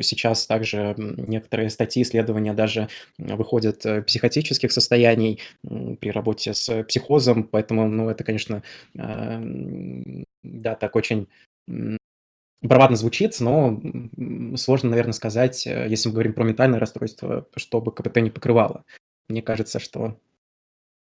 [0.00, 2.88] сейчас также некоторые статьи, исследования даже
[3.18, 8.62] выходят э, психотических состояний при работе с психозом, поэтому, ну, это, конечно,
[8.96, 9.42] э,
[10.42, 11.28] да, так очень
[12.62, 13.80] бравадно звучит, но
[14.56, 18.84] сложно, наверное, сказать, э, если мы говорим про ментальное расстройство, чтобы КПТ не покрывало.
[19.28, 20.18] Мне кажется, что...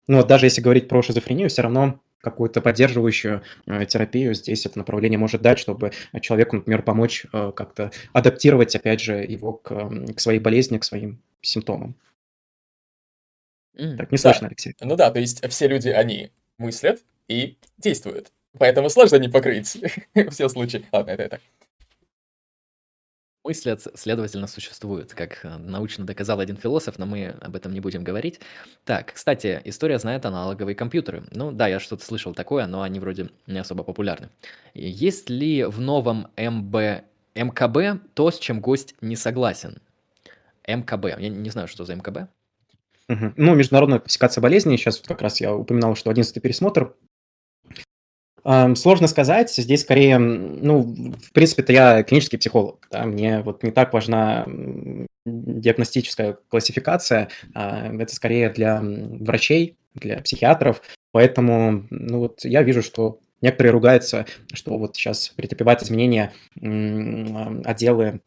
[0.08, 4.78] Ну, вот даже если говорить про шизофрению, все равно какую-то поддерживающую э, терапию здесь это
[4.78, 10.20] направление может дать, чтобы человеку, например, помочь э, как-то адаптировать, опять же, его к, к
[10.20, 11.94] своей болезни, к своим симптомам.
[13.76, 14.46] Так, не слышно, да.
[14.48, 14.74] Алексей.
[14.80, 18.32] Ну да, то есть все люди, они мыслят и действуют.
[18.58, 19.76] Поэтому сложно не покрыть
[20.30, 20.84] все случаи.
[20.92, 21.40] Ладно, это это
[23.46, 28.02] мысли, следовательно, существуют, как э, научно доказал один философ, но мы об этом не будем
[28.02, 28.40] говорить.
[28.84, 31.22] Так, кстати, история знает аналоговые компьютеры.
[31.30, 34.28] Ну да, я что-то слышал такое, но они вроде не особо популярны.
[34.74, 37.04] Есть ли в новом МБ,
[37.34, 39.78] МКБ то, с чем гость не согласен?
[40.66, 41.20] МКБ.
[41.20, 42.28] Я не знаю, что за МКБ.
[43.08, 43.34] Угу.
[43.36, 44.76] Ну, международная классификация болезней.
[44.76, 46.94] Сейчас вот как раз я упоминал, что 11 пересмотр
[48.76, 53.92] Сложно сказать, здесь скорее, ну, в принципе-то я клинический психолог, да, мне вот не так
[53.92, 54.46] важна
[55.24, 63.18] диагностическая классификация, а, это скорее для врачей, для психиатров, поэтому, ну, вот я вижу, что
[63.40, 66.32] некоторые ругаются, что вот сейчас претерпевают изменения
[67.64, 68.20] отделы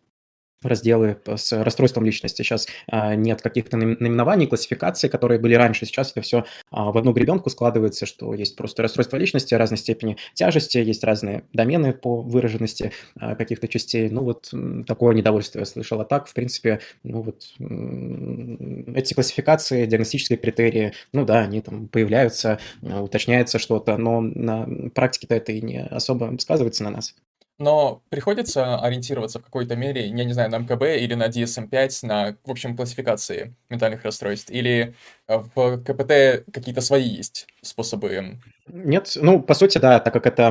[0.61, 2.41] разделы с расстройством личности.
[2.41, 5.85] Сейчас а, нет каких-то наименований, классификаций, которые были раньше.
[5.85, 10.17] Сейчас это все а, в одну гребенку складывается, что есть просто расстройство личности разной степени
[10.33, 14.09] тяжести, есть разные домены по выраженности а, каких-то частей.
[14.09, 14.51] Ну вот
[14.85, 15.99] такое недовольство я слышал.
[16.01, 22.59] А так, в принципе, ну вот эти классификации, диагностические критерии, ну да, они там появляются,
[22.81, 27.15] уточняется что-то, но на практике-то это и не особо сказывается на нас.
[27.59, 32.37] Но приходится ориентироваться в какой-то мере, я не знаю, на МКБ или на DSM-5, на,
[32.45, 34.49] в общем, классификации ментальных расстройств?
[34.49, 34.95] Или
[35.27, 38.39] э, в КПТ какие-то свои есть способы?
[38.67, 40.49] Нет, ну, по сути, да, так как это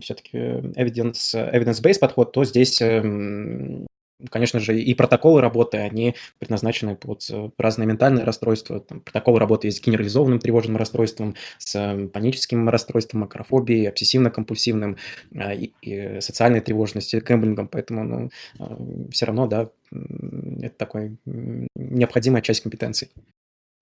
[0.00, 3.86] все-таки evidence, evidence-based подход, то здесь эм,
[4.28, 8.80] конечно же, и протоколы работы, они предназначены под э, разные ментальные расстройства.
[8.80, 14.96] Там, протоколы работы есть с генерализованным тревожным расстройством, с э, паническим расстройством, макрофобией, обсессивно-компульсивным,
[15.36, 17.68] а, и, и социальной тревожностью, кэмблингом.
[17.68, 23.10] Поэтому ну, э, все равно, да, это такой необходимая часть компетенций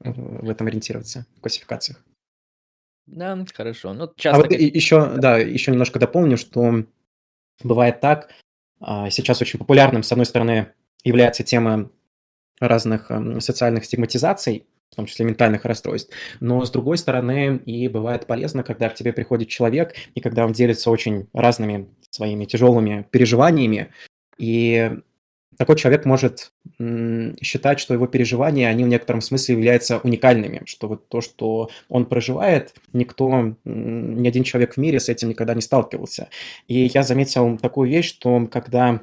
[0.00, 2.02] в этом ориентироваться, в классификациях.
[3.06, 3.94] Да, хорошо.
[3.94, 4.40] Ну, часто...
[4.40, 6.84] А вот еще, да, еще немножко дополню, что
[7.62, 8.32] бывает так, а,
[8.80, 10.72] сейчас очень популярным, с одной стороны,
[11.04, 11.90] является тема
[12.60, 16.12] разных эм, социальных стигматизаций, в том числе ментальных расстройств.
[16.40, 20.52] Но с другой стороны, и бывает полезно, когда к тебе приходит человек, и когда он
[20.52, 23.92] делится очень разными своими тяжелыми переживаниями,
[24.38, 24.92] и
[25.58, 26.52] такой человек может
[27.42, 32.06] считать, что его переживания, они в некотором смысле являются уникальными, что вот то, что он
[32.06, 36.30] проживает, никто, ни один человек в мире с этим никогда не сталкивался.
[36.68, 39.02] И я заметил такую вещь, что когда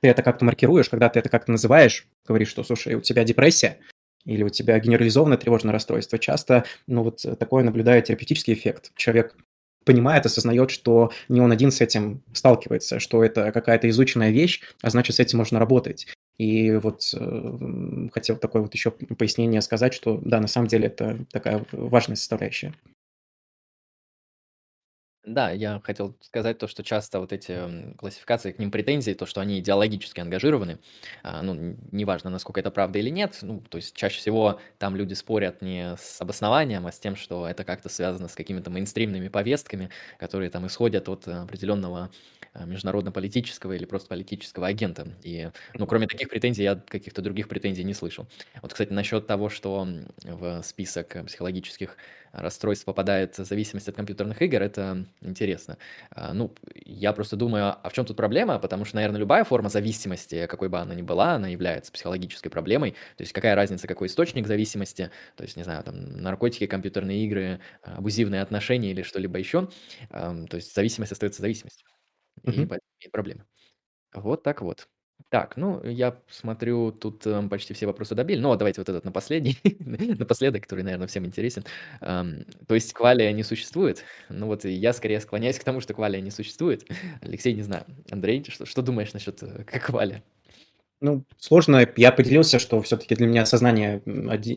[0.00, 3.78] ты это как-то маркируешь, когда ты это как-то называешь, говоришь, что, слушай, у тебя депрессия,
[4.24, 8.92] или у тебя генерализованное тревожное расстройство, часто, ну вот такое наблюдаю терапевтический эффект.
[8.94, 9.36] Человек
[9.84, 14.90] понимает, осознает, что не он один с этим сталкивается, что это какая-то изученная вещь, а
[14.90, 16.06] значит, с этим можно работать.
[16.38, 21.24] И вот э, хотел такое вот еще пояснение сказать, что да, на самом деле это
[21.30, 22.74] такая важная составляющая.
[25.24, 29.40] Да, я хотел сказать то, что часто вот эти классификации, к ним претензии, то, что
[29.40, 30.80] они идеологически ангажированы,
[31.22, 35.14] а, ну, неважно, насколько это правда или нет, ну, то есть чаще всего там люди
[35.14, 39.90] спорят не с обоснованием, а с тем, что это как-то связано с какими-то мейнстримными повестками,
[40.18, 45.08] которые там исходят от определенного а, международно-политического или просто политического агента.
[45.22, 48.26] И, ну, кроме таких претензий, я каких-то других претензий не слышал.
[48.60, 49.86] Вот, кстати, насчет того, что
[50.24, 51.96] в список психологических
[52.32, 55.76] расстройств попадает зависимость от компьютерных игр, это интересно.
[56.10, 58.58] А, ну, я просто думаю, а в чем тут проблема?
[58.58, 62.92] Потому что, наверное, любая форма зависимости, какой бы она ни была, она является психологической проблемой.
[63.16, 67.60] То есть какая разница, какой источник зависимости, то есть, не знаю, там, наркотики, компьютерные игры,
[67.82, 69.68] абузивные отношения или что-либо еще.
[70.10, 71.86] То есть зависимость остается зависимостью.
[72.44, 72.68] И Мгм.
[72.68, 73.44] поэтому имеет проблемы.
[74.14, 74.88] Вот так вот.
[75.30, 78.40] Так, ну, я смотрю, тут эм, почти все вопросы добили.
[78.40, 79.56] Ну, вот давайте вот этот на последний,
[80.18, 81.64] напоследок, который, наверное, всем интересен.
[82.00, 84.04] Ам, то есть квалия не существует?
[84.28, 86.86] Ну вот и я скорее склоняюсь к тому, что квалия не существует.
[87.22, 87.86] Алексей, не знаю.
[88.10, 90.22] Андрей, что, что думаешь насчет э, к- квалия?
[91.02, 91.84] Ну, сложно.
[91.96, 94.00] Я поделился, что все-таки для меня осознание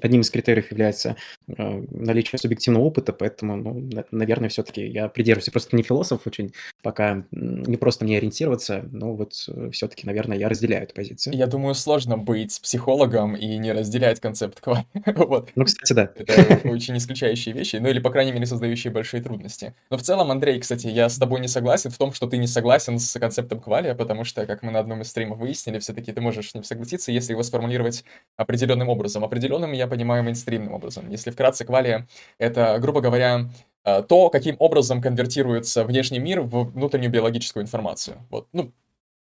[0.03, 1.15] одним из критериев является
[1.47, 5.47] э, наличие субъективного опыта, поэтому, ну, на- наверное, все-таки я придерживаюсь.
[5.47, 6.53] Я просто не философ очень,
[6.84, 9.34] пока не просто мне ориентироваться, но вот
[9.72, 11.34] все-таки, наверное, я разделяю эту позицию.
[11.35, 14.61] Я думаю, сложно быть психологом и не разделять концепт.
[15.15, 15.49] Вот.
[15.55, 16.11] Ну, кстати, да.
[16.15, 19.73] Это очень исключающие вещи, ну или, по крайней мере, создающие большие трудности.
[19.89, 22.45] Но в целом, Андрей, кстати, я с тобой не согласен в том, что ты не
[22.47, 26.22] согласен с концептом квалия, потому что, как мы на одном из стримов выяснили, все-таки ты
[26.22, 28.03] можешь с ним согласиться, если его сформулировать
[28.38, 29.24] определенным образом.
[29.24, 31.10] Определенным я понимаю мейнстримным образом.
[31.10, 32.07] Если вкратце, квалия—
[32.38, 33.49] это, грубо говоря,
[33.84, 38.18] э, то, каким образом конвертируется внешний мир в внутреннюю биологическую информацию.
[38.30, 38.72] Вот, ну,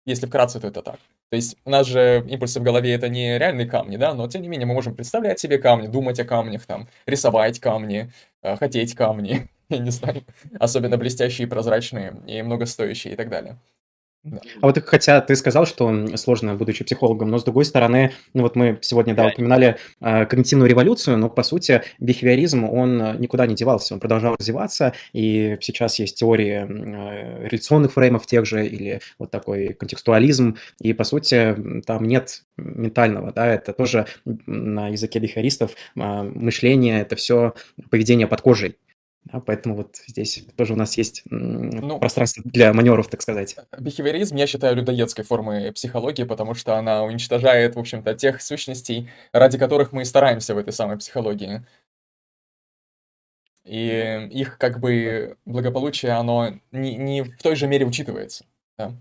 [0.07, 0.99] если вкратце, то это так.
[1.31, 4.43] То есть у нас же импульсы в голове это не реальные камни, да, но тем
[4.43, 8.13] не менее мы можем представлять себе камни, думать о камнях, там, рисовать камни,
[8.43, 10.23] э, хотеть камни, я не знаю,
[10.61, 13.59] особенно блестящие, прозрачные и многостоящие и так далее.
[14.25, 18.57] А вот хотя ты сказал, что сложно, будучи психологом, но с другой стороны, ну вот
[18.57, 23.95] мы сегодня, да, упоминали э, когнитивную революцию, но по сути бихевиоризм, он никуда не девался,
[23.95, 29.75] он продолжал развиваться, и сейчас есть теории э, реляционных фреймов тех же, или вот такой
[29.75, 37.01] контекстуализм, и по сути там нет ментального, да, это тоже на языке бихевиористов э, мышление,
[37.01, 37.55] это все
[37.91, 38.77] поведение под кожей.
[39.25, 43.57] Да, поэтому вот здесь тоже у нас есть ну, пространство для маневров, так сказать.
[43.79, 49.59] Бихевиоризм я считаю людоедской формой психологии, потому что она уничтожает, в общем-то, тех сущностей, ради
[49.59, 51.65] которых мы и стараемся в этой самой психологии.
[53.65, 58.45] И их, как бы, благополучие, оно не, не в той же мере учитывается.
[58.77, 58.95] Да.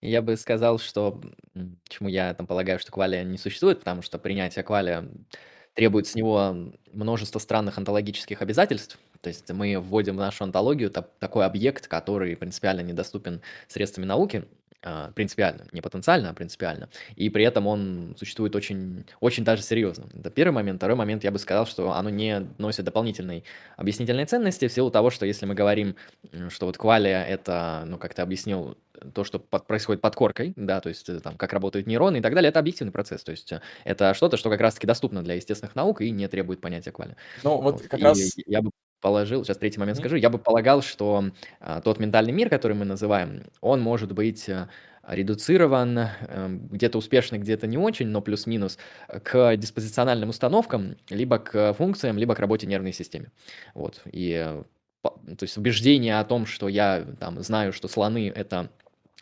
[0.00, 1.20] Я бы сказал, что
[1.84, 5.08] почему я там полагаю, что квалия не существует, потому что принятие квалия
[5.74, 8.98] требует с него множество странных онтологических обязательств.
[9.24, 14.44] То есть мы вводим в нашу онтологию такой объект, который принципиально недоступен средствами науки,
[14.86, 16.90] а, принципиально, не потенциально, а принципиально.
[17.16, 20.08] И при этом он существует очень, очень даже серьезно.
[20.14, 20.78] Это первый момент.
[20.78, 23.44] Второй момент, я бы сказал, что оно не носит дополнительной
[23.78, 25.96] объяснительной ценности в силу того, что если мы говорим,
[26.50, 28.76] что вот квалия— это, ну, как ты объяснил,
[29.14, 32.20] то, что под, происходит под коркой, да, то есть э, там, как работают нейроны и
[32.20, 35.34] так далее, это объективный процесс, то есть э, это что-то, что как раз-таки доступно для
[35.34, 37.16] естественных наук и не требует понятия квали.
[37.42, 37.88] Ну, вот, вот.
[37.88, 38.18] как и раз...
[38.46, 38.70] Я бы
[39.04, 40.00] положил, сейчас третий момент mm-hmm.
[40.00, 41.26] скажу, я бы полагал, что
[41.60, 44.48] а, тот ментальный мир, который мы называем, он может быть
[45.06, 48.78] редуцирован, э, где-то успешный, где-то не очень, но плюс-минус,
[49.22, 53.26] к диспозициональным установкам, либо к функциям, либо к работе нервной системы.
[53.74, 54.62] Вот, и
[55.02, 58.70] то есть убеждение о том, что я там знаю, что слоны— это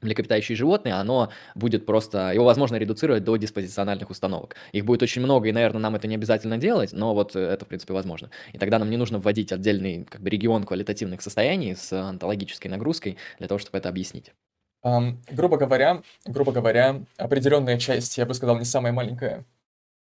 [0.03, 4.57] млекопитающие животные, оно будет просто, его возможно редуцировать до диспозициональных установок.
[4.73, 7.69] Их будет очень много, и, наверное, нам это не обязательно делать, но вот это, в
[7.69, 8.31] принципе, возможно.
[8.53, 13.17] И тогда нам не нужно вводить отдельный как бы, регион квалитативных состояний с онтологической нагрузкой
[13.39, 14.33] для того, чтобы это объяснить.
[14.85, 19.45] Um, грубо говоря, грубо говоря, определенная часть, я бы сказал, не самая маленькая,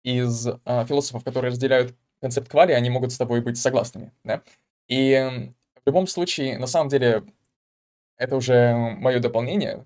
[0.04, 4.42] из uh, философов, которые разделяют концепт квали, они могут с тобой быть согласными, да?
[4.88, 7.24] И в любом случае, на самом деле,
[8.18, 9.86] это уже мое дополнение,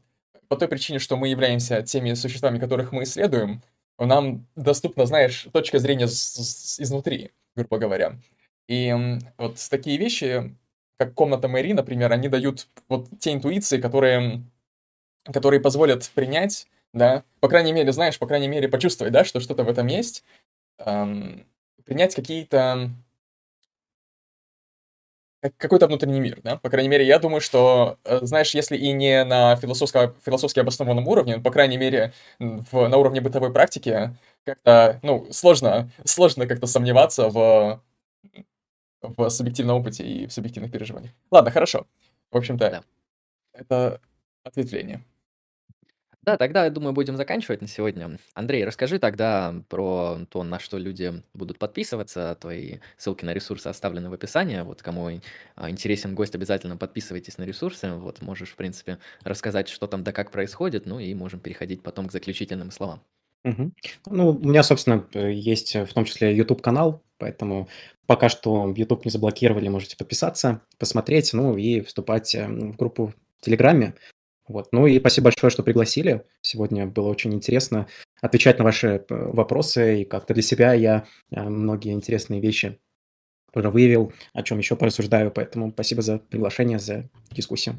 [0.56, 3.62] по той причине, что мы являемся теми существами, которых мы исследуем,
[4.00, 8.18] нам доступна, знаешь, точка зрения изнутри, грубо говоря.
[8.70, 8.96] И
[9.38, 10.56] вот такие вещи,
[10.98, 14.44] как комната Мэри, например, они дают вот те интуиции, которые,
[15.26, 19.66] которые позволят принять, да, по крайней мере, знаешь, по крайней мере, почувствовать, да, что что-то
[19.66, 20.24] в этом есть,
[20.80, 21.46] эм,
[21.84, 22.92] принять какие-то
[25.58, 26.58] какой-то внутренний мир, да?
[26.58, 31.08] По крайней мере, я думаю, что, э, знаешь, если и не на философско философски обоснованном
[31.08, 34.16] уровне, по крайней мере, в, на уровне бытовой практики,
[34.46, 37.82] как-то, ну, сложно, сложно как-то сомневаться в,
[39.02, 41.14] в субъективном опыте и в субъективных переживаниях.
[41.32, 41.88] Ладно, хорошо.
[42.32, 42.84] В общем-то, да.
[43.54, 44.02] это
[44.44, 45.04] ответвление.
[46.26, 48.18] Да, тогда, я думаю, будем заканчивать на сегодня.
[48.34, 52.38] Андрей, расскажи тогда про то, на что люди будут подписываться.
[52.40, 54.62] Твои ссылки на ресурсы оставлены в описании.
[54.62, 55.10] Вот кому
[55.56, 57.92] а, интересен гость, обязательно подписывайтесь на ресурсы.
[57.94, 62.08] Вот можешь, в принципе, рассказать, что там да как происходит, ну и можем переходить потом
[62.08, 63.02] к заключительным словам.
[63.44, 63.72] Угу.
[64.08, 67.70] Ну, у меня, собственно, есть в том числе YouTube-канал, Поэтому
[68.06, 73.46] пока что YouTube не заблокировали, можете подписаться, посмотреть, ну и вступать эм, в группу в
[73.46, 73.96] Телеграме.
[74.48, 74.70] Вот.
[74.72, 76.26] Ну и спасибо большое, что пригласили.
[76.42, 77.88] Сегодня было очень интересно
[78.22, 82.80] отвечать на ваши э, вопросы, и как-то для себя я э, многие интересные вещи
[83.54, 85.32] уже выявил, о чем еще порассуждаю.
[85.32, 87.76] Поэтому спасибо за приглашение, за дискуссию.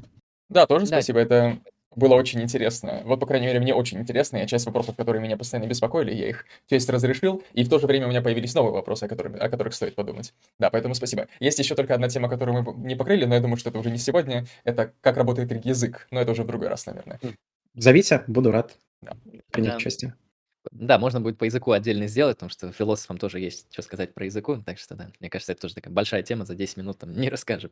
[0.48, 0.96] Да, тоже да.
[0.96, 1.20] спасибо.
[1.20, 1.58] Это
[1.96, 3.02] было очень интересно.
[3.04, 4.36] Вот, по крайней мере, мне очень интересно.
[4.36, 7.86] Я часть вопросов, которые меня постоянно беспокоили, я их часть разрешил, и в то же
[7.86, 10.34] время у меня появились новые вопросы, о которых, о которых стоит подумать.
[10.58, 11.26] Да, поэтому спасибо.
[11.40, 13.90] Есть еще только одна тема, которую мы не покрыли, но я думаю, что это уже
[13.90, 14.46] не сегодня.
[14.64, 17.18] Это как работает язык, но это уже в другой раз, наверное.
[17.74, 19.16] Зовите, буду рад да.
[19.50, 19.76] принять да.
[19.78, 20.14] участие.
[20.72, 24.24] Да, можно будет по языку отдельно сделать, потому что философам тоже есть что сказать про
[24.24, 27.12] языку, так что да, мне кажется, это тоже такая большая тема, за 10 минут там
[27.12, 27.70] не расскажем.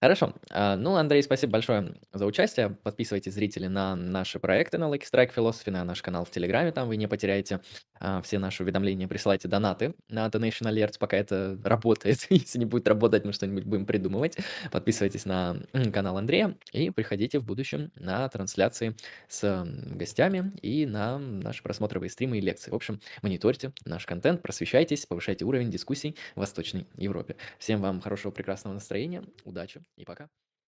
[0.00, 0.34] Хорошо.
[0.50, 2.76] А, ну, Андрей, спасибо большое за участие.
[2.82, 6.88] Подписывайтесь, зрители, на наши проекты на Lucky Strike Philosophy, на наш канал в Телеграме, там
[6.88, 7.60] вы не потеряете
[8.00, 12.26] а, все наши уведомления, присылайте донаты на Donation Alerts, пока это работает.
[12.30, 14.36] Если не будет работать, мы что-нибудь будем придумывать.
[14.70, 15.56] Подписывайтесь на
[15.92, 18.96] канал Андрея и приходите в будущем на трансляции
[19.28, 22.70] с гостями и на наши просмотровые стримы и лекции.
[22.70, 27.36] В общем, мониторьте наш контент, просвещайтесь, повышайте уровень дискуссий в Восточной Европе.
[27.58, 30.28] Всем вам хорошего, прекрасного настроения, удачи и пока.